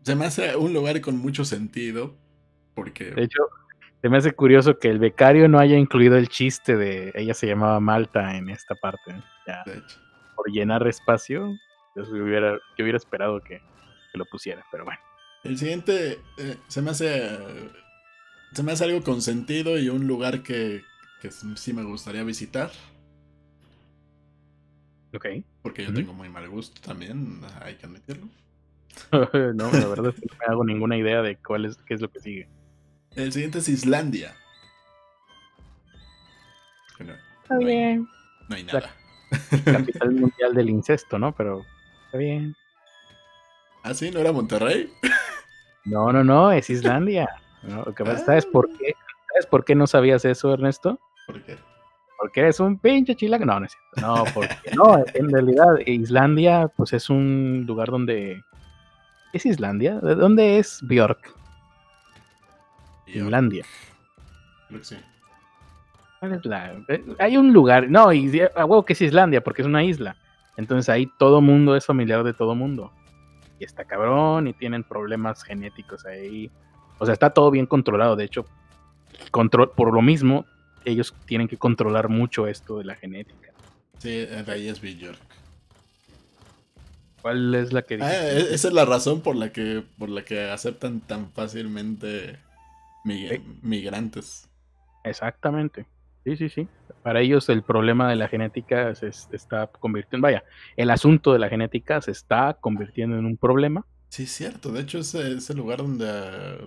se 0.03 0.15
me 0.15 0.27
hace 0.27 0.55
un 0.57 0.73
lugar 0.73 1.01
con 1.01 1.17
mucho 1.19 1.45
sentido. 1.45 2.15
Porque 2.75 3.11
De 3.11 3.25
hecho, 3.25 3.43
se 4.01 4.09
me 4.09 4.19
hace 4.19 4.33
curioso 4.33 4.79
que 4.79 4.89
el 4.89 4.99
becario 4.99 5.49
no 5.49 5.59
haya 5.59 5.77
incluido 5.77 6.17
el 6.17 6.29
chiste 6.29 6.77
de 6.77 7.11
ella 7.15 7.35
se 7.35 7.47
llamaba 7.47 7.81
Malta 7.81 8.37
en 8.37 8.49
esta 8.51 8.75
parte. 8.77 9.15
Ya, 9.47 9.63
de 9.67 9.79
hecho, 9.79 9.99
por 10.37 10.51
llenar 10.51 10.87
espacio, 10.87 11.51
yo 11.97 12.03
hubiera, 12.13 12.53
yo 12.79 12.85
hubiera 12.85 12.97
esperado 12.97 13.41
que, 13.41 13.61
que 14.13 14.19
lo 14.19 14.25
pusiera, 14.27 14.65
pero 14.71 14.85
bueno. 14.85 15.01
el 15.45 15.59
siguiente 15.59 16.21
eh, 16.39 16.57
se 16.69 16.83
me 16.83 16.91
hace. 16.91 17.39
se 18.53 18.63
me 18.63 18.73
hace 18.73 18.85
algo 18.85 19.03
con 19.03 19.23
sentido 19.23 19.79
y 19.79 19.89
un 19.89 20.07
lugar 20.07 20.43
que, 20.43 20.83
que 21.23 21.31
sí 21.31 21.73
me 21.73 21.83
gustaría 21.85 22.23
visitar. 22.25 22.71
Ok. 25.15 25.27
Porque 25.63 25.85
yo 25.85 25.93
tengo 25.93 26.13
muy 26.13 26.29
mal 26.29 26.49
gusto 26.49 26.81
también, 26.81 27.41
hay 27.63 27.75
que 27.77 27.87
admitirlo. 27.87 28.29
no, 29.13 29.71
la 29.73 29.87
verdad 29.87 30.09
es 30.15 30.21
que 30.21 30.27
no 30.31 30.37
me 30.39 30.47
hago 30.47 30.65
ninguna 30.65 30.97
idea 30.97 31.23
de 31.23 31.37
cuál 31.37 31.65
es, 31.65 31.77
qué 31.87 31.95
es 31.95 32.01
lo 32.01 32.11
que 32.11 32.21
sigue. 32.21 32.49
El 33.17 33.33
siguiente 33.33 33.59
es 33.59 33.69
Islandia. 33.69 34.35
No, 36.99 37.13
Está 37.15 37.55
No 37.55 37.61
hay- 37.61 37.65
bien. 37.67 38.09
no 38.49 38.57
hay 38.57 38.65
nada. 38.65 38.95
Capital 39.65 40.13
mundial 40.13 40.55
del 40.55 40.71
incesto, 40.71 41.19
¿no? 41.19 41.35
Pero 41.35 41.65
está 42.07 42.19
bien. 42.19 42.55
¿Ah, 43.83 43.95
sí? 43.95 44.11
¿No 44.11 44.21
era 44.21 44.33
Monterrey? 44.33 44.93
No, 45.85 46.13
no, 46.13 46.23
no, 46.25 46.53
es 46.53 46.69
Islandia. 46.71 47.29
No, 47.63 47.83
lo 47.85 47.95
que 47.95 48.05
pasa- 48.05 48.23
Ah. 48.23 48.25
¿Sabes 48.25 48.47
por 48.47 48.69
qué? 48.79 48.95
¿Sabes 49.33 49.45
por 49.45 49.67
qué 49.67 49.75
no 49.75 49.87
sabías 49.87 50.25
eso, 50.25 50.55
Ernesto? 50.55 50.99
¿Por 51.27 51.43
qué? 51.43 51.59
Porque 52.19 52.41
eres 52.41 52.59
un 52.59 52.79
pinche 52.79 53.15
chilaco. 53.15 53.45
No, 53.45 53.61
no 53.61 53.67
es 53.67 53.73
cierto. 53.73 54.01
No, 54.01 54.25
porque 54.33 54.71
no, 54.75 55.05
en 55.13 55.31
realidad 55.31 55.67
Islandia, 55.85 56.69
pues 56.75 56.95
es 56.95 57.11
un 57.11 57.65
lugar 57.67 57.89
donde. 57.89 58.43
¿Es 59.35 59.45
Islandia? 59.45 59.99
¿De 60.01 60.15
dónde 60.15 60.59
es 60.59 60.79
Bjork? 60.83 61.35
Finlandia. 63.07 63.65
creo 64.69 64.81
que 64.81 64.87
sí. 64.87 64.97
¿Cuál 66.21 66.33
es 66.33 66.45
la- 66.47 66.73
eh, 66.89 67.05
Hay 67.19 67.37
un 67.37 67.53
lugar, 67.53 67.91
no, 67.91 68.11
y 68.13 68.41
a 68.41 68.65
huevo 68.65 68.85
que 68.87 68.95
es 68.95 69.03
Islandia, 69.03 69.43
porque 69.43 69.61
es 69.61 69.69
una 69.69 69.85
isla. 69.85 70.17
Entonces 70.57 70.89
ahí 70.89 71.11
todo 71.19 71.43
mundo 71.43 71.77
es 71.77 71.85
familiar 71.85 72.25
de 72.25 72.33
todo 72.33 72.55
mundo. 72.55 72.91
Y 73.61 73.65
está 73.65 73.85
cabrón, 73.85 74.49
y 74.49 74.55
tienen 74.55 74.83
problemas 74.83 75.45
genéticos 75.45 76.05
ahí. 76.07 76.51
O 76.99 77.05
sea, 77.05 77.13
está 77.13 77.31
todo 77.31 77.51
bien 77.53 77.67
controlado. 77.67 78.17
De 78.17 78.25
hecho, 78.25 78.47
control, 79.31 79.71
por 79.77 79.93
lo 79.93 80.01
mismo, 80.03 80.47
ellos 80.85 81.15
tienen 81.27 81.47
que 81.47 81.59
controlar 81.59 82.09
mucho 82.09 82.47
esto 82.49 82.79
de 82.79 82.85
la 82.85 82.95
genética. 82.97 83.53
Sí, 83.99 84.09
de 84.25 84.45
ahí 84.51 84.67
es 84.69 84.81
Bjork. 84.81 85.19
¿Cuál 87.21 87.55
es 87.55 87.71
la 87.73 87.83
que 87.83 87.99
Ah, 88.01 88.09
dijiste? 88.09 88.51
e- 88.51 88.55
esa 88.55 88.69
es 88.69 88.75
la 88.75 88.87
razón 88.87 89.21
por 89.21 89.37
la 89.37 89.53
que, 89.53 89.85
por 89.99 90.09
la 90.09 90.23
que 90.25 90.49
aceptan 90.51 91.01
tan 91.01 91.31
fácilmente 91.33 92.39
mig- 93.05 93.29
Sí. 93.29 93.59
migrantes. 93.61 94.49
Exactamente. 95.05 95.85
Sí, 96.25 96.37
sí, 96.37 96.49
sí. 96.51 96.69
Para 97.03 97.21
ellos 97.21 97.49
el 97.49 97.63
problema 97.63 98.09
de 98.11 98.17
la 98.17 98.29
genética 98.29 98.95
se 98.95 99.09
es- 99.09 99.29
está 99.33 99.67
convirtiendo, 99.69 100.27
vaya, 100.27 100.45
el 100.77 100.91
asunto 100.91 101.33
de 101.33 101.39
la 101.39 101.49
genética 101.49 102.01
se 102.03 102.11
está 102.11 102.55
convirtiendo 102.61 103.17
en 103.19 103.25
un 103.25 103.37
problema. 103.37 103.87
Sí, 104.11 104.25
es 104.25 104.33
cierto. 104.33 104.73
De 104.73 104.81
hecho, 104.81 104.99
es 104.99 105.15
es 105.15 105.49
el 105.51 105.57
lugar 105.57 105.79
donde, 105.79 106.07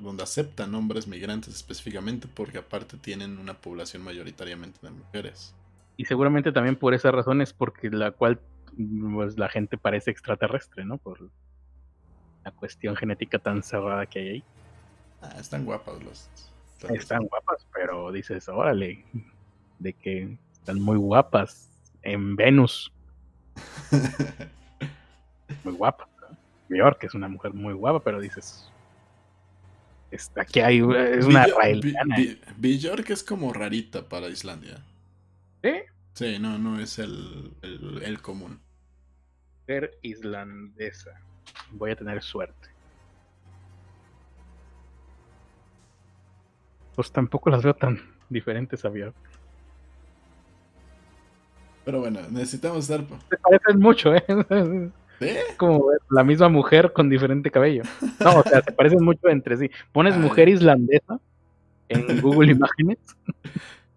donde 0.01 0.23
aceptan 0.23 0.73
hombres 0.75 1.07
migrantes 1.07 1.53
específicamente 1.53 2.27
porque 2.33 2.57
aparte 2.57 2.97
tienen 2.97 3.37
una 3.37 3.53
población 3.53 4.01
mayoritariamente 4.03 4.79
de 4.81 4.89
mujeres. 4.91 5.53
Y 5.97 6.05
seguramente 6.05 6.51
también 6.51 6.75
por 6.75 6.93
esa 6.93 7.11
razón 7.11 7.41
es 7.41 7.53
porque 7.53 7.89
la 7.89 8.11
cual 8.11 8.39
pues, 9.15 9.37
la 9.37 9.49
gente 9.49 9.77
parece 9.77 10.09
extraterrestre, 10.09 10.83
¿no? 10.85 10.97
Por 10.97 11.29
la 12.43 12.51
cuestión 12.51 12.95
genética 12.95 13.39
tan 13.39 13.61
cerrada 13.61 14.05
que 14.05 14.19
hay 14.19 14.27
ahí. 14.29 14.43
Ah, 15.21 15.35
están 15.39 15.65
guapas 15.65 16.01
los- 16.03 16.29
Están 16.89 17.23
guapas, 17.27 17.65
pero 17.73 18.11
dices, 18.11 18.49
órale, 18.49 19.05
de 19.83 19.93
que 19.93 20.37
están 20.53 20.81
muy 20.81 20.97
guapas 20.97 21.69
en 22.01 22.35
Venus, 22.35 22.91
muy 25.63 25.73
guapa. 25.73 26.07
York 26.69 27.03
es 27.03 27.13
una 27.13 27.27
mujer 27.27 27.53
muy 27.53 27.73
guapa, 27.73 28.03
pero 28.03 28.19
dices, 28.19 28.71
está, 30.09 30.41
aquí 30.41 30.59
hay, 30.61 30.77
es 30.79 31.25
una 31.25 31.45
Bjor- 31.45 31.57
raeliana. 31.57 32.15
Bi- 32.15 32.41
Bi- 32.57 32.77
Bjork 32.79 33.09
es 33.11 33.23
como 33.23 33.53
rarita 33.53 34.07
para 34.09 34.27
Islandia. 34.29 34.83
¿eh? 35.61 35.85
Sí, 36.13 36.39
no, 36.39 36.57
no 36.57 36.79
es 36.79 36.97
el, 36.97 37.53
el, 37.61 38.01
el 38.03 38.21
común. 38.21 38.59
Mujer 39.61 39.97
islandesa. 40.01 41.19
Voy 41.71 41.91
a 41.91 41.95
tener 41.95 42.21
suerte. 42.23 42.69
Pues 46.95 47.11
tampoco 47.11 47.49
las 47.49 47.63
veo 47.63 47.75
tan 47.75 47.99
diferentes 48.29 48.85
a 48.85 48.89
Björk. 48.89 49.15
Pero 51.85 51.99
bueno, 51.99 52.21
necesitamos 52.29 52.89
estar... 52.89 53.05
Se 53.29 53.37
parecen 53.37 53.79
mucho, 53.79 54.15
¿eh? 54.15 54.23
¿Eh? 55.19 55.39
Como 55.57 55.85
la 56.09 56.23
misma 56.23 56.49
mujer 56.49 56.91
con 56.93 57.09
diferente 57.09 57.51
cabello. 57.51 57.83
No, 58.19 58.39
o 58.39 58.43
sea, 58.43 58.61
se 58.61 58.71
parecen 58.73 59.03
mucho 59.03 59.27
entre 59.29 59.57
sí. 59.57 59.69
Pones 59.91 60.15
Ay. 60.15 60.21
mujer 60.21 60.49
islandesa 60.49 61.19
en 61.89 62.05
Google 62.21 62.51
Imágenes 62.51 62.99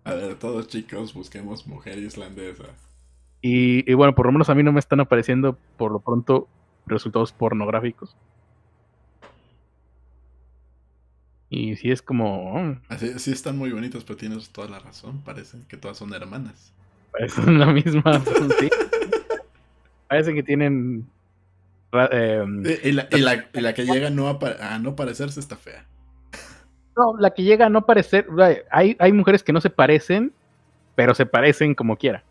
A 0.04 0.14
ver, 0.14 0.36
todos 0.36 0.68
chicos, 0.68 1.14
busquemos 1.14 1.66
mujer 1.66 1.98
islandesa. 1.98 2.64
y, 3.42 3.90
y 3.90 3.94
bueno, 3.94 4.14
por 4.14 4.26
lo 4.26 4.32
menos 4.32 4.50
a 4.50 4.54
mí 4.54 4.62
no 4.62 4.72
me 4.72 4.80
están 4.80 5.00
apareciendo 5.00 5.58
por 5.76 5.92
lo 5.92 6.00
pronto 6.00 6.48
resultados 6.86 7.32
pornográficos. 7.32 8.16
Y 11.48 11.76
sí 11.76 11.90
es 11.90 12.02
como, 12.02 12.54
oh, 12.54 12.76
Así, 12.88 13.18
sí 13.18 13.30
están 13.32 13.56
muy 13.56 13.70
bonitas, 13.72 14.04
pero 14.04 14.16
tienes 14.16 14.50
toda 14.50 14.68
la 14.68 14.78
razón. 14.80 15.22
Parecen 15.22 15.64
que 15.68 15.76
todas 15.76 15.96
son 15.96 16.12
hermanas. 16.12 16.72
Parecen 17.18 17.58
la 17.58 17.66
misma. 17.66 18.20
sí. 18.60 18.68
Parece 20.08 20.34
que 20.34 20.42
tienen 20.42 21.06
em, 22.10 22.64
Y, 22.64 22.88
y 22.88 22.92
la, 22.92 23.08
y 23.10 23.18
la- 23.18 23.46
y 23.52 23.60
la 23.60 23.74
que 23.74 23.84
llega 23.86 24.10
no 24.10 24.28
a, 24.28 24.78
no 24.78 24.94
parecerse 24.96 25.40
está 25.40 25.56
fea. 25.56 25.84
No, 26.96 27.16
la 27.18 27.30
que 27.34 27.42
llega 27.42 27.66
a 27.66 27.70
no 27.70 27.84
parecer. 27.84 28.26
Hay, 28.70 28.96
hay 28.98 29.12
mujeres 29.12 29.42
que 29.42 29.52
no 29.52 29.60
se 29.60 29.68
parecen, 29.70 30.32
pero 30.94 31.14
se 31.14 31.26
parecen 31.26 31.74
como 31.74 31.96
quiera. 31.96 32.22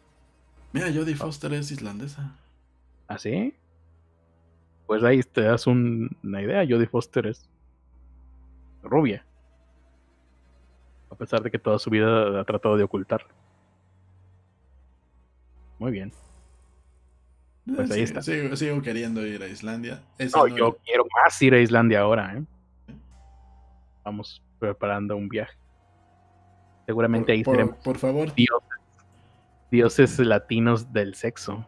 Mira, 0.74 0.88
Jodie 0.94 1.16
Foster 1.16 1.54
es 1.54 1.72
islandesa. 1.72 2.34
¿Así? 3.08 3.54
Pues 4.88 5.04
ahí 5.04 5.22
te 5.22 5.42
das 5.42 5.68
un- 5.68 6.10
una 6.24 6.42
idea. 6.42 6.66
Jodie 6.68 6.88
Foster 6.88 7.28
es 7.28 7.48
rubia. 8.84 9.24
A 11.12 11.16
pesar 11.16 11.42
de 11.44 11.52
que 11.52 11.60
toda 11.60 11.78
su 11.80 11.90
vida 11.90 12.40
ha 12.40 12.44
tratado 12.44 12.76
de 12.78 12.84
ocultarlo. 12.84 13.28
Muy 15.80 15.92
bien. 15.92 16.12
Pues 17.76 17.90
ahí 17.92 17.98
Sí, 17.98 18.04
está. 18.04 18.22
Sigo, 18.22 18.56
sigo 18.56 18.82
queriendo 18.82 19.26
ir 19.26 19.42
a 19.42 19.48
Islandia. 19.48 20.02
Esa 20.18 20.38
No, 20.40 20.48
no- 20.48 20.56
yo 20.58 20.78
quiero 20.86 21.06
más 21.24 21.42
ir 21.42 21.54
a 21.54 21.60
Islandia 21.60 22.02
ahora, 22.02 22.36
¿eh? 22.38 22.44
Vamos 24.04 24.42
preparando 24.60 25.16
un 25.16 25.28
viaje. 25.28 25.56
Seguramente 26.86 27.32
ahí 27.32 27.44
por, 27.44 27.56
seremos 27.56 27.78
por 27.78 27.98
favor, 27.98 28.34
dioses, 28.36 28.70
dioses 29.72 30.20
latinos 30.20 30.94
del 30.94 31.16
sexo. 31.16 31.66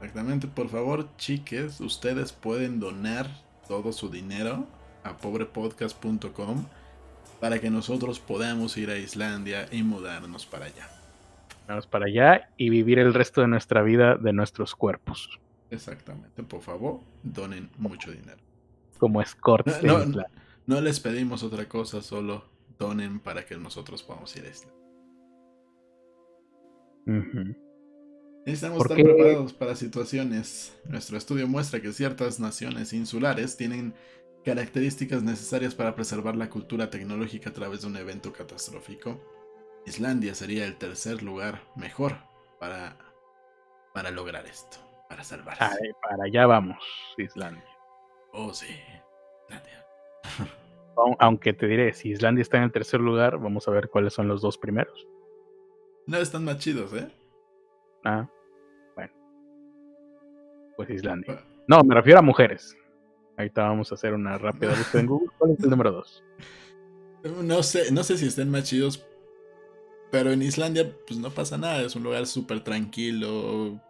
exactamente, 0.00 0.46
por 0.46 0.68
favor, 0.68 1.08
chiques, 1.16 1.80
ustedes 1.80 2.32
pueden 2.32 2.78
donar 2.78 3.26
todo 3.66 3.92
su 3.92 4.08
dinero 4.08 4.64
a 5.02 5.16
pobrepodcast.com 5.16 6.64
para 7.40 7.58
que 7.58 7.68
nosotros 7.70 8.20
podamos 8.20 8.76
ir 8.76 8.90
a 8.90 8.96
Islandia 8.96 9.66
y 9.72 9.82
mudarnos 9.82 10.46
para 10.46 10.66
allá. 10.66 10.88
Vamos 11.68 11.86
para 11.86 12.06
allá 12.06 12.48
y 12.56 12.70
vivir 12.70 12.98
el 12.98 13.12
resto 13.12 13.40
de 13.40 13.48
nuestra 13.48 13.82
vida 13.82 14.16
de 14.16 14.32
nuestros 14.32 14.74
cuerpos. 14.74 15.40
Exactamente, 15.70 16.42
por 16.44 16.62
favor, 16.62 17.00
donen 17.22 17.68
mucho 17.78 18.10
dinero. 18.12 18.38
Como 18.98 19.20
escorts 19.20 19.82
No, 19.82 19.98
no, 20.66 20.80
les 20.80 21.00
pedimos 21.00 21.42
otra 21.42 21.68
cosa, 21.68 22.02
solo 22.02 22.44
donen 22.78 23.20
para 23.20 23.44
que 23.44 23.56
nosotros 23.56 24.02
podamos 24.02 24.34
ir 24.36 24.44
a 24.44 24.48
Islandia. 24.48 24.86
Ujú. 27.06 27.56
Necesitamos 28.46 28.78
¿Por 28.78 28.86
estar 28.86 28.96
qué? 28.96 29.04
preparados 29.04 29.52
para 29.52 29.76
situaciones. 29.76 30.72
Nuestro 30.88 31.16
estudio 31.16 31.48
muestra 31.48 31.80
que 31.80 31.92
ciertas 31.92 32.38
naciones 32.38 32.92
insulares 32.92 33.56
tienen 33.56 33.94
características 34.44 35.24
necesarias 35.24 35.74
para 35.74 35.96
preservar 35.96 36.36
la 36.36 36.48
cultura 36.48 36.88
tecnológica 36.88 37.50
a 37.50 37.52
través 37.52 37.80
de 37.80 37.88
un 37.88 37.96
evento 37.96 38.32
catastrófico. 38.32 39.20
Islandia 39.86 40.34
sería 40.34 40.66
el 40.66 40.76
tercer 40.76 41.22
lugar 41.22 41.62
mejor 41.76 42.16
para, 42.58 42.96
para 43.94 44.10
lograr 44.10 44.44
esto, 44.46 44.78
para 45.08 45.22
salvarse. 45.22 45.64
Ay, 45.64 45.90
para 46.02 46.24
allá 46.24 46.46
vamos, 46.46 46.82
Islandia. 47.16 47.64
Oh, 48.32 48.52
sí, 48.52 48.66
Islandia. 49.48 49.86
Au- 50.96 51.16
Aunque 51.20 51.52
te 51.52 51.66
diré, 51.66 51.92
si 51.94 52.10
Islandia 52.10 52.42
está 52.42 52.56
en 52.58 52.64
el 52.64 52.72
tercer 52.72 53.00
lugar, 53.00 53.38
vamos 53.38 53.68
a 53.68 53.70
ver 53.70 53.88
cuáles 53.88 54.12
son 54.12 54.26
los 54.28 54.42
dos 54.42 54.58
primeros. 54.58 55.06
No 56.06 56.18
están 56.18 56.44
más 56.44 56.58
chidos, 56.58 56.92
¿eh? 56.92 57.08
Ah, 58.04 58.28
bueno. 58.96 59.12
Pues 60.76 60.90
Islandia. 60.90 61.44
No, 61.68 61.82
me 61.82 61.94
refiero 61.94 62.18
a 62.18 62.22
mujeres. 62.22 62.76
Ahorita 63.36 63.62
vamos 63.62 63.90
a 63.92 63.96
hacer 63.96 64.14
una 64.14 64.36
rápida 64.38 64.74
búsqueda 64.74 65.00
en 65.00 65.06
Google. 65.08 65.28
¿Cuál 65.38 65.52
es 65.52 65.62
el 65.64 65.70
número 65.70 65.92
dos? 65.92 66.24
No 67.42 67.62
sé, 67.62 67.90
no 67.92 68.02
sé 68.04 68.16
si 68.18 68.26
estén 68.26 68.50
más 68.50 68.64
chidos, 68.64 69.04
pero 70.10 70.30
en 70.32 70.42
Islandia 70.42 70.90
pues 71.06 71.18
no 71.18 71.30
pasa 71.30 71.58
nada, 71.58 71.82
es 71.82 71.94
un 71.96 72.02
lugar 72.02 72.26
súper 72.26 72.62
tranquilo, 72.62 73.80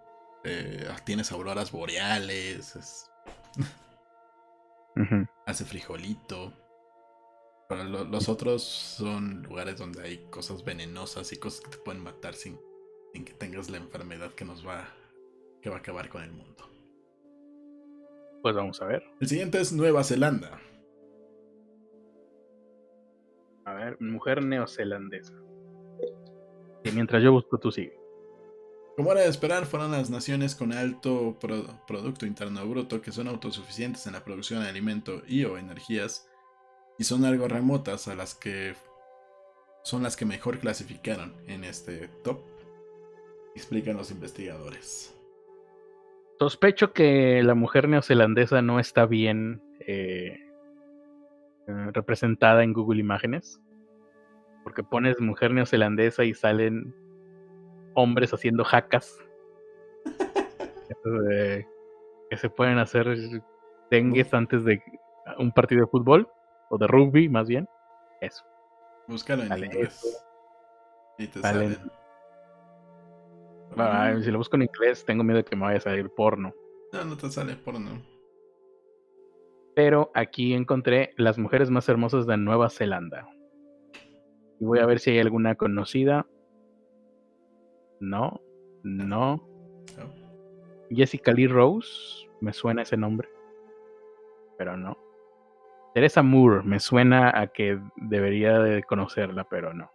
eh, 0.45 0.87
tienes 1.05 1.33
auroras 1.33 1.71
boreales, 1.73 2.77
es- 2.77 3.11
hace 5.47 5.65
frijolito. 5.65 6.53
Pero 7.69 7.83
lo- 7.85 8.05
los 8.05 8.29
otros 8.29 8.63
son 8.63 9.43
lugares 9.43 9.77
donde 9.79 10.03
hay 10.03 10.19
cosas 10.31 10.65
venenosas 10.65 11.33
y 11.33 11.37
cosas 11.37 11.61
que 11.63 11.71
te 11.71 11.79
pueden 11.79 12.01
matar 12.03 12.35
sin, 12.35 12.61
sin 13.13 13.25
que 13.25 13.33
tengas 13.33 13.69
la 13.71 13.79
enfermedad 13.79 14.33
que 14.35 14.45
nos 14.45 14.65
va, 14.67 14.89
que 15.61 15.69
va 15.69 15.77
a 15.77 15.79
acabar 15.81 16.09
con 16.09 16.23
el 16.23 16.31
mundo. 16.33 16.71
Pues 18.43 18.55
vamos 18.55 18.81
a 18.81 18.87
ver. 18.87 19.03
El 19.21 19.27
siguiente 19.29 19.61
es 19.61 19.73
Nueva 19.73 20.05
Zelanda. 20.05 20.61
A 23.65 23.75
ver, 23.75 24.01
mujer 24.01 24.45
neozelandesa. 24.45 25.35
Mientras 26.93 27.23
yo 27.23 27.33
busco, 27.33 27.59
tú 27.59 27.71
sigue. 27.71 27.99
Como 28.97 29.13
era 29.13 29.21
de 29.21 29.29
esperar, 29.29 29.67
fueron 29.67 29.91
las 29.91 30.09
naciones 30.09 30.55
con 30.55 30.73
alto 30.73 31.37
pro- 31.39 31.67
Producto 31.87 32.25
Interno 32.25 32.67
Bruto 32.67 33.03
que 33.03 33.13
son 33.13 33.29
autosuficientes 33.29 34.07
en 34.07 34.15
la 34.15 34.25
producción 34.25 34.63
de 34.63 34.71
alimento 34.71 35.23
y 35.29 35.45
o 35.45 35.59
energías 35.59 36.31
y 36.99 37.05
son 37.05 37.25
algo 37.27 37.47
remotas 37.47 38.09
a 38.09 38.15
las 38.15 38.35
que 38.35 38.75
son 39.83 40.03
las 40.03 40.17
que 40.17 40.25
mejor 40.25 40.59
clasificaron 40.59 41.35
en 41.47 41.63
este 41.63 42.09
top, 42.25 42.41
explican 43.55 43.97
los 43.97 44.11
investigadores. 44.11 45.15
Sospecho 46.39 46.93
que 46.93 47.43
la 47.43 47.55
mujer 47.55 47.89
neozelandesa 47.89 48.63
no 48.63 48.81
está 48.81 49.07
bien 49.07 49.63
eh, 49.81 50.39
representada 51.67 52.65
en 52.65 52.73
Google 52.73 53.01
Imágenes. 53.01 53.61
Porque 54.67 54.83
pones 54.83 55.21
mujer 55.21 55.53
neozelandesa 55.53 56.25
y 56.25 56.35
salen 56.35 56.93
hombres 57.95 58.35
haciendo 58.35 58.65
jacas. 58.65 59.17
Eh, 61.31 61.65
que 62.31 62.37
se 62.37 62.51
pueden 62.51 62.79
hacer 62.79 63.07
dengues 63.93 64.35
antes 64.35 64.65
de 64.65 64.83
un 65.39 65.53
partido 65.53 65.83
de 65.83 65.87
fútbol. 65.87 66.29
O 66.69 66.79
de 66.79 66.89
rugby, 66.89 67.29
más 67.29 67.47
bien. 67.47 67.69
Eso. 68.21 68.45
Búscalo 69.07 69.45
en 69.45 69.53
inglés. 69.57 70.03
eso. 70.03 70.19
Y 71.19 71.29
te 71.29 71.39
Salen. 71.41 71.77
salen. 73.77 74.25
Si 74.25 74.33
lo 74.33 74.39
busco 74.39 74.57
en 74.57 74.63
inglés, 74.63 75.05
tengo 75.05 75.23
miedo 75.23 75.37
de 75.39 75.45
que 75.45 75.55
me 75.55 75.63
vaya 75.63 75.79
a 75.79 75.81
salir 75.81 76.11
porno. 76.11 76.53
No, 76.93 77.05
no 77.05 77.17
te 77.17 77.31
sale 77.31 77.55
porno. 77.55 78.03
Pero 79.77 80.11
aquí 80.13 80.55
encontré 80.55 81.15
las 81.17 81.39
mujeres 81.39 81.71
más 81.71 81.89
hermosas 81.89 82.27
de 82.27 82.37
Nueva 82.37 82.69
Zelanda. 82.69 83.29
Y 84.61 84.65
voy 84.65 84.79
a 84.79 84.87
ver 84.87 84.99
si 84.99 85.11
hay 85.11 85.19
alguna 85.19 85.55
conocida. 85.55 86.27
No, 88.01 88.41
no. 88.83 89.43
Jessica 90.91 91.33
Lee 91.33 91.49
Rose, 91.49 92.29
me 92.41 92.53
suena 92.53 92.83
ese 92.83 92.97
nombre. 92.97 93.29
Pero 94.59 94.77
no. 94.77 94.97
Teresa 95.95 96.23
Moore, 96.23 96.63
me 96.63 96.79
suena 96.79 97.33
a 97.41 97.47
que 97.49 97.81
debería 97.97 98.59
de 98.59 98.83
conocerla, 98.83 99.45
pero 99.45 99.73
no. 99.73 99.91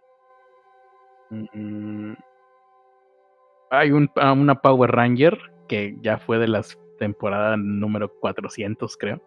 Hay 3.70 3.90
ah, 4.16 4.32
una 4.32 4.60
Power 4.60 4.90
Ranger 4.90 5.38
que 5.68 5.96
ya 6.02 6.18
fue 6.18 6.38
de 6.38 6.48
las 6.48 6.78
temporadas 6.98 7.58
número 7.58 8.12
400, 8.20 8.96
creo. 8.96 9.22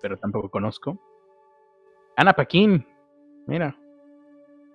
Pero 0.00 0.16
tampoco 0.18 0.50
conozco. 0.50 0.98
Ana 2.16 2.32
Paquin, 2.32 2.86
mira. 3.46 3.76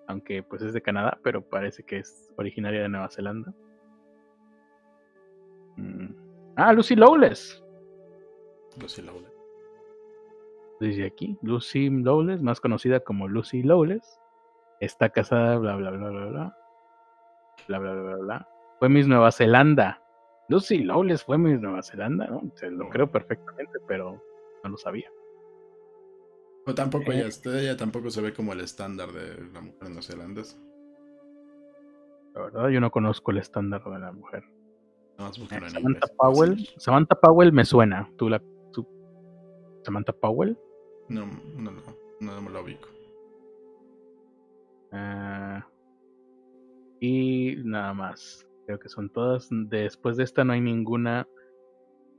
Aunque 0.09 0.41
pues 0.41 0.63
es 0.63 0.73
de 0.73 0.81
Canadá, 0.81 1.19
pero 1.23 1.47
parece 1.47 1.83
que 1.83 1.99
es 1.99 2.33
originaria 2.35 2.81
de 2.81 2.89
Nueva 2.89 3.11
Zelanda. 3.11 3.53
Mm. 5.77 6.07
Ah, 6.55 6.73
Lucy 6.73 6.95
Lowless. 6.95 7.63
Lucy 8.81 9.03
Lowell. 9.03 9.27
Dice 10.79 11.05
aquí, 11.05 11.37
Lucy 11.43 11.91
Lowless, 11.91 12.41
más 12.41 12.59
conocida 12.59 13.01
como 13.01 13.27
Lucy 13.27 13.61
Lowless, 13.61 14.19
está 14.79 15.09
casada, 15.09 15.57
bla, 15.59 15.75
bla, 15.75 15.91
bla, 15.91 16.09
bla, 16.09 16.25
bla. 16.25 16.57
Bla, 17.67 17.77
bla, 17.77 17.93
bla, 17.93 18.01
bla, 18.01 18.15
bla. 18.17 18.49
Fue 18.79 18.89
Miss 18.89 19.07
Nueva 19.07 19.31
Zelanda. 19.31 20.01
Lucy 20.47 20.79
Lowless 20.79 21.23
fue 21.23 21.37
Miss 21.37 21.61
Nueva 21.61 21.83
Zelanda, 21.83 22.25
¿no? 22.25 22.41
Se 22.55 22.71
lo 22.71 22.89
creo 22.89 23.11
perfectamente, 23.11 23.77
pero 23.87 24.19
no 24.63 24.69
lo 24.71 24.77
sabía. 24.77 25.11
Tampoco 26.75 27.11
Eh. 27.11 27.17
ella, 27.17 27.27
este, 27.27 27.61
ella 27.61 27.77
tampoco 27.77 28.09
se 28.09 28.21
ve 28.21 28.33
como 28.33 28.53
el 28.53 28.61
estándar 28.61 29.11
de 29.11 29.49
la 29.53 29.61
mujer 29.61 29.89
neozelandesa. 29.89 30.57
La 32.35 32.41
verdad, 32.43 32.69
yo 32.69 32.79
no 32.79 32.91
conozco 32.91 33.31
el 33.31 33.37
estándar 33.39 33.83
de 33.83 33.99
la 33.99 34.11
mujer. 34.11 34.43
Búscalo 35.17 35.65
en 35.65 35.71
Samantha. 35.71 36.07
Powell. 36.17 36.57
Sí. 36.57 36.69
Samantha 36.77 37.15
Powell 37.19 37.51
me 37.51 37.65
suena. 37.65 38.09
¿Tú 38.17 38.29
la. 38.29 38.41
tú- 38.71 38.87
Samantha 39.83 40.13
Powell? 40.13 40.57
No, 41.09 41.25
no, 41.57 41.71
no, 41.71 41.81
no 42.21 42.41
me 42.41 42.49
lo 42.49 42.61
ubico. 42.63 42.87
Ah, 44.91 45.65
y 46.99 47.55
nada 47.63 47.93
más. 47.93 48.45
Creo 48.65 48.79
que 48.79 48.89
son 48.89 49.09
todas. 49.09 49.47
Después 49.51 50.15
de 50.17 50.23
esta 50.23 50.43
no 50.43 50.53
hay 50.53 50.61
ninguna. 50.61 51.27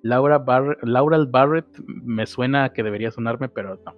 Laura 0.02 0.38
Bar 0.38 0.78
Laurel 0.82 1.26
Barrett 1.26 1.66
me 1.86 2.26
suena 2.26 2.64
a 2.64 2.72
que 2.72 2.82
debería 2.82 3.10
sonarme, 3.10 3.48
pero 3.48 3.76
no. 3.84 3.94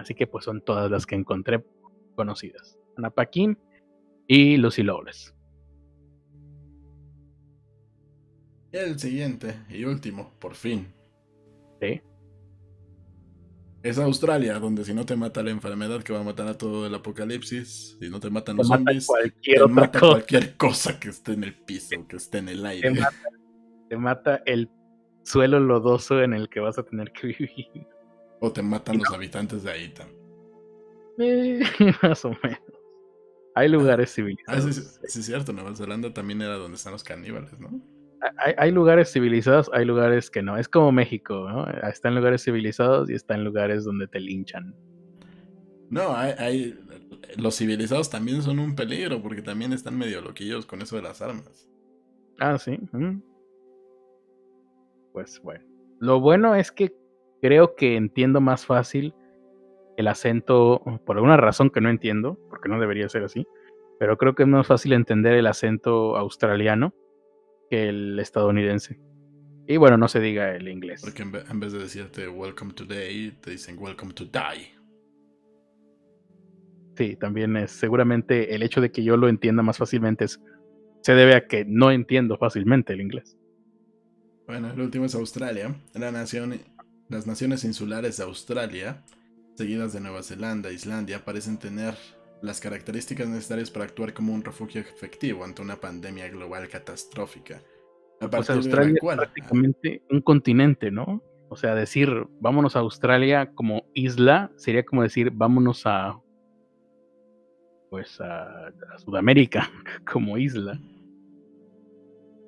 Así 0.00 0.14
que 0.14 0.26
pues 0.26 0.46
son 0.46 0.62
todas 0.62 0.90
las 0.90 1.04
que 1.04 1.14
encontré 1.14 1.62
conocidas. 2.14 2.78
Ana 2.96 3.10
Paquin 3.10 3.58
y 4.26 4.56
Lucy 4.56 4.82
Lawless. 4.82 5.34
El 8.72 8.98
siguiente 8.98 9.54
y 9.68 9.84
último, 9.84 10.32
por 10.38 10.54
fin. 10.54 10.86
¿Sí? 11.82 12.00
Es 13.82 13.98
Australia, 13.98 14.58
donde 14.58 14.84
si 14.86 14.94
no 14.94 15.04
te 15.04 15.16
mata 15.16 15.42
la 15.42 15.50
enfermedad 15.50 16.02
que 16.02 16.14
va 16.14 16.20
a 16.20 16.24
matar 16.24 16.48
a 16.48 16.56
todo 16.56 16.86
el 16.86 16.94
apocalipsis, 16.94 17.98
si 18.00 18.08
no 18.08 18.20
te 18.20 18.30
matan 18.30 18.56
Te 18.56 18.62
los 18.62 18.68
mata 18.70 18.78
zombies, 18.84 19.06
cualquier 19.06 19.58
te 19.58 19.66
mata 19.68 19.98
cosa. 20.00 20.12
cualquier 20.12 20.56
cosa 20.56 20.98
que 20.98 21.08
esté 21.10 21.32
en 21.32 21.44
el 21.44 21.54
piso, 21.54 22.06
que 22.08 22.16
esté 22.16 22.38
en 22.38 22.48
el 22.48 22.62
Te 22.62 22.68
aire. 22.68 22.90
mata, 22.90 23.28
te 23.88 23.96
mata 23.98 24.42
el 24.46 24.70
suelo 25.24 25.60
lodoso 25.60 26.22
en 26.22 26.32
el 26.32 26.48
que 26.48 26.60
vas 26.60 26.78
a 26.78 26.84
tener 26.84 27.12
que 27.12 27.26
vivir. 27.28 27.86
O 28.40 28.52
te 28.52 28.62
matan 28.62 28.98
los 28.98 29.12
habitantes 29.12 29.62
de 29.62 29.70
ahí 29.70 29.88
también. 29.92 30.20
Eh, 31.18 31.60
más 32.02 32.24
o 32.24 32.30
menos. 32.42 32.58
Hay 33.54 33.68
lugares 33.68 34.10
Ah, 34.10 34.14
civilizados. 34.14 34.64
sí, 34.64 34.72
sí, 34.72 34.90
sí, 35.08 35.18
es 35.20 35.26
cierto, 35.26 35.52
Nueva 35.52 35.74
Zelanda 35.74 36.12
también 36.14 36.40
era 36.40 36.54
donde 36.54 36.76
están 36.76 36.92
los 36.92 37.04
caníbales, 37.04 37.58
¿no? 37.58 37.68
Hay, 38.38 38.54
hay 38.58 38.70
lugares 38.70 39.10
civilizados, 39.12 39.70
hay 39.72 39.84
lugares 39.84 40.30
que 40.30 40.42
no. 40.42 40.56
Es 40.56 40.68
como 40.68 40.92
México, 40.92 41.48
¿no? 41.50 41.66
Está 41.88 42.08
en 42.08 42.14
lugares 42.16 42.44
civilizados 42.44 43.10
y 43.10 43.14
está 43.14 43.34
en 43.34 43.44
lugares 43.44 43.84
donde 43.84 44.06
te 44.08 44.20
linchan. 44.20 44.74
No, 45.90 46.14
hay, 46.16 46.34
hay- 46.38 46.78
los 47.36 47.56
civilizados 47.56 48.08
también 48.10 48.42
son 48.42 48.58
un 48.58 48.74
peligro 48.76 49.20
porque 49.22 49.42
también 49.42 49.72
están 49.72 49.96
medio 49.98 50.20
loquillos 50.20 50.64
con 50.66 50.80
eso 50.82 50.96
de 50.96 51.02
las 51.02 51.20
armas. 51.22 51.68
Ah, 52.38 52.56
sí. 52.58 52.78
mm. 52.92 53.20
Pues 55.12 55.40
bueno. 55.42 55.64
Lo 55.98 56.20
bueno 56.20 56.54
es 56.54 56.70
que 56.72 56.94
creo 57.40 57.74
que 57.74 57.96
entiendo 57.96 58.40
más 58.40 58.66
fácil 58.66 59.14
el 59.96 60.08
acento, 60.08 60.82
por 61.04 61.16
alguna 61.16 61.36
razón 61.36 61.70
que 61.70 61.80
no 61.80 61.90
entiendo, 61.90 62.38
porque 62.48 62.68
no 62.68 62.80
debería 62.80 63.08
ser 63.08 63.24
así, 63.24 63.46
pero 63.98 64.16
creo 64.16 64.34
que 64.34 64.44
es 64.44 64.48
más 64.48 64.66
fácil 64.66 64.92
entender 64.94 65.34
el 65.34 65.46
acento 65.46 66.16
australiano 66.16 66.94
que 67.70 67.88
el 67.88 68.18
estadounidense. 68.18 68.98
Y 69.66 69.76
bueno, 69.76 69.96
no 69.96 70.08
se 70.08 70.20
diga 70.20 70.54
el 70.56 70.68
inglés. 70.68 71.02
Porque 71.02 71.22
en, 71.22 71.32
ve- 71.32 71.44
en 71.48 71.60
vez 71.60 71.72
de 71.72 71.78
decirte 71.80 72.28
welcome 72.28 72.72
to 72.72 72.84
day, 72.84 73.30
te 73.40 73.52
dicen 73.52 73.76
welcome 73.78 74.12
to 74.14 74.24
die. 74.24 74.74
Sí, 76.96 77.16
también 77.16 77.56
es 77.56 77.70
seguramente 77.70 78.54
el 78.54 78.62
hecho 78.62 78.80
de 78.80 78.90
que 78.90 79.04
yo 79.04 79.16
lo 79.16 79.28
entienda 79.28 79.62
más 79.62 79.78
fácilmente 79.78 80.24
es, 80.24 80.40
se 81.02 81.14
debe 81.14 81.34
a 81.34 81.46
que 81.46 81.64
no 81.64 81.90
entiendo 81.90 82.36
fácilmente 82.36 82.92
el 82.92 83.00
inglés. 83.00 83.36
Bueno, 84.46 84.70
el 84.72 84.80
último 84.80 85.04
es 85.04 85.14
Australia. 85.14 85.74
La 85.94 86.10
nación, 86.10 86.54
las 87.10 87.26
naciones 87.26 87.64
insulares 87.64 88.16
de 88.16 88.24
Australia, 88.24 89.04
seguidas 89.56 89.92
de 89.92 90.00
Nueva 90.00 90.22
Zelanda 90.22 90.70
e 90.70 90.74
Islandia, 90.74 91.24
parecen 91.24 91.58
tener 91.58 91.94
las 92.40 92.60
características 92.60 93.28
necesarias 93.28 93.70
para 93.70 93.84
actuar 93.84 94.14
como 94.14 94.32
un 94.32 94.42
refugio 94.42 94.80
efectivo 94.80 95.44
ante 95.44 95.60
una 95.60 95.76
pandemia 95.76 96.28
global 96.28 96.68
catastrófica. 96.68 97.60
A 98.20 98.30
partir 98.30 98.46
de 98.48 98.52
la 98.54 98.58
Australia 98.58 98.94
es 98.94 99.00
cual- 99.00 99.16
prácticamente 99.18 100.02
un 100.10 100.20
continente, 100.22 100.90
¿no? 100.90 101.22
O 101.48 101.56
sea, 101.56 101.74
decir 101.74 102.08
vámonos 102.40 102.76
a 102.76 102.78
Australia 102.78 103.50
como 103.54 103.84
isla 103.92 104.52
sería 104.56 104.84
como 104.84 105.02
decir 105.02 105.32
vámonos 105.32 105.82
a 105.84 106.16
pues 107.90 108.20
a, 108.20 108.68
a 108.68 108.98
Sudamérica 108.98 109.68
como 110.10 110.38
isla. 110.38 110.78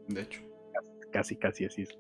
de 0.08 0.22
hecho. 0.22 0.40
Casi, 1.10 1.36
casi 1.36 1.64
es 1.64 1.78
isla. 1.78 1.98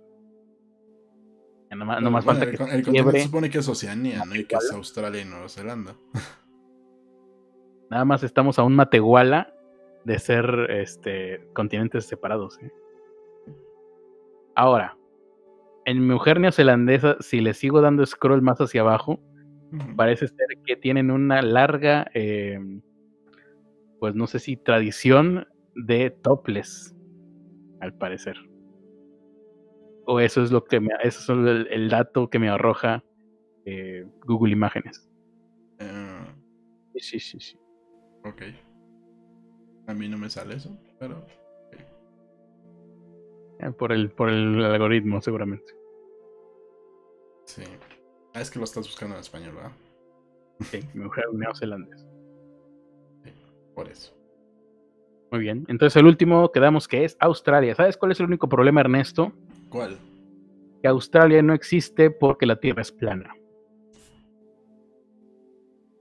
Nomás 1.76 2.02
bueno, 2.02 2.22
falta 2.22 2.44
el, 2.44 2.50
que 2.50 2.52
el 2.54 2.58
continente 2.58 2.90
quiebre. 2.90 3.18
se 3.18 3.24
supone 3.26 3.50
que 3.50 3.58
es 3.58 3.68
Oceanía, 3.68 4.24
¿no? 4.24 4.34
Y 4.34 4.44
que 4.44 4.56
es. 4.56 4.72
Australia 4.72 5.22
y 5.22 5.24
Nueva 5.24 5.48
Zelanda. 5.48 5.96
Nada 7.90 8.04
más 8.04 8.22
estamos 8.22 8.58
a 8.58 8.62
un 8.62 8.74
Matehuala 8.74 9.54
de 10.04 10.18
ser 10.18 10.70
este 10.70 11.48
continentes 11.52 12.06
separados. 12.06 12.58
¿eh? 12.62 12.72
Ahora, 14.54 14.96
en 15.84 16.00
mi 16.00 16.14
mujer 16.14 16.40
neozelandesa, 16.40 17.16
si 17.20 17.40
le 17.40 17.54
sigo 17.54 17.80
dando 17.80 18.04
scroll 18.06 18.42
más 18.42 18.60
hacia 18.60 18.82
abajo, 18.82 19.20
parece 19.96 20.28
ser 20.28 20.46
que 20.64 20.76
tienen 20.76 21.10
una 21.10 21.42
larga, 21.42 22.10
eh, 22.14 22.58
pues 23.98 24.14
no 24.14 24.26
sé 24.26 24.38
si 24.38 24.56
tradición 24.56 25.46
de 25.74 26.10
topless, 26.10 26.94
al 27.80 27.94
parecer. 27.94 28.36
O 30.06 30.20
eso 30.20 30.42
es 30.42 30.50
lo 30.50 30.64
que 30.64 30.80
me, 30.80 30.90
eso 31.02 31.20
es 31.20 31.28
el, 31.28 31.68
el 31.70 31.88
dato 31.88 32.28
que 32.28 32.38
me 32.38 32.48
arroja 32.48 33.04
eh, 33.64 34.04
Google 34.26 34.52
Imágenes. 34.52 35.08
Eh, 35.78 36.18
Sí, 36.96 37.18
sí, 37.18 37.40
sí. 37.40 37.58
ok. 38.24 38.42
A 39.88 39.94
mí 39.94 40.08
no 40.08 40.16
me 40.18 40.30
sale 40.30 40.54
eso, 40.54 40.70
pero. 41.00 41.24
Eh, 43.58 43.70
Por 43.72 43.92
el, 43.92 44.10
por 44.10 44.28
el 44.28 44.62
algoritmo, 44.64 45.20
seguramente. 45.20 45.72
Sí. 47.46 47.62
Ah, 48.34 48.40
es 48.40 48.50
que 48.50 48.58
lo 48.58 48.64
estás 48.64 48.86
buscando 48.86 49.14
en 49.16 49.20
español, 49.20 49.54
¿verdad? 49.54 49.72
Sí, 50.60 50.80
mi 50.94 51.04
mujer 51.04 51.24
neozelandesa. 51.32 52.06
Por 53.74 53.88
eso. 53.88 54.14
Muy 55.32 55.40
bien. 55.40 55.64
Entonces 55.68 55.96
el 55.96 56.06
último 56.06 56.52
quedamos 56.52 56.86
que 56.86 57.04
es 57.04 57.16
Australia. 57.18 57.74
¿Sabes 57.74 57.96
cuál 57.96 58.12
es 58.12 58.20
el 58.20 58.26
único 58.26 58.48
problema, 58.48 58.80
Ernesto? 58.82 59.32
¿Cuál? 59.72 59.98
Que 60.82 60.88
Australia 60.88 61.40
no 61.40 61.54
existe 61.54 62.10
porque 62.10 62.44
la 62.44 62.56
Tierra 62.56 62.82
es 62.82 62.92
plana. 62.92 63.34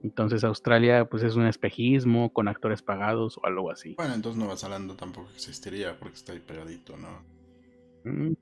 Entonces 0.02 0.44
Australia 0.44 1.06
pues 1.06 1.22
es 1.22 1.36
un 1.36 1.46
espejismo 1.46 2.32
con 2.32 2.48
actores 2.48 2.82
pagados 2.82 3.38
o 3.38 3.46
algo 3.46 3.70
así. 3.70 3.94
Bueno, 3.96 4.14
entonces 4.14 4.38
Nueva 4.38 4.56
Zelanda 4.56 4.94
tampoco 4.94 5.30
existiría 5.34 5.98
porque 5.98 6.16
está 6.16 6.32
ahí 6.32 6.40
pegadito, 6.40 6.96
¿no? 6.98 7.22
Mm. 8.04 8.34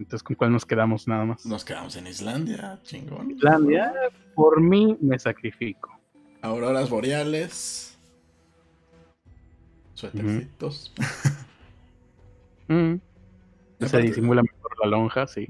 Entonces 0.00 0.22
¿con 0.22 0.34
cuál 0.34 0.52
nos 0.52 0.64
quedamos 0.64 1.06
nada 1.06 1.24
más? 1.24 1.46
Nos 1.46 1.64
quedamos 1.64 1.94
en 1.96 2.06
Islandia, 2.08 2.80
chingón. 2.82 3.30
Islandia, 3.30 3.92
por 4.34 4.60
mí 4.60 4.96
me 5.00 5.18
sacrifico. 5.18 5.96
Auroras 6.42 6.90
boreales. 6.90 7.96
Suétercitos. 9.94 10.92
Mm. 12.70 13.00
Se 13.86 13.98
disimula 13.98 14.42
mejor 14.42 14.72
la 14.82 14.88
lonja, 14.90 15.26
sí. 15.26 15.48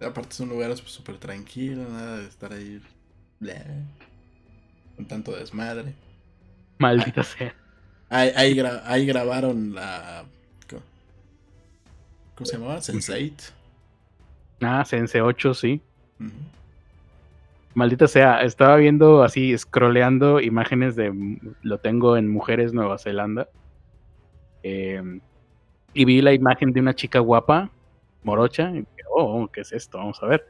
Aparte 0.00 0.30
es 0.30 0.40
un 0.40 0.48
lugar 0.48 0.74
súper 0.76 1.16
tranquilo, 1.18 1.84
nada 1.88 2.18
de 2.18 2.26
estar 2.28 2.52
ahí 2.52 2.80
bleh, 3.40 3.64
con 4.96 5.04
tanto 5.06 5.32
desmadre. 5.36 5.92
Maldita 6.78 7.22
sea. 7.24 7.54
Ahí, 8.08 8.30
ahí, 8.36 8.54
gra- 8.54 8.82
ahí 8.84 9.04
grabaron 9.06 9.74
la. 9.74 10.24
¿Cómo, 12.36 12.46
se 12.46 12.56
llamaba? 12.56 12.78
Sense8. 12.78 13.52
Ah, 14.62 14.84
Sense 14.84 15.20
8, 15.20 15.54
sí. 15.54 15.80
Maldita 17.74 18.06
sea, 18.08 18.42
estaba 18.42 18.76
viendo 18.76 19.22
así, 19.22 19.56
scrolleando 19.58 20.40
imágenes 20.40 20.96
de. 20.96 21.12
Lo 21.62 21.78
tengo 21.78 22.16
en 22.16 22.28
Mujeres 22.28 22.72
Nueva 22.72 22.98
Zelanda. 22.98 23.48
eh, 24.62 25.20
y 25.98 26.04
vi 26.04 26.22
la 26.22 26.32
imagen 26.32 26.72
de 26.72 26.78
una 26.78 26.94
chica 26.94 27.18
guapa, 27.18 27.72
morocha. 28.22 28.70
Y 28.70 28.82
dije, 28.82 29.02
oh, 29.10 29.48
¿qué 29.52 29.62
es 29.62 29.72
esto? 29.72 29.98
Vamos 29.98 30.22
a 30.22 30.26
ver. 30.26 30.48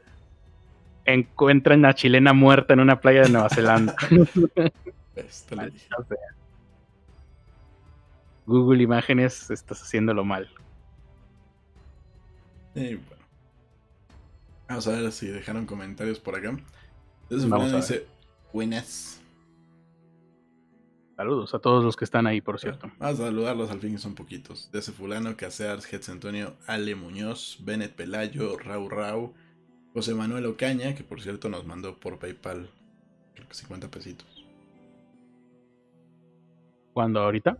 Encuentran 1.05 1.83
a 1.85 1.95
chilena 1.95 2.33
muerta 2.33 2.75
en 2.75 2.81
una 2.81 3.01
playa 3.01 3.23
de 3.23 3.29
Nueva 3.29 3.49
Zelanda. 3.49 3.95
Google 8.45 8.83
Imágenes, 8.83 9.49
estás 9.49 9.81
haciéndolo 9.81 10.23
mal. 10.23 10.47
Y 12.75 12.93
bueno. 12.93 13.23
Vamos 14.67 14.87
a 14.87 14.91
ver 14.91 15.11
si 15.11 15.29
dejaron 15.29 15.65
comentarios 15.65 16.19
por 16.19 16.35
acá. 16.35 16.55
Entonces, 17.23 17.49
Vamos 17.49 17.73
a 17.73 17.77
dice: 17.77 18.05
Buenas. 18.53 19.18
Saludos 21.19 21.53
a 21.53 21.59
todos 21.59 21.83
los 21.83 21.97
que 21.97 22.05
están 22.05 22.27
ahí, 22.27 22.39
por 22.39 22.61
cierto. 22.61 22.89
Vamos 22.97 23.19
a 23.19 23.23
saludarlos 23.25 23.69
al 23.71 23.81
fin, 23.81 23.91
que 23.91 23.97
son 23.97 24.15
poquitos. 24.15 24.69
Desde 24.71 24.93
Fulano, 24.93 25.35
Casears, 25.35 25.83
Getz 25.83 26.07
Antonio, 26.07 26.55
Ale 26.65 26.95
Muñoz, 26.95 27.57
Bennett 27.59 27.93
Pelayo, 27.93 28.57
Rau 28.57 28.87
Rau, 28.87 29.33
José 29.93 30.15
Manuel 30.15 30.45
Ocaña, 30.45 30.95
que 30.95 31.03
por 31.03 31.19
cierto 31.19 31.49
nos 31.49 31.65
mandó 31.65 31.99
por 31.99 32.19
PayPal, 32.19 32.69
creo 33.35 33.49
que 33.49 33.53
50 33.53 33.91
pesitos. 33.91 34.45
¿Cuándo? 36.93 37.19
¿Ahorita? 37.19 37.57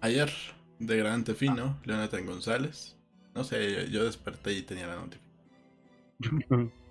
Ayer, 0.00 0.30
de 0.78 0.96
Gran 0.96 1.24
Tefino, 1.24 1.80
Leonatan 1.82 2.24
González. 2.26 2.96
No 3.34 3.42
sé, 3.42 3.90
yo 3.90 4.04
desperté 4.04 4.52
y 4.52 4.62
tenía 4.62 4.86
la 4.86 4.94
notificación. 4.94 6.72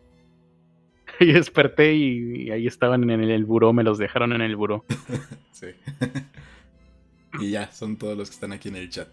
y 1.20 1.32
desperté 1.32 1.93
y, 1.93 2.43
y 2.43 2.51
ahí 2.51 2.68
estaban 2.68 3.03
en 3.03 3.22
el, 3.22 3.30
el 3.30 3.45
buró, 3.45 3.74
me 3.74 3.84
los 3.84 3.97
dejaron 3.97 4.34
en 4.34 4.41
el 4.41 4.55
buró. 4.55 4.86
Sí. 5.51 5.68
y 7.39 7.51
ya, 7.51 7.72
son 7.72 7.95
todos 7.95 8.18
los 8.18 8.30
que 8.30 8.34
están 8.34 8.51
aquí 8.51 8.70
en 8.70 8.76
el 8.76 8.89
chat. 8.89 9.07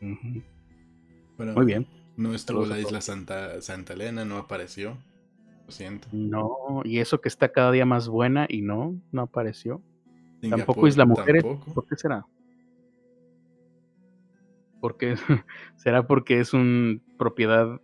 Bueno, 0.00 1.54
Muy 1.54 1.64
bien. 1.64 1.86
No 2.16 2.34
estuvo 2.34 2.66
la 2.66 2.78
isla. 2.78 3.00
Santa, 3.00 3.62
Santa 3.62 3.94
Elena, 3.94 4.24
no 4.24 4.36
apareció. 4.36 4.98
Lo 5.64 5.72
siento. 5.72 6.08
No, 6.12 6.82
y 6.84 6.98
eso 6.98 7.20
que 7.20 7.28
está 7.28 7.50
cada 7.50 7.70
día 7.70 7.86
más 7.86 8.08
buena 8.08 8.46
y 8.48 8.60
no, 8.62 9.00
no 9.12 9.22
apareció. 9.22 9.80
Tampoco 10.50 10.88
Isla 10.88 11.06
Mujeres. 11.06 11.44
tampoco. 11.44 11.72
¿Por 11.72 11.86
qué 11.86 11.96
será? 11.96 12.26
Porque 14.80 15.14
será 15.76 16.06
porque 16.06 16.40
es 16.40 16.52
una 16.52 17.00
propiedad 17.16 17.80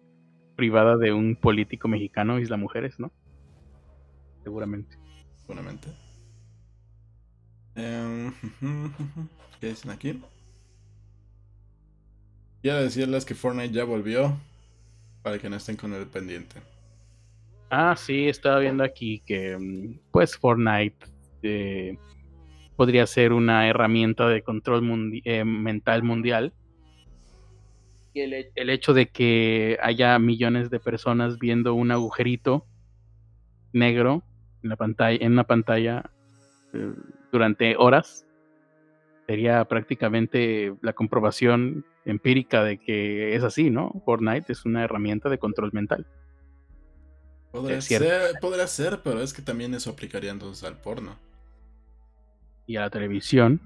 privada 0.58 0.96
de 0.96 1.12
un 1.12 1.36
político 1.36 1.86
mexicano, 1.86 2.40
Isla 2.40 2.56
Mujeres, 2.56 2.98
¿no? 2.98 3.12
Seguramente. 4.42 4.96
seguramente. 5.46 5.88
Em, 7.76 8.32
¿Qué 9.60 9.68
dicen 9.68 9.92
aquí? 9.92 10.20
Quiero 12.60 12.82
decirles 12.82 13.24
que 13.24 13.36
Fortnite 13.36 13.72
ya 13.72 13.84
volvió 13.84 14.36
para 15.22 15.38
que 15.38 15.48
no 15.48 15.54
estén 15.56 15.76
con 15.76 15.94
el 15.94 16.06
pendiente. 16.06 16.60
Ah, 17.70 17.94
sí, 17.96 18.26
estaba 18.28 18.58
viendo 18.58 18.82
aquí 18.82 19.22
que 19.24 19.56
mm, 19.56 20.00
pues 20.10 20.36
Fortnite 20.36 21.06
eh, 21.42 21.96
podría 22.74 23.06
ser 23.06 23.32
una 23.32 23.68
herramienta 23.68 24.26
de 24.28 24.42
control 24.42 24.82
mundi- 24.82 25.22
eh, 25.24 25.44
mental 25.44 26.02
mundial. 26.02 26.52
El, 28.14 28.32
he- 28.34 28.50
el 28.54 28.70
hecho 28.70 28.94
de 28.94 29.08
que 29.08 29.78
haya 29.82 30.18
millones 30.18 30.70
de 30.70 30.80
personas 30.80 31.38
viendo 31.38 31.74
un 31.74 31.90
agujerito 31.90 32.66
negro 33.72 34.22
en 34.62 34.70
la 34.70 34.76
pantalla, 34.76 35.18
en 35.24 35.32
una 35.32 35.44
pantalla 35.44 36.10
eh, 36.72 36.92
durante 37.30 37.76
horas 37.76 38.24
sería 39.26 39.64
prácticamente 39.66 40.74
la 40.80 40.94
comprobación 40.94 41.84
empírica 42.06 42.64
de 42.64 42.78
que 42.78 43.34
es 43.36 43.44
así, 43.44 43.68
¿no? 43.70 43.92
Fortnite 44.06 44.50
es 44.52 44.64
una 44.64 44.84
herramienta 44.84 45.28
de 45.28 45.38
control 45.38 45.70
mental. 45.72 46.06
Cierto. 47.80 48.06
ser, 48.06 48.40
podrá 48.40 48.66
ser, 48.66 49.00
pero 49.02 49.20
es 49.22 49.32
que 49.32 49.42
también 49.42 49.74
eso 49.74 49.90
aplicaría 49.90 50.30
entonces 50.30 50.64
al 50.64 50.76
porno. 50.80 51.16
y 52.66 52.76
a 52.76 52.82
la 52.82 52.90
televisión 52.90 53.60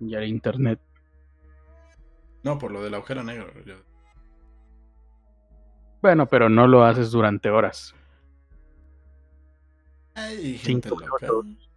y 0.00 0.14
al 0.14 0.26
internet. 0.26 0.80
No, 2.44 2.58
por 2.58 2.70
lo 2.70 2.82
del 2.82 2.94
agujero 2.94 3.22
negro. 3.24 3.52
yo- 3.64 3.74
Bueno, 6.02 6.26
pero 6.28 6.48
no 6.48 6.66
lo 6.68 6.84
haces 6.84 7.10
durante 7.10 7.48
horas. 7.50 7.94
Hay 10.14 10.58
gente 10.58 10.88
Cinco 10.90 11.00
loca. 11.00 11.26
minutos. 11.26 11.68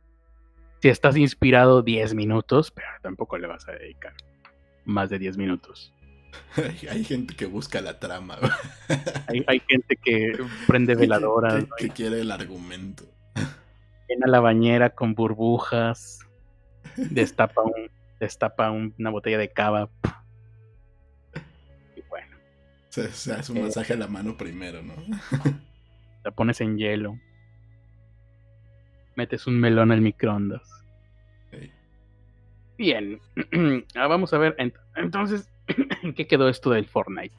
Si 0.81 0.89
estás 0.89 1.17
inspirado 1.17 1.81
10 1.81 2.13
minutos, 2.13 2.69
pero 2.71 2.87
tampoco 3.01 3.37
le 3.37 3.47
vas 3.47 3.67
a 3.67 3.71
dedicar 3.71 4.13
más 4.85 5.09
de 5.09 5.17
10 5.19 5.37
minutos. 5.37 5.91
Hay, 6.89 7.03
gente 7.03 7.35
que 7.35 7.45
busca 7.47 7.81
la 7.81 7.97
trama. 7.99 8.37
Hay, 9.27 9.43
hay 9.47 9.61
gente 9.67 9.95
que 9.95 10.37
prende 10.67 10.93
veladoras, 10.93 11.65
que- 11.77 11.87
que 11.87 11.93
quiere 11.93 12.21
el 12.21 12.29
argumento. 12.31 13.05
llena 14.07 14.27
la 14.27 14.39
bañera 14.39 14.91
con 14.91 15.15
burbujas, 15.15 16.19
destapa, 16.95 17.61
un, 17.63 17.89
destapa 18.19 18.69
un- 18.71 18.93
una 18.99 19.09
botella 19.09 19.37
de 19.39 19.51
cava. 19.51 19.89
Se, 22.97 23.11
se 23.11 23.31
hace 23.33 23.51
un 23.51 23.59
Eh. 23.59 23.61
masaje 23.61 23.93
a 23.93 23.97
la 23.97 24.07
mano 24.07 24.35
primero, 24.37 24.81
¿no? 24.81 24.95
la 26.23 26.31
pones 26.31 26.59
en 26.61 26.77
hielo. 26.79 27.19
Metes 29.15 29.45
un 29.45 29.59
melón 29.59 29.91
al 29.91 30.01
microondas. 30.01 30.67
Bien, 32.77 33.19
Ah, 33.95 34.07
vamos 34.07 34.33
a 34.33 34.37
ver. 34.39 34.55
ent- 34.57 34.79
Entonces, 34.95 35.47
¿en 36.01 36.13
qué 36.15 36.25
quedó 36.25 36.49
esto 36.49 36.71
del 36.71 36.85
Fortnite? 36.87 37.35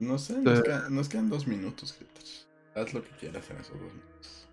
No 0.00 0.18
sé, 0.18 0.38
nos, 0.42 0.58
Eh. 0.58 0.62
queda- 0.64 0.88
nos 0.90 1.08
quedan 1.08 1.30
dos 1.30 1.46
minutos, 1.46 1.98
Hitler. 1.98 2.24
Haz 2.74 2.92
lo 2.92 3.02
que 3.02 3.10
quieras 3.18 3.48
en 3.50 3.56
esos 3.56 3.78
dos 3.80 3.90
minutos. 3.92 4.48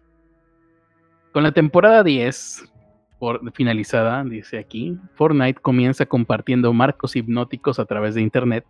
Con 1.33 1.43
la 1.43 1.51
temporada 1.51 2.03
10 2.03 2.71
por, 3.19 3.51
finalizada, 3.53 4.23
dice 4.23 4.59
aquí, 4.59 4.97
Fortnite 5.15 5.59
comienza 5.61 6.05
compartiendo 6.05 6.71
marcos 6.71 7.15
hipnóticos 7.17 7.79
a 7.79 7.85
través 7.85 8.15
de 8.15 8.21
Internet 8.21 8.65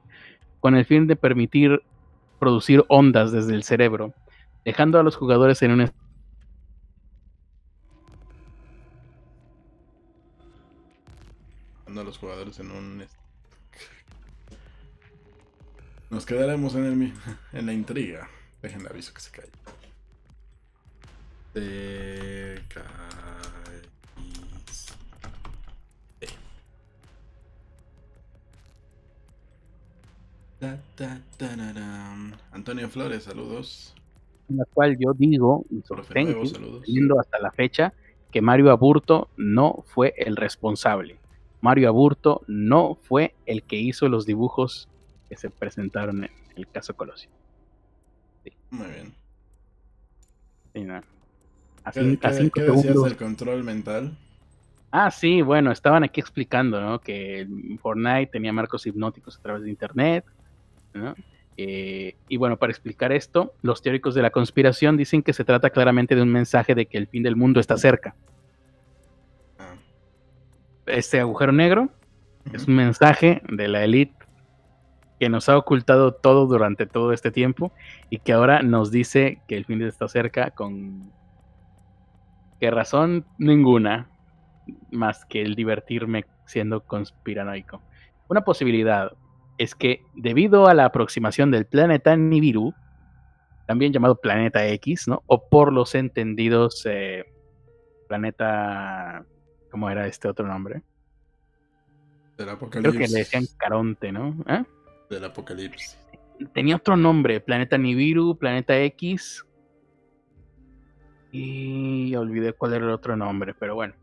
con 0.64 0.78
el 0.78 0.86
fin 0.86 1.08
de 1.08 1.18
permitir 1.18 1.84
producir 2.40 2.86
ondas 2.88 3.34
desde 3.34 3.54
el 3.54 3.64
cerebro, 3.64 4.14
dejando 4.64 4.98
a 4.98 5.04
los 5.04 5.18
jugadores 5.18 5.62
en 5.62 5.72
un 5.72 5.82
a 5.82 5.92
los 11.92 12.18
jugadores 12.18 12.58
en 12.60 12.72
un. 12.72 13.06
Nos 16.10 16.26
quedaremos 16.26 16.76
en, 16.76 16.86
el, 16.86 17.14
en 17.60 17.66
la 17.66 17.74
intriga. 17.74 18.30
Dejen 18.62 18.88
aviso 18.88 19.14
que 19.14 19.20
se 19.20 19.32
cae. 19.32 19.50
Te 21.52 22.64
caíste. 22.70 23.53
Ta, 30.64 30.80
ta, 30.96 31.20
tararam. 31.36 32.32
Antonio 32.54 32.88
Flores, 32.88 33.24
saludos. 33.24 33.94
en 34.48 34.56
la 34.56 34.64
cual 34.74 34.96
yo 34.98 35.12
digo, 35.14 35.66
y 35.70 35.82
sostengo, 35.82 36.42
teniendo 36.86 37.20
hasta 37.20 37.38
la 37.40 37.52
fecha, 37.52 37.94
que 38.32 38.42
Mario 38.42 38.72
Aburto 38.72 39.28
no 39.36 39.84
fue 39.86 40.14
el 40.16 40.38
responsable. 40.38 41.20
Mario 41.60 41.90
Aburto 41.90 42.44
no 42.48 42.96
fue 42.96 43.36
el 43.46 43.64
que 43.64 43.76
hizo 43.76 44.08
los 44.08 44.26
dibujos 44.26 44.88
que 45.28 45.36
se 45.36 45.50
presentaron 45.50 46.24
en 46.24 46.32
el 46.56 46.70
caso 46.70 46.94
Colosio. 46.94 47.30
Muy 48.72 48.88
bien. 48.88 49.14
Sí, 50.74 50.82
no. 50.82 51.02
A 51.84 51.92
¿Qué, 51.92 52.00
cin- 52.00 52.20
a 52.24 52.30
qué- 52.30 52.38
cinco 52.38 52.54
qué 52.56 52.62
decías 52.72 53.04
del 53.04 53.18
control 53.18 53.64
mental? 53.66 54.18
Ah, 54.92 55.12
sí, 55.12 55.42
bueno, 55.42 55.74
estaban 55.74 56.06
aquí 56.06 56.22
explicando, 56.22 56.80
¿no? 56.80 57.00
Que 57.00 57.46
Fortnite 57.82 58.28
tenía 58.32 58.54
marcos 58.54 58.86
hipnóticos 58.86 59.38
a 59.38 59.42
través 59.42 59.64
de 59.64 59.70
Internet, 59.70 60.24
¿no? 60.94 61.16
Eh, 61.56 62.16
y 62.28 62.38
bueno, 62.38 62.58
para 62.58 62.72
explicar 62.72 63.12
esto, 63.12 63.54
los 63.62 63.82
teóricos 63.82 64.16
de 64.16 64.24
la 64.24 64.32
conspiración 64.32 64.98
dicen 64.98 65.22
que 65.22 65.34
se 65.34 65.46
trata 65.46 65.70
claramente 65.70 66.16
de 66.16 66.22
un 66.22 66.32
mensaje 66.32 66.74
de 66.74 66.88
que 66.88 66.98
el 66.98 67.08
fin 67.08 67.24
del 67.24 67.36
mundo 67.36 67.60
está 67.60 67.78
cerca. 67.78 68.16
Ah, 69.60 69.76
Este 70.88 71.20
agujero 71.20 71.52
negro 71.52 71.90
es 72.52 72.68
un 72.68 72.76
mensaje 72.76 73.42
de 73.50 73.68
la 73.68 73.84
élite 73.84 74.16
que 75.20 75.30
nos 75.30 75.48
ha 75.48 75.58
ocultado 75.58 76.14
todo 76.14 76.48
durante 76.48 76.86
todo 76.86 77.14
este 77.14 77.32
tiempo 77.32 77.72
y 78.10 78.18
que 78.20 78.34
ahora 78.34 78.62
nos 78.64 78.92
dice 78.92 79.40
que 79.48 79.56
el 79.56 79.66
fin 79.66 79.82
está 79.84 80.08
cerca 80.08 80.52
con... 80.52 81.12
¿Qué 82.60 82.72
razón? 82.72 83.26
Ninguna. 83.38 84.10
más 84.92 85.26
que 85.26 85.42
el 85.42 85.56
divertirme 85.56 86.26
siendo 86.46 86.82
conspiranoico. 86.82 87.82
Una 88.28 88.42
posibilidad 88.42 89.12
es 89.58 89.76
que 89.76 90.04
debido 90.16 90.68
a 90.68 90.74
la 90.74 90.86
aproximación 90.86 91.52
del 91.52 91.66
planeta 91.66 92.16
Nibiru, 92.16 92.74
también 93.68 93.94
llamado 93.94 94.16
planeta 94.20 94.68
X, 94.68 95.08
¿no? 95.08 95.24
O 95.28 95.48
por 95.48 95.72
los 95.72 95.96
entendidos 95.96 96.86
eh, 96.86 97.26
planeta, 98.08 99.26
¿cómo 99.72 99.90
era 99.90 100.08
este 100.08 100.28
otro 100.28 100.48
nombre? 100.48 100.84
Del 102.38 102.48
Creo 102.48 102.54
apocalipsis. 102.54 103.00
que 103.00 103.08
le 103.08 103.20
decían 103.20 103.46
Caronte, 103.58 104.12
¿no? 104.12 104.36
¿Eh? 104.48 104.64
Del 105.10 105.24
apocalipsis. 105.26 105.98
Tenía 106.54 106.76
otro 106.76 106.98
nombre, 106.98 107.40
planeta 107.40 107.78
Nibiru, 107.78 108.38
planeta 108.38 108.78
X. 108.82 109.46
Y 111.32 112.14
olvidé 112.16 112.54
cuál 112.54 112.74
era 112.74 112.86
el 112.86 112.92
otro 112.92 113.16
nombre, 113.16 113.54
pero 113.54 113.76
bueno. 113.76 113.94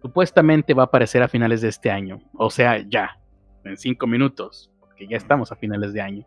Supuestamente 0.00 0.74
va 0.74 0.84
a 0.84 0.86
aparecer 0.86 1.22
a 1.22 1.28
finales 1.28 1.60
de 1.60 1.68
este 1.68 1.90
año. 1.90 2.20
O 2.34 2.50
sea, 2.50 2.78
ya, 2.88 3.18
en 3.64 3.76
cinco 3.76 4.06
minutos, 4.06 4.70
porque 4.98 5.12
ya 5.12 5.16
estamos 5.16 5.52
a 5.52 5.56
finales 5.56 5.92
de 5.92 6.00
año. 6.00 6.24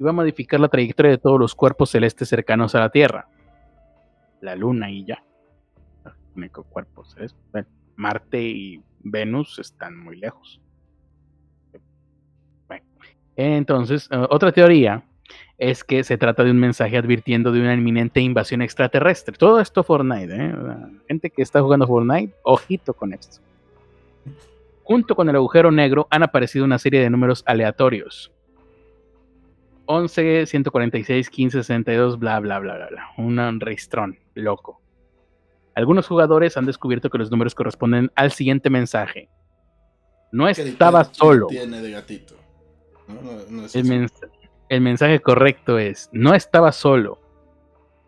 Y 0.00 0.02
va 0.02 0.10
a 0.10 0.14
modificar 0.14 0.58
la 0.60 0.68
trayectoria 0.68 1.10
de 1.12 1.18
todos 1.18 1.38
los 1.38 1.54
cuerpos 1.54 1.90
celestes 1.90 2.28
cercanos 2.28 2.74
a 2.74 2.80
la 2.80 2.88
Tierra. 2.88 3.28
La 4.40 4.56
Luna 4.56 4.90
y 4.90 5.04
ya. 5.04 5.22
Los 6.04 6.14
únicos 6.34 6.64
cuerpos 6.66 7.12
celestes. 7.12 7.38
Bueno, 7.52 7.68
Marte 7.96 8.40
y 8.40 8.82
Venus 9.00 9.58
están 9.58 9.98
muy 9.98 10.16
lejos. 10.16 10.58
Bueno, 12.66 12.86
entonces, 13.36 14.08
eh, 14.10 14.26
otra 14.30 14.52
teoría 14.52 15.04
es 15.58 15.84
que 15.84 16.02
se 16.02 16.16
trata 16.16 16.44
de 16.44 16.50
un 16.52 16.58
mensaje 16.58 16.96
advirtiendo 16.96 17.52
de 17.52 17.60
una 17.60 17.74
inminente 17.74 18.20
invasión 18.20 18.62
extraterrestre. 18.62 19.36
Todo 19.36 19.60
esto 19.60 19.82
Fortnite, 19.82 20.34
¿eh? 20.34 20.54
Gente 21.08 21.28
que 21.28 21.42
está 21.42 21.60
jugando 21.60 21.86
Fortnite, 21.86 22.32
ojito 22.42 22.94
con 22.94 23.12
esto. 23.12 23.42
Junto 24.88 25.14
con 25.14 25.28
el 25.28 25.36
agujero 25.36 25.70
negro 25.70 26.08
han 26.10 26.22
aparecido 26.22 26.64
una 26.64 26.78
serie 26.78 27.02
de 27.02 27.10
números 27.10 27.42
aleatorios. 27.44 28.32
11, 29.84 30.46
146, 30.46 31.28
15, 31.28 31.58
62, 31.58 32.18
bla, 32.18 32.40
bla, 32.40 32.58
bla, 32.58 32.76
bla, 32.76 32.88
bla. 32.88 33.08
Un 33.18 33.60
reistrón, 33.60 34.18
loco. 34.32 34.80
Algunos 35.74 36.06
jugadores 36.08 36.56
han 36.56 36.64
descubierto 36.64 37.10
que 37.10 37.18
los 37.18 37.30
números 37.30 37.54
corresponden 37.54 38.10
al 38.14 38.32
siguiente 38.32 38.70
mensaje. 38.70 39.28
No 40.32 40.46
¿Qué 40.46 40.52
estaba 40.62 41.04
solo. 41.04 41.48
Tiene 41.48 41.82
de 41.82 41.90
gatito. 41.90 42.34
No, 43.08 43.20
no, 43.20 43.32
no 43.50 43.64
es 43.66 43.76
El, 43.76 43.82
eso. 43.84 43.92
mens- 43.94 44.30
el 44.70 44.80
mensaje 44.80 45.20
correcto 45.20 45.78
es, 45.78 46.08
no 46.12 46.32
estaba 46.34 46.72
solo. 46.72 47.20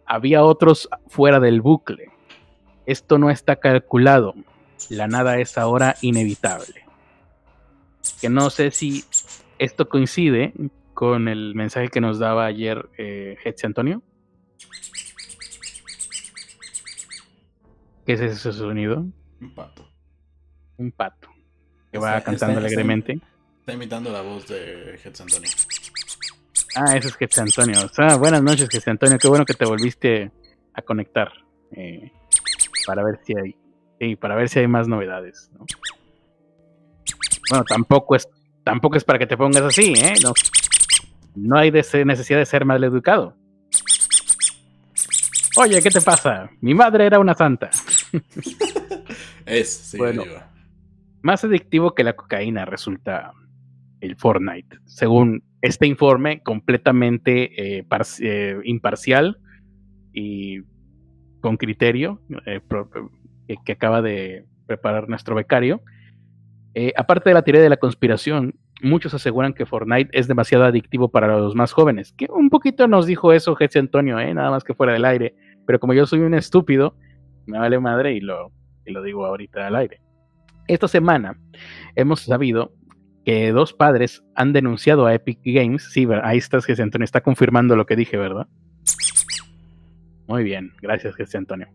Había 0.06 0.42
otros 0.44 0.88
fuera 1.08 1.40
del 1.40 1.60
bucle. 1.60 2.10
Esto 2.86 3.18
no 3.18 3.28
está 3.30 3.56
calculado. 3.56 4.34
La 4.88 5.06
nada 5.06 5.38
es 5.38 5.58
ahora 5.58 5.96
inevitable. 6.00 6.84
Que 8.20 8.28
no 8.28 8.50
sé 8.50 8.70
si 8.70 9.04
esto 9.58 9.88
coincide 9.88 10.52
con 10.94 11.28
el 11.28 11.54
mensaje 11.54 11.88
que 11.88 12.00
nos 12.00 12.18
daba 12.18 12.46
ayer 12.46 12.88
eh, 12.98 13.36
Antonio. 13.64 14.02
¿Qué 18.06 18.14
es 18.14 18.20
ese 18.20 18.52
sonido? 18.52 19.04
Un 19.40 19.54
pato. 19.54 19.88
Un 20.78 20.90
pato 20.92 21.28
que 21.90 21.98
Está- 21.98 22.00
va 22.00 22.18
está- 22.18 22.30
cantando 22.30 22.52
está- 22.58 22.66
alegremente. 22.66 23.20
Está 23.60 23.72
imitando 23.74 24.10
la 24.10 24.22
voz 24.22 24.48
de 24.48 24.94
Hetz 25.04 25.20
Antonio. 25.20 25.50
Ah, 26.76 26.96
ese 26.96 27.08
es 27.08 27.16
Jesús 27.16 27.38
Antonio. 27.38 27.78
Buenas 28.18 28.42
noches, 28.42 28.68
Jesús 28.70 28.88
Antonio. 28.88 29.18
Qué 29.18 29.28
bueno 29.28 29.44
que 29.44 29.54
te 29.54 29.64
volviste 29.64 30.30
a 30.74 30.82
conectar. 30.82 31.30
eh, 31.72 32.10
para 32.86 33.04
ver 33.04 33.20
si 33.24 33.32
hay. 33.36 33.54
Sí, 34.00 34.16
para 34.16 34.34
ver 34.34 34.48
si 34.48 34.58
hay 34.58 34.66
más 34.66 34.88
novedades. 34.88 35.50
¿no? 35.52 35.66
Bueno, 37.50 37.64
tampoco 37.68 38.16
es, 38.16 38.26
tampoco 38.64 38.96
es 38.96 39.04
para 39.04 39.18
que 39.18 39.26
te 39.26 39.36
pongas 39.36 39.62
así, 39.62 39.92
¿eh? 39.92 40.14
No, 40.24 40.32
no 41.36 41.56
hay 41.58 41.70
necesidad 41.70 42.38
de 42.38 42.46
ser 42.46 42.64
mal 42.64 42.82
educado. 42.82 43.36
Oye, 45.56 45.82
¿qué 45.82 45.90
te 45.90 46.00
pasa? 46.00 46.48
Mi 46.60 46.74
madre 46.74 47.06
era 47.06 47.18
una 47.18 47.34
santa. 47.34 47.70
Es, 49.46 49.68
sí, 49.72 49.98
Bueno. 49.98 50.22
Más 51.22 51.42
adictivo 51.44 51.94
que 51.94 52.04
la 52.04 52.14
cocaína 52.14 52.64
resulta 52.64 53.32
el 54.00 54.16
Fortnite, 54.16 54.78
según 54.86 55.42
este 55.60 55.86
informe 55.88 56.40
completamente 56.42 57.78
eh, 57.78 57.84
eh, 58.20 58.56
imparcial 58.64 59.38
y 60.12 60.60
con 61.40 61.56
criterio 61.56 62.22
eh, 62.46 62.60
pro- 62.66 62.88
que, 63.64 63.72
acaba 63.72 64.02
de 64.02 64.44
preparar 64.66 65.08
nuestro 65.08 65.34
becario. 65.34 65.82
Eh, 66.74 66.92
aparte 66.96 67.30
de 67.30 67.34
la 67.34 67.42
teoría 67.42 67.62
de 67.62 67.68
la 67.68 67.76
conspiración, 67.76 68.54
muchos 68.82 69.12
aseguran 69.14 69.52
que 69.52 69.66
Fortnite 69.66 70.10
es 70.12 70.28
demasiado 70.28 70.64
adictivo 70.64 71.08
para 71.08 71.38
los 71.38 71.54
más 71.54 71.72
jóvenes. 71.72 72.12
Que 72.12 72.26
un 72.30 72.50
poquito 72.50 72.86
nos 72.86 73.06
dijo 73.06 73.32
eso 73.32 73.56
Jesse 73.56 73.76
Antonio, 73.76 74.18
eh, 74.18 74.32
nada 74.32 74.50
más 74.50 74.64
que 74.64 74.74
fuera 74.74 74.92
del 74.92 75.04
aire. 75.04 75.34
Pero 75.66 75.80
como 75.80 75.94
yo 75.94 76.06
soy 76.06 76.20
un 76.20 76.34
estúpido, 76.34 76.94
me 77.46 77.58
vale 77.58 77.78
madre 77.80 78.14
y 78.14 78.20
lo, 78.20 78.52
y 78.86 78.92
lo 78.92 79.02
digo 79.02 79.26
ahorita 79.26 79.66
al 79.66 79.76
aire. 79.76 80.00
Esta 80.68 80.88
semana 80.88 81.36
hemos 81.96 82.20
sabido 82.20 82.72
que 83.24 83.52
dos 83.52 83.72
padres 83.72 84.22
han 84.34 84.52
denunciado 84.52 85.06
a 85.06 85.14
Epic 85.14 85.40
Games. 85.44 85.90
Sí, 85.92 86.06
ahí 86.22 86.38
estás, 86.38 86.64
Jesse 86.64 86.80
Antonio. 86.80 87.04
Está 87.04 87.20
confirmando 87.20 87.76
lo 87.76 87.86
que 87.86 87.96
dije, 87.96 88.16
¿verdad? 88.16 88.46
Muy 90.26 90.44
bien, 90.44 90.72
gracias, 90.80 91.16
Jesse 91.16 91.34
Antonio. 91.34 91.66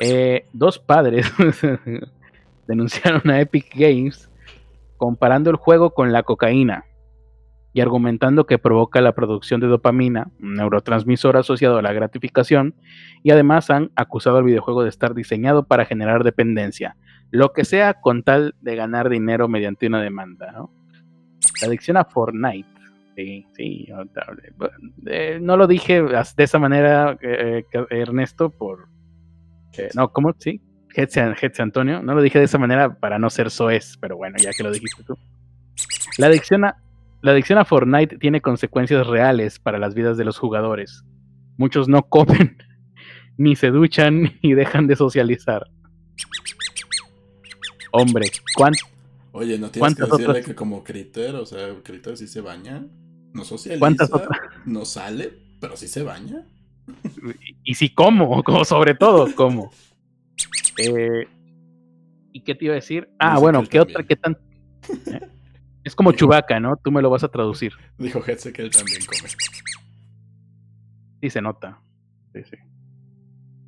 Eh, 0.00 0.46
dos 0.52 0.78
padres 0.78 1.26
denunciaron 2.66 3.30
a 3.30 3.40
Epic 3.40 3.72
Games 3.74 4.30
comparando 4.96 5.50
el 5.50 5.56
juego 5.56 5.90
con 5.90 6.12
la 6.12 6.22
cocaína 6.22 6.84
y 7.72 7.82
argumentando 7.82 8.46
que 8.46 8.58
provoca 8.58 9.02
la 9.02 9.12
producción 9.12 9.60
de 9.60 9.66
dopamina, 9.66 10.30
un 10.40 10.54
neurotransmisor 10.54 11.36
asociado 11.36 11.76
a 11.76 11.82
la 11.82 11.92
gratificación, 11.92 12.74
y 13.22 13.32
además 13.32 13.68
han 13.68 13.90
acusado 13.96 14.38
al 14.38 14.44
videojuego 14.44 14.82
de 14.82 14.88
estar 14.88 15.12
diseñado 15.12 15.66
para 15.66 15.84
generar 15.84 16.24
dependencia, 16.24 16.96
lo 17.30 17.52
que 17.52 17.66
sea 17.66 17.92
con 18.00 18.22
tal 18.22 18.54
de 18.62 18.76
ganar 18.76 19.10
dinero 19.10 19.46
mediante 19.48 19.88
una 19.88 20.00
demanda. 20.00 20.52
¿no? 20.52 20.70
La 21.60 21.68
adicción 21.68 21.98
a 21.98 22.06
Fortnite. 22.06 22.66
Sí, 23.14 23.46
sí. 23.52 23.86
Eh, 25.06 25.38
no 25.42 25.58
lo 25.58 25.66
dije 25.66 26.02
de 26.02 26.44
esa 26.44 26.58
manera, 26.58 27.18
eh, 27.20 27.64
que- 27.70 27.86
Ernesto, 27.90 28.48
por... 28.48 28.88
eh, 29.78 29.88
no, 29.94 30.12
¿cómo? 30.12 30.34
Sí, 30.38 30.60
Hetze 30.94 31.62
Antonio. 31.62 32.02
No 32.02 32.14
lo 32.14 32.22
dije 32.22 32.38
de 32.38 32.44
esa 32.46 32.58
manera 32.58 32.94
para 32.98 33.18
no 33.18 33.30
ser 33.30 33.50
soez, 33.50 33.96
pero 34.00 34.16
bueno, 34.16 34.36
ya 34.38 34.50
que 34.52 34.62
lo 34.62 34.70
dijiste 34.72 35.02
tú. 35.04 35.16
La 36.18 36.26
adicción 36.28 36.64
a, 36.64 36.76
la 37.22 37.32
adicción 37.32 37.58
a 37.58 37.64
Fortnite 37.64 38.18
tiene 38.18 38.40
consecuencias 38.40 39.06
reales 39.06 39.58
para 39.58 39.78
las 39.78 39.94
vidas 39.94 40.16
de 40.16 40.24
los 40.24 40.38
jugadores. 40.38 41.04
Muchos 41.58 41.88
no 41.88 42.02
comen, 42.02 42.56
ni 43.36 43.56
se 43.56 43.68
duchan, 43.70 44.38
y 44.42 44.54
dejan 44.54 44.86
de 44.86 44.96
socializar. 44.96 45.66
Hombre, 47.92 48.26
¿cuánto? 48.56 48.84
Oye, 49.32 49.58
¿no 49.58 49.70
tienes 49.70 49.72
que 49.72 49.78
¿Cuántas 49.80 50.10
decirle 50.10 50.30
otras- 50.30 50.46
que 50.46 50.54
como 50.54 50.82
Critter, 50.84 51.34
o 51.34 51.46
sea, 51.46 51.68
Critter 51.82 52.16
sí 52.16 52.26
se 52.26 52.40
baña? 52.40 52.84
No 53.32 53.44
socializa, 53.44 53.80
¿Cuántas 53.80 54.12
otras? 54.12 54.38
no 54.64 54.84
sale, 54.86 55.32
pero 55.60 55.76
sí 55.76 55.88
se 55.88 56.02
baña. 56.02 56.46
Y 57.64 57.74
si 57.74 57.90
como, 57.90 58.42
como 58.44 58.64
sobre 58.64 58.94
todo, 58.94 59.34
como. 59.34 59.70
Eh, 60.78 61.26
¿Y 62.32 62.40
qué 62.42 62.54
te 62.54 62.66
iba 62.66 62.72
a 62.72 62.76
decir? 62.76 63.08
Ah, 63.18 63.38
bueno, 63.38 63.64
¿qué 63.64 63.80
otra? 63.80 64.02
¿Qué 64.02 64.16
tan? 64.16 64.36
¿Eh? 65.06 65.20
Es 65.84 65.94
como 65.94 66.12
Chubaca, 66.12 66.58
¿no? 66.58 66.76
Tú 66.76 66.90
me 66.90 67.00
lo 67.00 67.10
vas 67.10 67.22
a 67.22 67.28
traducir. 67.28 67.72
Dijo 67.96 68.20
Hetze 68.26 68.52
que 68.52 68.62
él 68.62 68.70
también 68.70 69.00
come. 69.06 69.28
Sí 71.20 71.30
se 71.30 71.40
nota. 71.40 71.80
Sí, 72.34 72.42
sí. 72.42 72.56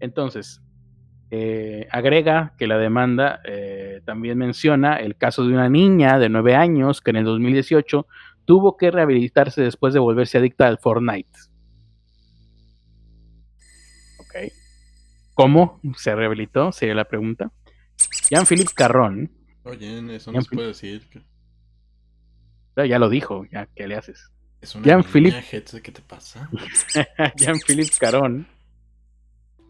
Entonces, 0.01 0.61
eh, 1.31 1.87
agrega 1.93 2.55
que 2.59 2.67
la 2.67 2.77
demanda 2.77 3.41
eh, 3.45 4.01
también 4.05 4.37
menciona 4.37 4.97
el 4.97 5.17
caso 5.17 5.47
de 5.47 5.55
una 5.55 5.69
niña 5.69 6.19
de 6.19 6.29
9 6.29 6.57
años 6.57 7.01
que 7.01 7.11
en 7.11 7.17
el 7.17 7.25
2018 7.25 8.07
tuvo 8.45 8.77
que 8.77 8.91
rehabilitarse 8.91 9.63
después 9.63 9.95
de 9.95 10.01
volverse 10.01 10.39
adicta 10.39 10.67
al 10.67 10.79
Fortnite. 10.79 11.31
Ok. 14.29 14.53
¿Cómo 15.35 15.81
se 15.97 16.15
rehabilitó? 16.15 16.73
Sería 16.73 16.95
la 16.95 17.05
pregunta. 17.05 17.51
Jean-Philippe 18.31 18.73
Carron, 18.75 19.31
Oye, 19.65 20.17
eso 20.17 20.33
no 20.33 20.41
se 20.43 20.51
puede 20.51 20.69
decir. 20.69 21.09
que 21.11 22.89
ya 22.89 22.99
lo 22.99 23.09
dijo, 23.09 23.45
ya, 23.51 23.67
¿qué 23.75 23.89
le 23.89 23.97
haces? 23.97 24.31
Es 24.61 24.75
una 24.75 24.85
Jean-Philippe- 24.87 25.83
¿qué 25.83 25.93
te 25.93 26.03
pasa? 26.03 26.49
Jean-Philippe 27.37 27.93
Caron, 27.99 28.47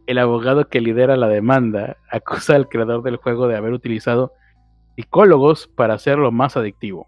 el 0.07 0.19
abogado 0.19 0.69
que 0.69 0.81
lidera 0.81 1.17
la 1.17 1.29
demanda, 1.29 1.97
acusa 2.11 2.55
al 2.55 2.69
creador 2.69 3.03
del 3.03 3.17
juego 3.17 3.49
de 3.49 3.57
haber 3.57 3.73
utilizado 3.73 4.33
psicólogos 4.97 5.69
para 5.69 5.95
hacerlo 5.95 6.33
más 6.33 6.57
adictivo. 6.57 7.07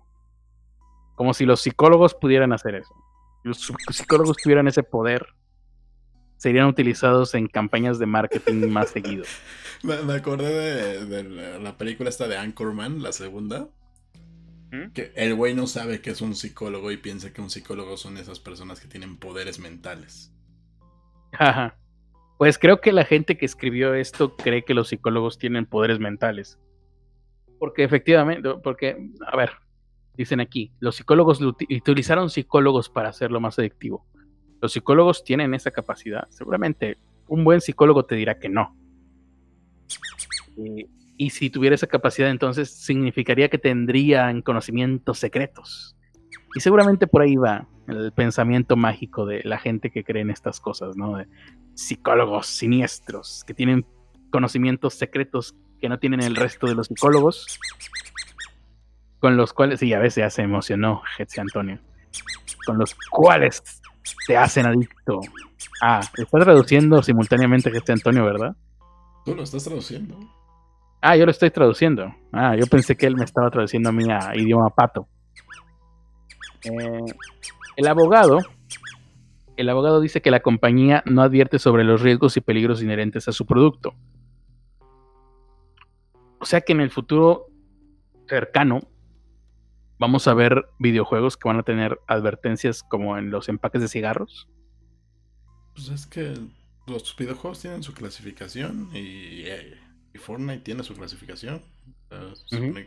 Como 1.16 1.34
si 1.34 1.44
los 1.44 1.61
psicólogos 1.61 2.14
pudieran 2.14 2.53
hacer 2.53 2.74
eso. 2.76 2.94
Los 3.42 3.72
psicólogos 3.90 4.36
tuvieran 4.38 4.68
ese 4.68 4.82
poder 4.82 5.26
serían 6.41 6.68
utilizados 6.68 7.34
en 7.34 7.49
campañas 7.49 7.99
de 7.99 8.07
marketing 8.07 8.68
más 8.70 8.88
seguido. 8.88 9.24
Me, 9.82 10.14
acordé 10.14 11.05
de, 11.05 11.59
la 11.61 11.76
película 11.76 12.09
esta 12.09 12.28
de 12.28 12.38
Anchorman, 12.38 13.03
la 13.03 13.12
segunda. 13.12 13.68
¿Mm? 14.72 14.93
Que 14.95 15.12
el 15.16 15.34
güey 15.34 15.55
no 15.55 15.66
sabe 15.66 16.01
que 16.01 16.11
es 16.11 16.22
un 16.22 16.34
psicólogo 16.34 16.91
y 16.93 16.97
piensa 16.97 17.34
que 17.34 17.43
un 17.43 17.51
psicólogo 17.51 17.99
son 17.99 18.16
esas 18.16 18.41
personas 18.41 18.80
que 18.80 18.88
tienen 18.88 19.18
poderes 19.18 19.59
mentales. 19.59 20.32
Ajá. 21.32 21.76
Pues 22.38 22.59
creo 22.59 22.80
que 22.80 22.93
la 22.93 23.05
gente 23.05 23.36
que 23.36 23.45
escribió 23.45 23.93
esto 23.93 24.34
cree 24.34 24.64
que 24.64 24.72
los 24.72 24.88
psicólogos 24.88 25.36
tienen 25.36 25.66
poderes 25.66 25.99
mentales. 25.99 26.59
Porque 27.59 27.84
efectivamente, 27.84 28.49
porque, 28.62 29.11
a 29.26 29.36
ver, 29.36 29.51
dicen 30.16 30.41
aquí, 30.41 30.72
los 30.80 30.97
psicólogos 30.97 31.43
utilizaron 31.43 32.30
psicólogos 32.30 32.88
para 32.88 33.11
hacerlo 33.11 33.41
más 33.41 33.59
adictivo. 33.59 34.07
Los 34.61 34.72
psicólogos 34.72 35.24
tienen 35.24 35.54
esa 35.54 35.70
capacidad. 35.70 36.28
Seguramente 36.30 36.98
un 37.28 37.44
buen 37.44 37.61
psicólogo 37.61 38.04
te 38.04 38.16
dirá 38.16 38.38
que 38.38 38.48
no. 38.48 38.76
Y, 41.16 41.30
si 41.30 41.50
tuviera 41.50 41.74
esa 41.74 41.86
capacidad, 41.86 42.30
entonces 42.30 42.70
significaría 42.70 43.48
que 43.48 43.58
tendrían 43.58 44.42
conocimientos 44.42 45.18
secretos. 45.18 45.96
Y 46.54 46.61
seguramente 46.61 47.06
por 47.06 47.22
ahí 47.22 47.36
va 47.36 47.68
el 47.86 48.12
pensamiento 48.12 48.76
mágico 48.76 49.26
de 49.26 49.42
la 49.44 49.58
gente 49.58 49.90
que 49.90 50.02
cree 50.02 50.22
en 50.22 50.30
estas 50.30 50.61
cosas, 50.61 50.96
¿no? 50.96 51.18
De 51.18 51.26
psicólogos 51.74 52.46
siniestros 52.46 53.44
que 53.46 53.54
tienen 53.54 53.86
conocimientos 54.30 54.94
secretos 54.94 55.54
que 55.80 55.88
no 55.88 55.98
tienen 55.98 56.20
el 56.22 56.36
resto 56.36 56.66
de 56.66 56.74
los 56.74 56.86
psicólogos, 56.88 57.46
con 59.18 59.36
los 59.36 59.52
cuales, 59.52 59.80
sí, 59.80 59.92
a 59.92 59.98
veces 59.98 60.16
ya 60.16 60.30
se 60.30 60.42
emocionó 60.42 61.02
Jetse 61.16 61.40
Antonio, 61.40 61.78
con 62.66 62.78
los 62.78 62.94
cuales 63.11 63.80
te 64.26 64.36
hacen 64.36 64.66
adicto. 64.66 65.20
Ah, 65.82 66.01
estás 66.01 66.44
traduciendo 66.44 67.03
simultáneamente 67.03 67.70
Jetse 67.70 67.92
Antonio, 67.92 68.24
¿verdad? 68.24 68.57
Tú 69.24 69.34
lo 69.34 69.42
estás 69.42 69.64
traduciendo. 69.64 70.18
Ah, 71.01 71.16
yo 71.16 71.24
lo 71.24 71.30
estoy 71.30 71.51
traduciendo. 71.51 72.14
Ah, 72.32 72.57
yo 72.57 72.66
pensé 72.66 72.96
que 72.96 73.07
él 73.07 73.16
me 73.16 73.24
estaba 73.24 73.51
traduciendo 73.51 73.88
a 73.88 73.92
mí 73.92 74.05
a 74.11 74.36
idioma 74.36 74.70
pato. 74.70 75.09
Eh, 76.64 77.14
el 77.76 77.86
abogado, 77.86 78.40
el 79.57 79.68
abogado 79.68 80.01
dice 80.01 80.20
que 80.20 80.30
la 80.30 80.40
compañía 80.40 81.03
no 81.07 81.22
advierte 81.22 81.59
sobre 81.59 81.84
los 81.84 82.03
riesgos 82.03 82.36
y 82.36 82.40
peligros 82.40 82.82
inherentes 82.82 83.28
a 83.28 83.32
su 83.32 83.46
producto. 83.46 83.94
O 86.38 86.44
sea 86.44 86.61
que 86.61 86.72
en 86.72 86.80
el 86.80 86.90
futuro 86.90 87.46
cercano 88.28 88.80
vamos 90.01 90.26
a 90.26 90.34
ver 90.34 90.66
videojuegos 90.78 91.36
que 91.36 91.46
van 91.46 91.59
a 91.59 91.62
tener 91.62 92.01
advertencias 92.09 92.82
como 92.82 93.18
en 93.18 93.30
los 93.30 93.51
empaques 93.51 93.82
de 93.82 93.88
cigarros. 93.88 94.48
Pues 95.74 95.90
es 95.90 96.07
que 96.07 96.34
los 96.86 97.14
videojuegos 97.16 97.61
tienen 97.61 97.82
su 97.82 97.92
clasificación 97.92 98.88
y, 98.96 99.44
Fortnite 100.18 100.61
tiene 100.61 100.82
su 100.82 100.94
clasificación. 100.94 101.62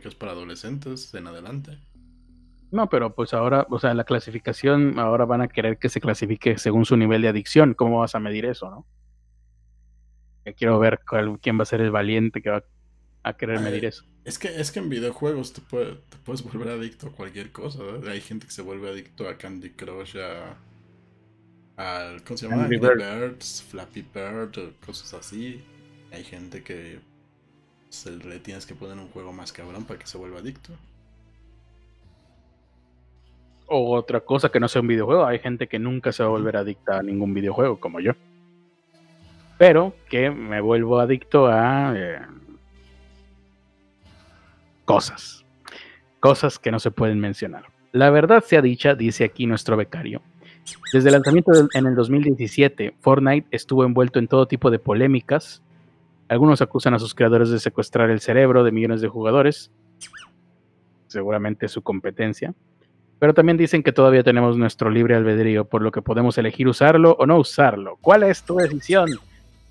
es 0.04 0.14
para 0.16 0.32
adolescentes 0.32 1.14
en 1.14 1.26
adelante. 1.28 1.78
No, 2.70 2.88
pero 2.88 3.14
pues 3.14 3.32
ahora, 3.32 3.66
o 3.70 3.78
sea, 3.78 3.94
la 3.94 4.04
clasificación, 4.04 4.98
ahora 4.98 5.24
van 5.24 5.40
a 5.40 5.48
querer 5.48 5.78
que 5.78 5.88
se 5.88 6.00
clasifique 6.00 6.58
según 6.58 6.84
su 6.84 6.96
nivel 6.96 7.22
de 7.22 7.28
adicción. 7.28 7.74
¿Cómo 7.74 8.00
vas 8.00 8.16
a 8.16 8.20
medir 8.20 8.44
eso, 8.44 8.68
no? 8.70 8.86
quiero 10.58 10.78
ver 10.78 11.00
quién 11.40 11.58
va 11.58 11.62
a 11.62 11.66
ser 11.66 11.80
el 11.80 11.90
valiente 11.90 12.42
que 12.42 12.50
va 12.50 12.58
a 12.58 12.64
querer 13.32 13.60
medir 13.60 13.86
eso. 13.86 14.04
Es 14.24 14.38
que, 14.38 14.48
es 14.60 14.70
que 14.70 14.78
en 14.78 14.88
videojuegos 14.88 15.52
te, 15.52 15.62
puedes 16.24 16.42
volver 16.42 16.68
adicto 16.68 17.08
a 17.08 17.12
cualquier 17.12 17.50
cosa. 17.52 17.80
Hay 18.08 18.20
gente 18.20 18.46
que 18.46 18.52
se 18.52 18.62
vuelve 18.62 18.90
adicto 18.90 19.28
a 19.28 19.36
Candy 19.38 19.70
Crush, 19.70 20.16
a. 20.18 20.56
Al, 21.76 22.22
¿Cómo 22.22 22.36
se 22.36 22.48
llama? 22.48 22.64
Angry 22.64 22.78
Birds, 22.78 23.64
Flappy 23.68 24.02
Bird, 24.02 24.74
cosas 24.84 25.14
así. 25.14 25.64
Hay 26.12 26.22
gente 26.22 26.62
que 26.62 27.00
se 27.88 28.12
le 28.12 28.38
tienes 28.38 28.66
que 28.66 28.74
poner 28.74 28.96
un 28.98 29.08
juego 29.08 29.32
más 29.32 29.52
cabrón 29.52 29.84
para 29.84 29.98
que 29.98 30.06
se 30.06 30.18
vuelva 30.18 30.38
adicto 30.38 30.72
o 33.66 33.94
otra 33.94 34.20
cosa 34.20 34.50
que 34.50 34.60
no 34.60 34.68
sea 34.68 34.82
un 34.82 34.88
videojuego. 34.88 35.26
Hay 35.26 35.38
gente 35.38 35.66
que 35.66 35.78
nunca 35.78 36.12
se 36.12 36.22
va 36.22 36.28
a 36.28 36.32
volver 36.32 36.56
adicta 36.56 36.98
a 36.98 37.02
ningún 37.02 37.34
videojuego, 37.34 37.78
como 37.80 38.00
yo. 38.00 38.12
Pero 39.58 39.94
que 40.08 40.30
me 40.30 40.60
vuelvo 40.60 40.98
adicto 40.98 41.46
a 41.46 41.94
eh, 41.96 42.18
cosas. 44.84 45.44
Cosas 46.20 46.58
que 46.58 46.70
no 46.70 46.78
se 46.78 46.90
pueden 46.90 47.20
mencionar. 47.20 47.66
La 47.92 48.10
verdad 48.10 48.42
sea 48.42 48.62
dicha, 48.62 48.94
dice 48.94 49.24
aquí 49.24 49.46
nuestro 49.46 49.76
becario. 49.76 50.22
Desde 50.92 51.08
el 51.08 51.14
lanzamiento 51.14 51.52
en 51.74 51.86
el 51.86 51.94
2017, 51.94 52.96
Fortnite 53.00 53.46
estuvo 53.50 53.84
envuelto 53.84 54.18
en 54.18 54.28
todo 54.28 54.46
tipo 54.46 54.70
de 54.70 54.78
polémicas. 54.78 55.62
Algunos 56.28 56.62
acusan 56.62 56.94
a 56.94 56.98
sus 56.98 57.14
creadores 57.14 57.50
de 57.50 57.60
secuestrar 57.60 58.10
el 58.10 58.20
cerebro 58.20 58.64
de 58.64 58.72
millones 58.72 59.00
de 59.00 59.08
jugadores. 59.08 59.70
Seguramente 61.06 61.68
su 61.68 61.82
competencia. 61.82 62.54
Pero 63.18 63.34
también 63.34 63.56
dicen 63.56 63.82
que 63.82 63.92
todavía 63.92 64.22
tenemos 64.22 64.56
nuestro 64.56 64.90
libre 64.90 65.14
albedrío, 65.14 65.64
por 65.66 65.82
lo 65.82 65.92
que 65.92 66.02
podemos 66.02 66.36
elegir 66.38 66.66
usarlo 66.66 67.16
o 67.18 67.26
no 67.26 67.38
usarlo. 67.38 67.98
¿Cuál 68.00 68.24
es 68.24 68.42
tu 68.42 68.56
decisión? 68.56 69.10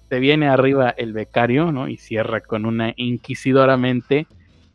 Te 0.07 0.19
viene 0.19 0.47
arriba 0.47 0.91
el 0.91 1.13
becario, 1.13 1.71
¿no? 1.71 1.87
Y 1.87 1.97
cierra 1.97 2.41
con 2.41 2.65
una 2.65 2.93
inquisidoramente 2.95 4.27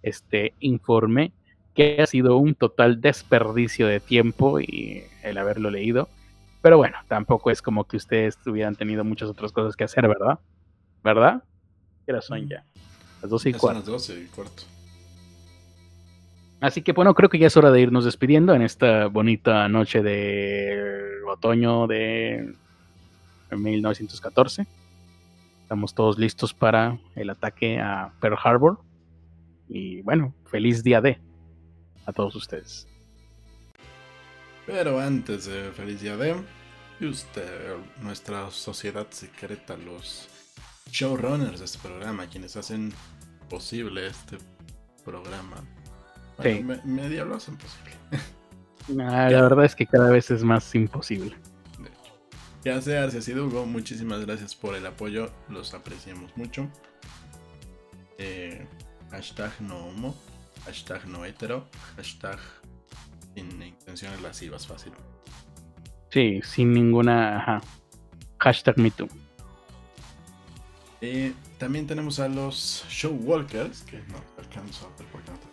este 0.03 0.55
informe 0.61 1.32
que 1.74 2.03
ha 2.03 2.07
sido 2.07 2.36
un 2.36 2.55
total 2.55 3.01
desperdicio 3.01 3.86
de 3.86 4.01
tiempo 4.01 4.61
y 4.61 5.05
el 5.22 5.38
haberlo 5.38 5.70
leído. 5.70 6.09
Pero 6.61 6.76
bueno, 6.76 6.96
tampoco 7.07 7.51
es 7.51 7.62
como 7.62 7.84
que 7.84 7.96
ustedes 7.96 8.36
hubieran 8.46 8.74
tenido 8.74 9.05
muchas 9.05 9.28
otras 9.28 9.53
cosas 9.53 9.76
que 9.76 9.84
hacer, 9.84 10.09
¿verdad? 10.09 10.38
¿Verdad? 11.05 11.44
¿Qué 12.05 12.12
hora 12.12 12.20
son 12.20 12.49
ya? 12.49 12.64
Las 13.22 13.30
12 13.30 13.51
y 13.51 13.53
cuarto. 13.53 13.78
Las 13.78 13.86
12 13.86 14.20
y 14.20 14.26
cuarto. 14.26 14.62
Así 16.61 16.82
que 16.82 16.92
bueno, 16.92 17.14
creo 17.14 17.28
que 17.28 17.38
ya 17.38 17.46
es 17.46 17.57
hora 17.57 17.70
de 17.70 17.80
irnos 17.80 18.05
despidiendo 18.05 18.55
en 18.55 18.62
esta 18.62 19.07
bonita 19.07 19.68
noche 19.68 20.03
de 20.03 21.22
otoño 21.28 21.86
de 21.86 22.55
1914. 23.53 24.66
Estamos 25.62 25.94
todos 25.94 26.18
listos 26.18 26.55
para 26.55 26.99
el 27.14 27.30
ataque 27.30 27.78
a 27.78 28.11
Pearl 28.20 28.38
Harbor. 28.42 28.78
Y 29.68 30.02
bueno, 30.02 30.34
feliz 30.46 30.82
día 30.82 31.00
de 31.00 31.18
a 32.06 32.12
todos 32.12 32.34
ustedes. 32.34 32.86
Pero 34.66 35.00
antes 35.00 35.46
de 35.46 35.70
feliz 35.72 36.00
día 36.00 36.16
de, 36.16 36.36
usted, 37.00 37.76
nuestra 38.02 38.50
sociedad 38.50 39.06
secreta, 39.10 39.76
los 39.76 40.28
showrunners 40.90 41.58
de 41.58 41.64
este 41.64 41.78
programa, 41.78 42.26
quienes 42.26 42.56
hacen 42.56 42.92
posible 43.48 44.06
este 44.06 44.38
programa, 45.05 45.64
sí. 46.43 46.64
media 46.84 47.24
lo 47.24 47.36
hacen 47.36 47.56
posible. 47.56 47.93
la 48.88 49.28
verdad 49.28 49.64
es 49.64 49.74
que 49.74 49.86
cada 49.86 50.10
vez 50.10 50.30
es 50.30 50.43
más 50.43 50.74
imposible. 50.74 51.34
Ya 52.64 52.82
sea 52.82 53.05
Arceus 53.05 53.28
y 53.28 53.34
Hugo, 53.34 53.66
muchísimas 53.66 54.26
gracias 54.26 54.55
por 54.55 54.74
el 54.74 54.84
apoyo, 54.84 55.30
los 55.48 55.74
apreciamos 55.74 56.36
mucho. 56.36 56.68
Eh, 58.18 58.66
hashtag 59.10 59.52
no 59.60 59.76
homo, 59.76 60.14
hashtag 60.64 61.06
no 61.06 61.24
hetero, 61.24 61.66
hashtag 61.97 62.39
sin 63.35 63.62
intenciones 63.62 64.20
lascivas, 64.20 64.66
fácil. 64.66 64.93
Sí, 66.10 66.40
sin 66.43 66.72
ninguna. 66.72 67.39
Ajá. 67.39 67.60
Hashtag 68.39 68.78
MeToo. 68.78 69.09
Eh, 71.01 71.32
también 71.59 71.86
tenemos 71.86 72.18
a 72.18 72.28
los 72.28 72.85
Showwalkers, 72.89 73.82
que 73.82 73.98
no 74.09 74.20
alcanzo 74.36 74.86
a 74.86 74.98
ver 74.98 75.06
porque 75.12 75.30
no 75.30 75.39
te 75.39 75.48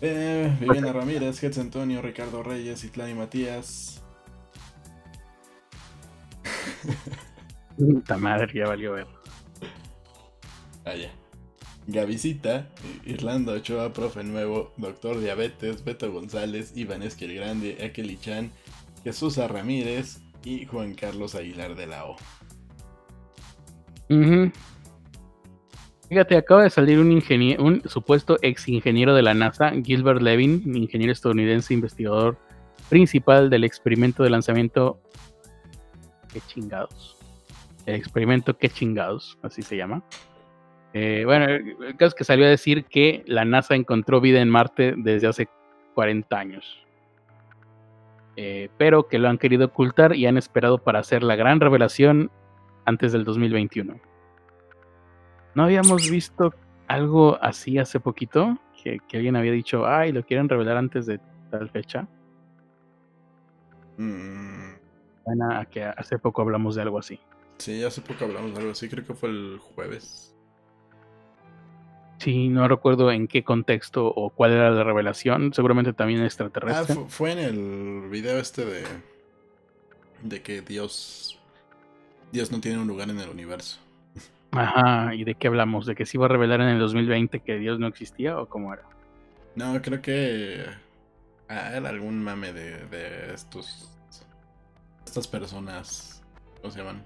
Eh, 0.00 0.54
Viviana 0.60 0.92
Ramírez, 0.92 1.42
Hetz 1.42 1.58
Antonio, 1.58 2.02
Ricardo 2.02 2.42
Reyes, 2.42 2.84
Itlani 2.84 3.14
Matías. 3.14 4.02
Puta 7.76 8.16
madre, 8.18 8.52
ya 8.54 8.66
valió 8.66 8.92
ver. 8.92 9.06
Vaya. 10.84 11.10
Gavisita, 11.86 12.70
Irlanda 13.04 13.52
Ochoa, 13.52 13.92
profe 13.92 14.24
nuevo, 14.24 14.72
doctor 14.78 15.20
Diabetes, 15.20 15.84
Beto 15.84 16.10
González, 16.10 16.72
Iván 16.76 17.02
Esquil 17.02 17.34
Grande, 17.34 17.78
Akeli 17.84 18.16
Chan, 18.16 18.50
Jesús 19.02 19.36
Ramírez 19.36 20.22
y 20.44 20.64
Juan 20.64 20.94
Carlos 20.94 21.34
Aguilar 21.34 21.74
de 21.74 21.86
la 21.86 22.06
O. 22.06 22.16
Fíjate, 26.08 26.36
acaba 26.36 26.62
de 26.62 26.70
salir 26.70 26.98
un, 26.98 27.10
un 27.58 27.82
supuesto 27.88 28.38
ex 28.40 28.68
ingeniero 28.68 29.14
de 29.14 29.22
la 29.22 29.34
NASA, 29.34 29.72
Gilbert 29.82 30.22
Levin, 30.22 30.62
ingeniero 30.74 31.12
estadounidense 31.12 31.74
investigador 31.74 32.38
principal 32.88 33.50
del 33.50 33.64
experimento 33.64 34.22
de 34.22 34.30
lanzamiento. 34.30 35.00
¿Qué 36.32 36.40
chingados? 36.46 37.16
El 37.86 37.94
experimento 37.96 38.56
¿Qué 38.56 38.68
chingados? 38.68 39.38
Así 39.42 39.62
se 39.62 39.76
llama. 39.76 40.02
Eh, 40.96 41.24
bueno, 41.24 41.46
el 41.46 41.96
caso 41.96 42.10
es 42.10 42.14
que 42.14 42.22
salió 42.22 42.46
a 42.46 42.48
decir 42.48 42.84
que 42.84 43.24
la 43.26 43.44
NASA 43.44 43.74
encontró 43.74 44.20
vida 44.20 44.40
en 44.40 44.48
Marte 44.48 44.94
desde 44.96 45.26
hace 45.26 45.48
40 45.94 46.38
años. 46.38 46.80
eh, 48.36 48.68
pero 48.78 49.06
que 49.06 49.20
lo 49.20 49.28
han 49.28 49.38
querido 49.38 49.66
ocultar 49.66 50.16
y 50.16 50.26
han 50.26 50.36
esperado 50.36 50.78
para 50.78 50.98
hacer 50.98 51.22
la 51.22 51.36
gran 51.36 51.60
revelación 51.60 52.32
antes 52.84 53.12
del 53.12 53.24
2021. 53.24 54.00
¿No 55.54 55.62
habíamos 55.62 56.10
visto 56.10 56.52
algo 56.88 57.38
así 57.40 57.78
hace 57.78 58.00
poquito? 58.00 58.58
Que, 58.82 58.98
alguien 59.12 59.36
había 59.36 59.52
dicho, 59.52 59.86
ay, 59.86 60.10
lo 60.10 60.24
quieren 60.24 60.48
revelar 60.48 60.76
antes 60.76 61.06
de 61.06 61.20
tal 61.50 61.70
fecha. 61.70 62.08
Mm. 63.98 64.74
Bueno, 65.24 65.66
que 65.70 65.84
hace 65.84 66.18
poco 66.18 66.42
hablamos 66.42 66.74
de 66.74 66.82
algo 66.82 66.98
así. 66.98 67.20
Sí, 67.58 67.84
hace 67.84 68.00
poco 68.00 68.24
hablamos 68.24 68.52
de 68.52 68.58
algo 68.58 68.72
así, 68.72 68.88
creo 68.88 69.06
que 69.06 69.14
fue 69.14 69.28
el 69.28 69.58
jueves. 69.58 70.33
Sí, 72.24 72.48
no 72.48 72.66
recuerdo 72.66 73.12
en 73.12 73.28
qué 73.28 73.44
contexto 73.44 74.06
o 74.06 74.30
cuál 74.30 74.52
era 74.52 74.70
la 74.70 74.82
revelación, 74.82 75.52
seguramente 75.52 75.92
también 75.92 76.22
extraterrestre. 76.22 76.96
Ah, 76.98 77.04
fue 77.06 77.32
en 77.32 77.38
el 77.38 78.08
video 78.08 78.38
este 78.38 78.64
de 78.64 78.84
de 80.22 80.40
que 80.40 80.62
Dios 80.62 81.38
Dios 82.32 82.50
no 82.50 82.62
tiene 82.62 82.78
un 82.78 82.88
lugar 82.88 83.10
en 83.10 83.20
el 83.20 83.28
universo. 83.28 83.78
Ajá, 84.52 85.14
¿y 85.14 85.24
de 85.24 85.34
qué 85.34 85.48
hablamos? 85.48 85.84
¿De 85.84 85.94
que 85.94 86.06
se 86.06 86.16
iba 86.16 86.24
a 86.24 86.30
revelar 86.30 86.62
en 86.62 86.68
el 86.68 86.78
2020 86.78 87.40
que 87.40 87.58
Dios 87.58 87.78
no 87.78 87.88
existía 87.88 88.38
o 88.38 88.48
cómo 88.48 88.72
era? 88.72 88.84
No, 89.54 89.82
creo 89.82 90.00
que 90.00 90.64
ah, 91.50 91.72
era 91.76 91.90
algún 91.90 92.24
mame 92.24 92.54
de, 92.54 92.86
de 92.86 93.34
estos 93.34 93.90
estas 95.04 95.28
personas, 95.28 96.22
¿cómo 96.62 96.72
se 96.72 96.78
llaman? 96.78 97.04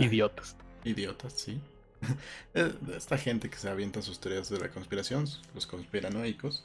Idiotas. 0.00 0.56
Idiotas, 0.82 1.32
sí. 1.34 1.60
Esta 2.96 3.18
gente 3.18 3.50
que 3.50 3.56
se 3.56 3.68
avienta 3.68 4.02
sus 4.02 4.20
teorías 4.20 4.48
de 4.48 4.58
la 4.58 4.70
conspiración, 4.70 5.26
los 5.54 5.66
conspiranoicos, 5.66 6.64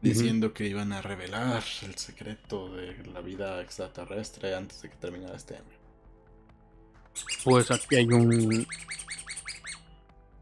diciendo 0.00 0.52
que 0.52 0.66
iban 0.66 0.92
a 0.92 1.00
revelar 1.00 1.62
el 1.82 1.94
secreto 1.96 2.74
de 2.74 2.96
la 3.12 3.20
vida 3.20 3.60
extraterrestre 3.62 4.54
antes 4.54 4.82
de 4.82 4.90
que 4.90 4.96
terminara 4.96 5.36
este 5.36 5.56
año. 5.56 5.82
Pues 7.44 7.70
aquí 7.70 7.96
hay 7.96 8.06
un. 8.06 8.66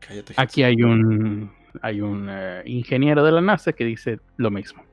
Cállate, 0.00 0.34
aquí 0.36 0.62
hay 0.62 0.82
un. 0.82 1.52
Hay 1.82 2.00
un 2.00 2.26
eh, 2.28 2.62
ingeniero 2.66 3.24
de 3.24 3.32
la 3.32 3.40
NASA 3.40 3.72
que 3.72 3.84
dice 3.84 4.18
lo 4.36 4.50
mismo. 4.50 4.84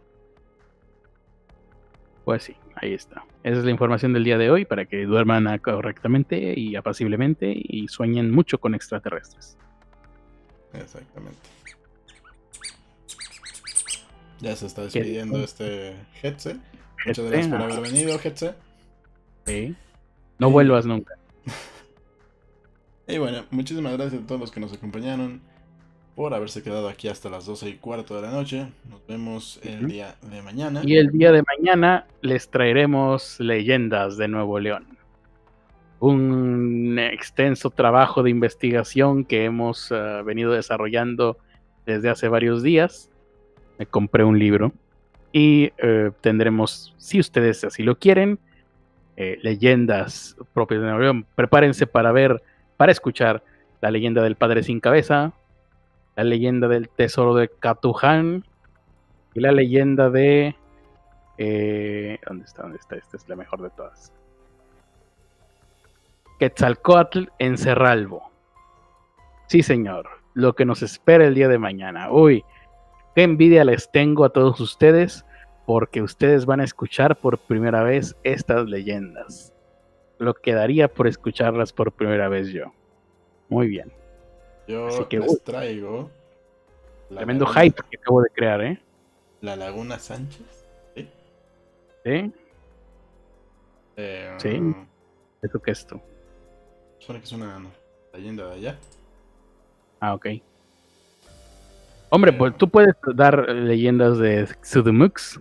Pues 2.23 2.43
sí, 2.43 2.55
ahí 2.75 2.93
está. 2.93 3.23
Esa 3.43 3.59
es 3.59 3.65
la 3.65 3.71
información 3.71 4.13
del 4.13 4.23
día 4.23 4.37
de 4.37 4.49
hoy 4.49 4.65
para 4.65 4.85
que 4.85 5.05
duerman 5.05 5.57
correctamente 5.59 6.53
y 6.57 6.75
apaciblemente 6.75 7.53
y 7.55 7.87
sueñen 7.87 8.31
mucho 8.31 8.59
con 8.59 8.75
extraterrestres. 8.75 9.57
Exactamente. 10.73 11.39
Ya 14.39 14.55
se 14.55 14.67
está 14.67 14.83
despidiendo 14.83 15.39
este 15.39 15.95
Hetze. 16.21 16.57
Muchas 17.05 17.25
gracias 17.25 17.47
por 17.47 17.61
haber 17.61 17.81
venido, 17.81 18.19
Hetze. 18.23 18.53
Sí. 19.45 19.75
No 20.39 20.51
vuelvas 20.51 20.85
nunca. 20.85 21.15
y 23.07 23.17
bueno, 23.17 23.45
muchísimas 23.49 23.93
gracias 23.93 24.21
a 24.21 24.27
todos 24.27 24.41
los 24.41 24.51
que 24.51 24.59
nos 24.59 24.73
acompañaron 24.73 25.41
por 26.17 26.33
haberse 26.33 26.63
quedado 26.63 26.89
aquí 26.89 27.09
hasta 27.09 27.29
las 27.29 27.45
12 27.45 27.69
y 27.69 27.73
cuarto 27.75 28.15
de 28.15 28.23
la 28.23 28.31
noche. 28.31 28.65
Nos 28.89 29.05
vemos 29.05 29.59
el 29.61 29.85
día 29.85 30.15
de 30.23 30.41
mañana. 30.41 30.81
Y 30.83 30.97
el 30.97 31.11
día 31.11 31.31
de 31.31 31.43
mañana 31.43 32.07
les 32.21 32.49
traeremos 32.49 33.39
leyendas 33.39 34.17
de 34.17 34.27
Nuevo 34.27 34.59
León. 34.59 34.97
Un 35.99 36.97
extenso 36.97 37.69
trabajo 37.69 38.23
de 38.23 38.31
investigación 38.31 39.25
que 39.25 39.45
hemos 39.45 39.91
eh, 39.91 40.23
venido 40.25 40.53
desarrollando 40.53 41.37
desde 41.85 42.09
hace 42.09 42.29
varios 42.29 42.63
días. 42.63 43.11
Me 43.77 43.85
compré 43.85 44.23
un 44.23 44.39
libro 44.39 44.71
y 45.31 45.71
eh, 45.77 46.09
tendremos, 46.21 46.95
si 46.97 47.19
ustedes 47.19 47.63
así 47.63 47.83
lo 47.83 47.99
quieren, 47.99 48.39
eh, 49.17 49.37
leyendas 49.43 50.35
propias 50.55 50.81
de 50.81 50.87
Nuevo 50.87 51.01
León. 51.01 51.27
Prepárense 51.35 51.85
para 51.85 52.11
ver, 52.11 52.41
para 52.75 52.91
escuchar 52.91 53.43
la 53.81 53.91
leyenda 53.91 54.23
del 54.23 54.35
padre 54.35 54.63
sin 54.63 54.79
cabeza, 54.79 55.35
la 56.17 56.23
leyenda 56.23 56.67
del 56.67 56.89
tesoro 56.89 57.35
de 57.35 57.47
Catuján 57.47 58.43
y 59.35 59.39
la 59.39 59.51
leyenda 59.51 60.09
de... 60.09 60.55
Eh, 61.37 62.17
¿Dónde 62.27 62.45
está? 62.45 62.63
¿Dónde 62.63 62.79
está? 62.79 62.95
Esta 62.95 63.17
es 63.17 63.29
la 63.29 63.35
mejor 63.35 63.61
de 63.61 63.69
todas. 63.69 64.11
Quetzalcoatl 66.39 67.25
en 67.37 67.55
Cerralbo. 67.59 68.31
Sí, 69.45 69.61
señor. 69.61 70.09
Lo 70.33 70.53
que 70.53 70.65
nos 70.65 70.81
espera 70.81 71.27
el 71.27 71.35
día 71.35 71.47
de 71.49 71.59
mañana. 71.59 72.11
Uy, 72.11 72.43
qué 73.13 73.21
envidia 73.21 73.63
les 73.63 73.91
tengo 73.91 74.25
a 74.25 74.29
todos 74.29 74.59
ustedes 74.59 75.23
porque 75.67 76.01
ustedes 76.01 76.47
van 76.47 76.61
a 76.61 76.63
escuchar 76.63 77.15
por 77.15 77.37
primera 77.37 77.83
vez 77.83 78.17
estas 78.23 78.65
leyendas. 78.65 79.53
Lo 80.17 80.33
quedaría 80.33 80.87
por 80.87 81.05
escucharlas 81.05 81.73
por 81.73 81.91
primera 81.91 82.27
vez 82.27 82.47
yo. 82.47 82.73
Muy 83.49 83.67
bien. 83.67 83.96
Yo 84.67 85.07
les 85.09 85.43
traigo. 85.43 86.09
Tremendo 87.09 87.45
hype 87.45 87.81
que 87.89 87.97
acabo 87.97 88.21
de 88.21 88.29
crear, 88.29 88.61
¿eh? 88.61 88.79
La 89.41 89.55
Laguna 89.55 89.97
Sánchez. 89.97 90.65
¿Sí? 90.95 91.09
¿Sí? 92.03 92.33
Eh, 93.95 94.35
sí. 94.37 94.75
¿Esto 95.41 95.61
qué 95.61 95.71
es 95.71 95.79
esto? 95.79 96.01
Suena 96.99 97.19
que 97.19 97.25
es 97.25 97.31
una 97.31 97.61
leyenda 98.13 98.47
de 98.47 98.53
allá. 98.53 98.79
Ah, 99.99 100.13
ok. 100.13 100.27
Hombre, 102.09 102.33
pues 102.33 102.57
tú 102.57 102.69
puedes 102.69 102.95
dar 103.15 103.49
leyendas 103.49 104.17
de 104.17 104.47
Sudumux. 104.61 105.39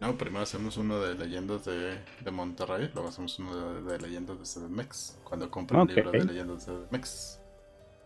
No, 0.00 0.16
primero 0.16 0.42
hacemos 0.42 0.76
uno 0.76 1.00
de 1.00 1.14
leyendas 1.14 1.64
de, 1.64 1.98
de 2.20 2.30
Monterrey, 2.30 2.90
luego 2.94 3.08
hacemos 3.08 3.38
uno 3.38 3.82
de, 3.82 3.98
leyendas 3.98 4.38
de 4.38 4.44
CDMX. 4.44 5.18
Cuando 5.24 5.50
compre 5.50 5.76
un 5.76 5.88
libro 5.88 6.12
de 6.12 6.24
leyendas 6.24 6.66
de 6.66 6.72
CDMX. 6.72 7.40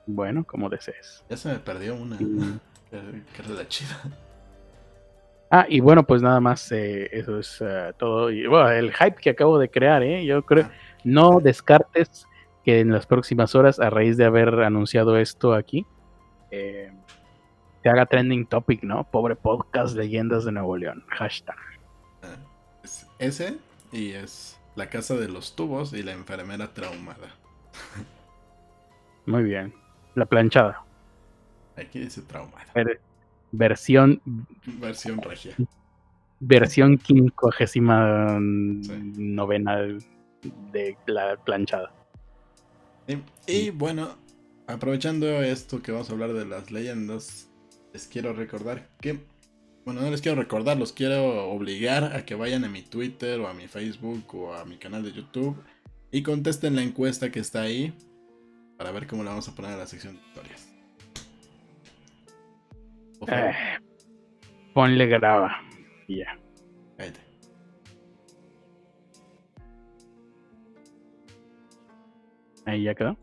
Bueno, 0.06 0.44
como 0.44 0.68
desees. 0.68 1.24
Ya 1.30 1.36
se 1.36 1.48
me 1.48 1.58
perdió 1.58 1.94
una. 1.94 2.18
que, 2.90 3.42
la 3.48 3.68
chida. 3.68 4.00
Ah, 5.50 5.66
y 5.68 5.80
bueno, 5.80 6.04
pues 6.04 6.22
nada 6.22 6.40
más, 6.40 6.72
eh, 6.72 7.08
eso 7.12 7.38
es 7.38 7.58
eh, 7.60 7.92
todo. 7.98 8.30
Y 8.30 8.46
bueno, 8.46 8.70
el 8.70 8.92
hype 8.92 9.16
que 9.16 9.30
acabo 9.30 9.58
de 9.58 9.68
crear, 9.68 10.02
¿eh? 10.02 10.24
Yo 10.24 10.44
creo, 10.44 10.64
ah. 10.64 10.72
no 11.04 11.40
descartes 11.40 12.26
que 12.64 12.80
en 12.80 12.92
las 12.92 13.06
próximas 13.06 13.54
horas, 13.54 13.78
a 13.78 13.90
raíz 13.90 14.16
de 14.16 14.24
haber 14.24 14.48
anunciado 14.60 15.18
esto 15.18 15.52
aquí, 15.52 15.86
eh, 16.50 16.92
te 17.82 17.88
haga 17.90 18.06
trending 18.06 18.46
topic, 18.46 18.82
¿no? 18.82 19.04
Pobre 19.04 19.36
podcast, 19.36 19.96
leyendas 19.96 20.44
de 20.44 20.52
Nuevo 20.52 20.76
León. 20.76 21.04
Hashtag. 21.08 21.56
Ah, 22.22 22.36
ese 23.18 23.58
y 23.92 24.12
es 24.12 24.58
la 24.74 24.88
casa 24.88 25.16
de 25.16 25.28
los 25.28 25.54
tubos 25.54 25.92
y 25.92 26.02
la 26.02 26.12
enfermera 26.12 26.72
traumada. 26.72 27.28
Muy 29.26 29.42
bien. 29.42 29.81
La 30.14 30.26
planchada. 30.26 30.84
Aquí 31.76 32.01
dice 32.01 32.22
traumada. 32.22 32.66
versión. 33.51 34.20
Versión 34.80 35.22
regia. 35.22 35.55
Versión 36.40 36.98
quincuagésima 36.98 38.39
novena 38.40 39.78
de 40.72 40.97
la 41.06 41.36
planchada. 41.36 41.93
Y, 43.47 43.70
bueno, 43.70 44.16
aprovechando 44.66 45.43
esto 45.43 45.82
que 45.82 45.93
vamos 45.93 46.10
a 46.10 46.12
hablar 46.12 46.32
de 46.32 46.44
las 46.47 46.70
leyendas, 46.70 47.51
les 47.93 48.06
quiero 48.06 48.32
recordar 48.32 48.89
que. 49.01 49.20
Bueno, 49.84 50.01
no 50.01 50.10
les 50.12 50.20
quiero 50.20 50.40
recordar, 50.40 50.76
los 50.76 50.93
quiero 50.93 51.48
obligar 51.51 52.05
a 52.14 52.24
que 52.24 52.36
vayan 52.36 52.64
a 52.64 52.68
mi 52.68 52.82
Twitter 52.82 53.40
o 53.40 53.48
a 53.48 53.55
mi 53.55 53.66
Facebook 53.66 54.32
o 54.32 54.55
a 54.55 54.64
mi 54.64 54.76
canal 54.76 55.02
de 55.02 55.10
YouTube 55.10 55.56
y 56.12 56.22
contesten 56.22 56.76
la 56.76 56.82
encuesta 56.82 57.32
que 57.32 57.40
está 57.40 57.62
ahí 57.62 57.93
para 58.82 58.90
ver 58.90 59.06
cómo 59.06 59.22
le 59.22 59.28
vamos 59.28 59.48
a 59.48 59.54
poner 59.54 59.70
a 59.70 59.76
la 59.76 59.86
sección 59.86 60.16
de 60.16 60.22
historias. 60.22 60.68
Eh, 63.28 63.52
ponle 64.74 65.06
graba. 65.06 65.62
ya. 66.09 66.36
Ahí 72.66 72.82
ya 72.82 72.94
quedó. 72.96 73.16